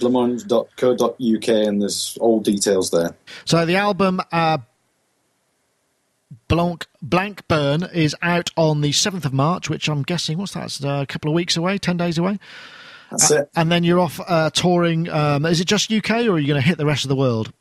blancmange.co.uk, 0.01 1.49
and 1.49 1.83
there's 1.83 2.17
all 2.21 2.41
details 2.41 2.91
there. 2.91 3.17
So 3.45 3.67
the 3.67 3.77
album 3.77 4.21
uh, 4.33 4.59
Blanc 6.49 6.87
Blank 7.03 7.47
Burn 7.49 7.85
is 7.93 8.15
out 8.23 8.51
on 8.57 8.81
the 8.81 8.93
seventh 8.93 9.25
of 9.25 9.33
March, 9.33 9.69
which 9.71 9.89
I'm 9.89 10.03
guessing 10.03 10.39
what's 10.39 10.55
that? 10.55 10.85
Uh, 10.85 11.03
a 11.03 11.07
couple 11.07 11.31
of 11.31 11.35
weeks 11.35 11.57
away, 11.57 11.79
ten 11.79 11.97
days 11.97 12.19
away, 12.19 12.39
That's 13.11 13.31
it. 13.31 13.51
and 13.57 13.71
then 13.73 13.85
you're 13.85 14.01
off 14.01 14.21
uh, 14.27 14.51
touring. 14.51 15.09
Um, 15.09 15.47
is 15.47 15.61
it 15.61 15.67
just 15.67 15.93
UK, 15.93 16.11
or 16.11 16.33
are 16.33 16.39
you 16.39 16.47
going 16.47 16.61
to 16.61 16.67
hit 16.67 16.79
the 16.79 16.87
rest 16.87 17.05
of 17.05 17.09
the 17.09 17.17
world? 17.17 17.53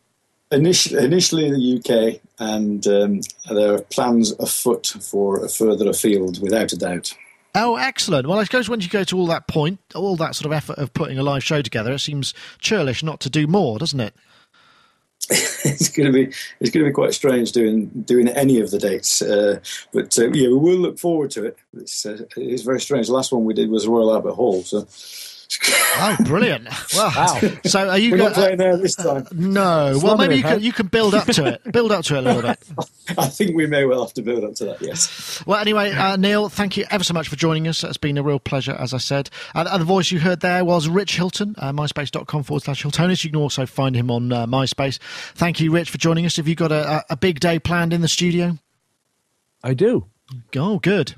Initially, 0.51 1.03
initially 1.03 1.49
the 1.49 1.79
UK, 1.79 2.21
and 2.39 2.85
um, 2.87 3.21
there 3.49 3.73
are 3.73 3.81
plans 3.81 4.31
afoot 4.33 4.85
for 5.01 5.47
further 5.47 5.89
afield, 5.89 6.41
without 6.41 6.71
a 6.73 6.77
doubt. 6.77 7.15
Oh, 7.55 7.75
excellent. 7.75 8.27
Well, 8.27 8.39
I 8.39 8.43
suppose 8.43 8.67
when 8.69 8.81
you 8.81 8.89
go 8.89 9.03
to 9.03 9.17
all 9.17 9.27
that 9.27 9.47
point, 9.47 9.79
all 9.95 10.15
that 10.17 10.35
sort 10.35 10.47
of 10.47 10.51
effort 10.53 10.77
of 10.77 10.93
putting 10.93 11.17
a 11.19 11.23
live 11.23 11.43
show 11.43 11.61
together, 11.61 11.93
it 11.93 11.99
seems 11.99 12.33
churlish 12.59 13.03
not 13.03 13.19
to 13.21 13.29
do 13.29 13.45
more, 13.47 13.77
doesn't 13.79 13.99
it? 13.99 14.13
it's 15.65 15.89
going 15.89 16.11
to 16.11 16.13
be 16.13 16.33
it's 16.59 16.69
going 16.69 16.83
to 16.83 16.89
be 16.89 16.93
quite 16.93 17.13
strange 17.13 17.51
doing 17.51 17.87
doing 17.87 18.27
any 18.29 18.59
of 18.59 18.71
the 18.71 18.79
dates, 18.79 19.21
uh, 19.21 19.59
but 19.91 20.17
uh, 20.19 20.27
yeah, 20.31 20.47
we 20.47 20.57
will 20.57 20.77
look 20.77 20.99
forward 20.99 21.31
to 21.31 21.45
it. 21.45 21.57
It's 21.77 22.05
uh, 22.05 22.25
it's 22.35 22.63
very 22.63 22.81
strange. 22.81 23.07
The 23.07 23.13
last 23.13 23.31
one 23.31 23.45
we 23.45 23.53
did 23.53 23.69
was 23.69 23.87
Royal 23.87 24.13
Albert 24.13 24.33
Hall, 24.33 24.63
so 24.63 24.87
Oh, 25.95 26.17
brilliant! 26.25 26.67
Well, 26.95 27.11
so 27.65 27.89
are 27.89 27.97
you 27.97 28.11
we're 28.11 28.17
not 28.17 28.35
going? 28.35 28.35
playing 28.35 28.57
there 28.57 28.77
this 28.77 28.95
time. 28.95 29.27
no. 29.31 29.99
Well, 30.01 30.17
maybe 30.17 30.37
you 30.37 30.43
huh? 30.43 30.55
can 30.55 30.61
you 30.61 30.71
can 30.71 30.87
build 30.87 31.15
up 31.15 31.25
to 31.27 31.45
it. 31.45 31.63
Build 31.71 31.91
up 31.91 32.05
to 32.05 32.15
it 32.15 32.19
a 32.19 32.21
little 32.21 32.41
bit. 32.41 32.59
I 33.17 33.27
think 33.27 33.55
we 33.55 33.65
may 33.65 33.85
well 33.85 34.03
have 34.05 34.13
to 34.13 34.21
build 34.21 34.43
up 34.43 34.53
to 34.55 34.65
that. 34.65 34.81
Yes. 34.81 35.43
Well, 35.45 35.59
anyway, 35.59 35.91
uh, 35.91 36.15
Neil, 36.17 36.49
thank 36.49 36.77
you 36.77 36.85
ever 36.91 37.03
so 37.03 37.13
much 37.13 37.29
for 37.29 37.35
joining 37.35 37.67
us. 37.67 37.83
It's 37.83 37.97
been 37.97 38.17
a 38.17 38.23
real 38.23 38.39
pleasure, 38.39 38.73
as 38.73 38.93
I 38.93 38.97
said. 38.99 39.29
Uh, 39.55 39.77
the 39.77 39.85
voice 39.85 40.11
you 40.11 40.19
heard 40.19 40.41
there 40.41 40.63
was 40.63 40.87
Rich 40.87 41.15
Hilton, 41.15 41.55
uh, 41.57 41.71
myspace.com 41.71 42.43
forward 42.43 42.63
slash 42.63 42.83
Hiltonus. 42.83 43.23
You 43.23 43.31
can 43.31 43.39
also 43.39 43.65
find 43.65 43.95
him 43.95 44.11
on 44.11 44.31
uh, 44.31 44.45
MySpace. 44.45 44.99
Thank 45.35 45.59
you, 45.59 45.71
Rich, 45.71 45.89
for 45.89 45.97
joining 45.97 46.25
us. 46.25 46.35
Have 46.37 46.47
you 46.47 46.55
got 46.55 46.71
a, 46.71 46.97
a, 46.97 47.05
a 47.11 47.17
big 47.17 47.39
day 47.39 47.59
planned 47.59 47.93
in 47.93 48.01
the 48.01 48.07
studio? 48.07 48.57
I 49.63 49.73
do. 49.73 50.05
Oh, 50.55 50.79
good. 50.79 51.15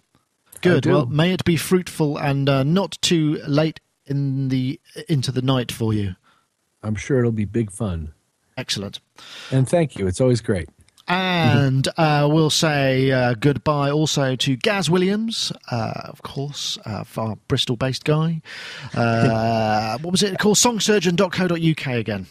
Good. 0.61 0.85
Well, 0.85 1.05
may 1.05 1.31
it 1.33 1.43
be 1.45 1.57
fruitful 1.57 2.17
and 2.17 2.49
uh, 2.49 2.63
not 2.63 2.97
too 3.01 3.39
late 3.47 3.79
in 4.07 4.49
the 4.49 4.79
into 5.07 5.31
the 5.31 5.41
night 5.41 5.71
for 5.71 5.93
you. 5.93 6.15
I'm 6.83 6.95
sure 6.95 7.19
it'll 7.19 7.31
be 7.31 7.45
big 7.45 7.71
fun. 7.71 8.13
Excellent. 8.57 8.99
And 9.51 9.67
thank 9.67 9.97
you. 9.97 10.07
It's 10.07 10.21
always 10.21 10.41
great. 10.41 10.69
And 11.07 11.87
uh, 11.97 12.27
we'll 12.31 12.49
say 12.49 13.11
uh, 13.11 13.35
goodbye 13.35 13.91
also 13.91 14.35
to 14.37 14.55
Gaz 14.55 14.89
Williams, 14.89 15.51
uh, 15.69 15.93
of 16.05 16.23
course, 16.23 16.79
uh, 16.85 17.03
our 17.17 17.35
Bristol 17.47 17.75
based 17.75 18.05
guy. 18.05 18.41
Uh, 18.93 19.99
what 19.99 20.11
was 20.11 20.23
it 20.23 20.39
called? 20.39 20.57
Songsurgeon.co.uk 20.57 21.87
again. 21.87 22.25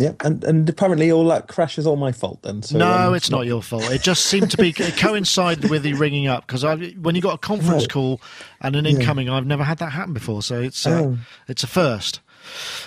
Yeah, 0.00 0.12
and, 0.24 0.42
and 0.44 0.66
apparently 0.66 1.12
all 1.12 1.26
that 1.28 1.46
crash 1.46 1.76
is 1.76 1.86
all 1.86 1.96
my 1.96 2.10
fault 2.10 2.40
then. 2.42 2.62
So, 2.62 2.78
no, 2.78 2.90
um, 2.90 3.14
it's 3.14 3.28
not 3.28 3.44
your 3.44 3.62
fault. 3.62 3.90
It 3.90 4.00
just 4.00 4.24
seemed 4.24 4.50
to 4.52 4.56
be 4.56 4.70
it 4.70 4.96
coincide 4.96 5.68
with 5.68 5.82
the 5.82 5.92
ringing 5.92 6.26
up 6.26 6.46
because 6.46 6.64
when 6.96 7.14
you 7.14 7.20
got 7.20 7.34
a 7.34 7.38
conference 7.38 7.82
Right. 7.82 7.90
call 7.92 8.20
and 8.62 8.76
an 8.76 8.86
incoming, 8.86 9.28
I've 9.28 9.44
never 9.44 9.62
had 9.62 9.76
that 9.78 9.90
happen 9.90 10.14
before, 10.14 10.42
so 10.42 10.62
it's 10.62 10.86
uh, 10.86 10.90
Oh. 11.04 11.18
it's 11.48 11.62
a 11.62 11.66
first. 11.66 12.20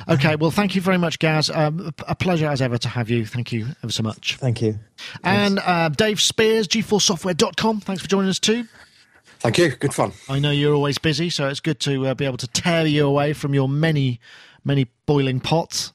Okay, 0.09 0.35
well, 0.35 0.49
thank 0.49 0.73
you 0.73 0.81
very 0.81 0.97
much, 0.97 1.19
Gaz. 1.19 1.51
Um, 1.51 1.93
a 2.07 2.15
pleasure 2.15 2.47
as 2.47 2.61
ever 2.63 2.79
to 2.79 2.87
have 2.89 3.11
you. 3.11 3.27
Thank 3.27 3.51
you 3.51 3.67
ever 3.83 3.91
so 3.93 4.01
much. 4.01 4.37
Thank 4.37 4.63
you. 4.63 4.79
And 5.23 5.59
uh, 5.59 5.89
Dave 5.89 6.19
Spiers, 6.19 6.67
GForceSoftware.com. 6.67 7.81
Thanks 7.81 8.01
for 8.01 8.07
joining 8.07 8.29
us 8.31 8.39
too. 8.39 8.65
Thank 9.39 9.59
you. 9.59 9.69
Good 9.69 9.93
fun. 9.93 10.13
I 10.27 10.39
know 10.39 10.49
you're 10.49 10.73
always 10.73 10.97
busy, 10.97 11.29
so 11.29 11.47
it's 11.47 11.59
good 11.59 11.79
to 11.81 12.07
uh, 12.07 12.13
be 12.15 12.25
able 12.25 12.37
to 12.37 12.47
tear 12.47 12.87
you 12.87 13.05
away 13.05 13.33
from 13.33 13.53
your 13.53 13.69
many, 13.69 14.19
many 14.65 14.87
boiling 15.05 15.39
pots. 15.39 15.92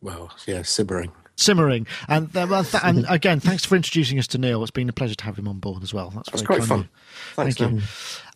Well, 0.00 0.30
yeah, 0.46 0.62
simmering. 0.62 1.12
Simmering, 1.38 1.86
and 2.08 2.34
uh, 2.34 2.62
th- 2.62 2.82
and 2.82 3.04
again, 3.10 3.40
thanks 3.40 3.62
for 3.64 3.76
introducing 3.76 4.18
us 4.18 4.26
to 4.28 4.38
Neil. 4.38 4.62
It's 4.62 4.70
been 4.70 4.88
a 4.88 4.92
pleasure 4.94 5.14
to 5.16 5.24
have 5.24 5.38
him 5.38 5.46
on 5.48 5.58
board 5.58 5.82
as 5.82 5.92
well. 5.92 6.08
That's, 6.08 6.30
That's 6.30 6.40
very 6.42 6.60
great 6.60 6.60
kind 6.60 6.62
of 6.62 6.68
fun. 6.68 6.78
you. 6.80 6.88
Thanks, 7.34 7.56
Thank 7.56 7.72
you. 7.74 7.82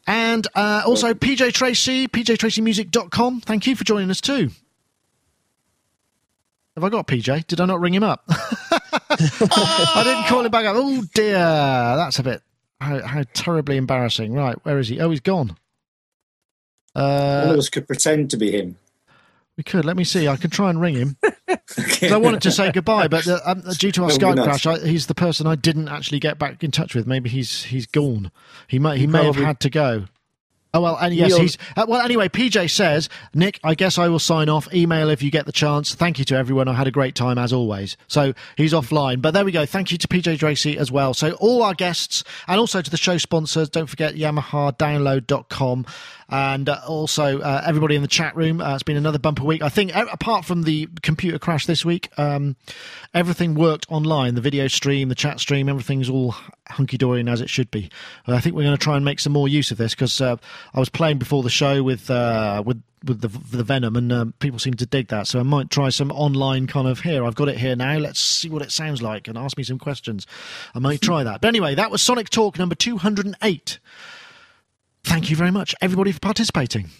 And 0.06 0.46
uh, 0.54 0.82
also, 0.84 1.14
PJ 1.14 1.52
Tracy, 1.54 2.08
pjtracymusic.com. 2.08 3.40
Thank 3.40 3.66
you 3.66 3.74
for 3.74 3.84
joining 3.84 4.10
us 4.10 4.20
too. 4.20 4.50
Have 6.74 6.84
I 6.84 6.88
got 6.90 7.06
PJ? 7.06 7.46
Did 7.46 7.60
I 7.60 7.64
not 7.64 7.80
ring 7.80 7.94
him 7.94 8.02
up? 8.04 8.24
I 8.28 10.02
didn't 10.04 10.26
call 10.26 10.44
him 10.44 10.50
back 10.50 10.66
up. 10.66 10.74
Oh 10.78 11.02
dear, 11.14 11.38
that's 11.38 12.18
a 12.18 12.22
bit 12.22 12.42
how, 12.82 13.00
how 13.06 13.22
terribly 13.32 13.76
embarrassing. 13.78 14.34
Right, 14.34 14.56
where 14.64 14.78
is 14.78 14.88
he? 14.88 15.00
Oh, 15.00 15.10
he's 15.10 15.20
gone. 15.20 15.56
One 16.92 17.04
Uh, 17.04 17.46
of 17.52 17.58
us 17.58 17.68
could 17.70 17.86
pretend 17.86 18.30
to 18.32 18.36
be 18.36 18.50
him. 18.50 18.76
We 19.56 19.64
could. 19.64 19.84
Let 19.84 19.96
me 19.96 20.04
see. 20.04 20.28
I 20.28 20.36
can 20.36 20.50
try 20.50 20.70
and 20.70 20.80
ring 20.80 20.94
him. 20.96 21.16
I 22.02 22.16
wanted 22.16 22.42
to 22.42 22.50
say 22.50 22.72
goodbye, 22.72 23.08
but 23.08 23.26
uh, 23.26 23.40
um, 23.44 23.62
due 23.78 23.92
to 23.92 24.04
our 24.04 24.10
Skype 24.10 24.42
crash, 24.42 24.66
I, 24.66 24.78
he's 24.78 25.06
the 25.06 25.14
person 25.14 25.46
I 25.46 25.54
didn't 25.54 25.88
actually 25.88 26.20
get 26.20 26.38
back 26.38 26.62
in 26.62 26.70
touch 26.70 26.94
with. 26.94 27.06
Maybe 27.06 27.30
he's 27.30 27.64
he's 27.64 27.86
gone. 27.86 28.30
He 28.68 28.78
may 28.78 28.94
he, 28.94 29.00
He 29.02 29.06
may 29.06 29.24
have 29.24 29.36
had 29.36 29.60
to 29.60 29.70
go. 29.70 30.06
Oh 30.72 30.80
well, 30.80 30.96
and 31.00 31.12
yes, 31.12 31.36
he's 31.36 31.58
uh, 31.76 31.84
well. 31.88 32.00
Anyway, 32.00 32.28
PJ 32.28 32.70
says, 32.70 33.08
Nick, 33.34 33.58
I 33.64 33.74
guess 33.74 33.98
I 33.98 34.06
will 34.06 34.20
sign 34.20 34.48
off. 34.48 34.72
Email 34.72 35.10
if 35.10 35.20
you 35.20 35.28
get 35.28 35.44
the 35.44 35.52
chance. 35.52 35.96
Thank 35.96 36.20
you 36.20 36.24
to 36.26 36.36
everyone. 36.36 36.68
I 36.68 36.74
had 36.74 36.86
a 36.86 36.92
great 36.92 37.16
time 37.16 37.38
as 37.38 37.52
always. 37.52 37.96
So 38.06 38.34
he's 38.56 38.72
offline, 38.72 39.20
but 39.20 39.32
there 39.32 39.44
we 39.44 39.50
go. 39.50 39.66
Thank 39.66 39.90
you 39.90 39.98
to 39.98 40.06
PJ 40.06 40.38
Tracy 40.38 40.78
as 40.78 40.92
well. 40.92 41.12
So 41.12 41.32
all 41.32 41.64
our 41.64 41.74
guests 41.74 42.22
and 42.46 42.60
also 42.60 42.82
to 42.82 42.90
the 42.90 42.96
show 42.96 43.18
sponsors. 43.18 43.68
Don't 43.68 43.88
forget 43.88 44.14
YamahaDownload.com 44.14 45.86
and 46.30 46.68
uh, 46.68 46.80
also 46.86 47.40
uh, 47.40 47.62
everybody 47.66 47.96
in 47.96 48.02
the 48.02 48.08
chat 48.08 48.34
room. 48.36 48.60
Uh, 48.60 48.74
it's 48.74 48.82
been 48.82 48.96
another 48.96 49.18
bumper 49.18 49.44
week. 49.44 49.62
I 49.62 49.68
think 49.68 49.94
apart 49.94 50.44
from 50.44 50.62
the 50.62 50.88
computer 51.02 51.38
crash 51.38 51.66
this 51.66 51.84
week, 51.84 52.08
um, 52.16 52.56
everything 53.12 53.54
worked 53.54 53.86
online. 53.90 54.34
The 54.36 54.40
video 54.40 54.68
stream, 54.68 55.08
the 55.08 55.14
chat 55.14 55.40
stream, 55.40 55.68
everything's 55.68 56.08
all 56.08 56.34
hunky 56.68 56.96
dory 56.96 57.20
and 57.20 57.28
as 57.28 57.40
it 57.40 57.50
should 57.50 57.70
be. 57.70 57.90
I 58.26 58.40
think 58.40 58.54
we're 58.54 58.62
going 58.62 58.76
to 58.76 58.82
try 58.82 58.96
and 58.96 59.04
make 59.04 59.18
some 59.20 59.32
more 59.32 59.48
use 59.48 59.70
of 59.70 59.78
this 59.78 59.94
because 59.94 60.20
I 60.20 60.38
was 60.74 60.88
playing 60.88 61.18
before 61.18 61.42
the 61.42 61.50
show 61.50 61.82
with 61.82 62.08
with 62.08 62.82
with 63.04 63.20
the, 63.22 63.28
the 63.56 63.64
Venom 63.64 63.96
and 63.96 64.12
um, 64.12 64.34
people 64.40 64.58
seem 64.58 64.74
to 64.74 64.86
dig 64.86 65.08
that. 65.08 65.26
So 65.26 65.40
I 65.40 65.42
might 65.42 65.70
try 65.70 65.88
some 65.88 66.10
online 66.12 66.66
kind 66.66 66.86
of 66.86 67.00
here. 67.00 67.24
I've 67.24 67.34
got 67.34 67.48
it 67.48 67.56
here 67.56 67.74
now. 67.74 67.96
Let's 67.98 68.20
see 68.20 68.50
what 68.50 68.62
it 68.62 68.70
sounds 68.70 69.00
like 69.00 69.26
and 69.26 69.38
ask 69.38 69.56
me 69.56 69.64
some 69.64 69.78
questions. 69.78 70.26
I 70.74 70.80
might 70.80 71.00
try 71.00 71.24
that. 71.24 71.40
But 71.40 71.48
anyway, 71.48 71.74
that 71.74 71.90
was 71.90 72.02
Sonic 72.02 72.28
Talk 72.28 72.58
number 72.58 72.74
two 72.74 72.98
hundred 72.98 73.26
and 73.26 73.36
eight. 73.42 73.78
Thank 75.04 75.30
you 75.30 75.36
very 75.36 75.50
much, 75.50 75.74
everybody, 75.80 76.12
for 76.12 76.20
participating. 76.20 76.90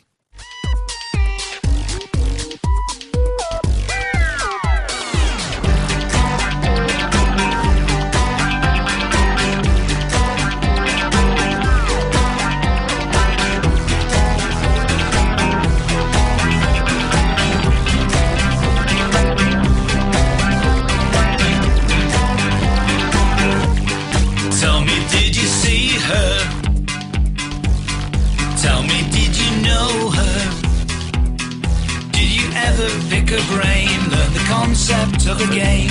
Learn 33.38 34.32
the 34.32 34.44
concept 34.48 35.28
of 35.28 35.40
a 35.40 35.54
game? 35.54 35.90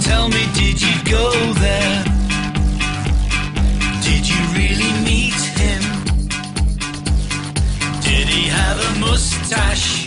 Tell 0.00 0.28
me, 0.28 0.42
did 0.54 0.80
you 0.80 0.94
go 1.04 1.30
there? 1.60 2.04
Did 4.00 4.26
you 4.26 4.40
really 4.56 4.92
meet 5.04 5.40
him? 5.60 5.82
Did 8.00 8.26
he 8.26 8.48
have 8.48 8.78
a 8.80 9.00
mustache? 9.00 10.06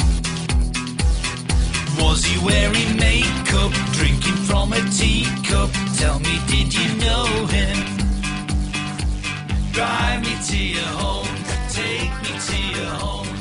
Was 2.00 2.24
he 2.24 2.44
wearing 2.44 2.98
makeup, 2.98 3.72
drinking 3.94 4.40
from 4.48 4.74
a 4.74 4.82
teacup? 4.90 5.70
Tell 5.98 6.20
me, 6.20 6.40
did 6.48 6.74
you 6.74 6.96
know 6.98 7.26
him? 7.46 7.78
Drive 9.72 10.22
me 10.24 10.36
to 10.48 10.58
your 10.58 10.92
home, 10.98 11.28
take 11.70 12.12
me 12.24 12.40
to 12.48 12.80
your 12.80 12.90
home. 12.90 13.35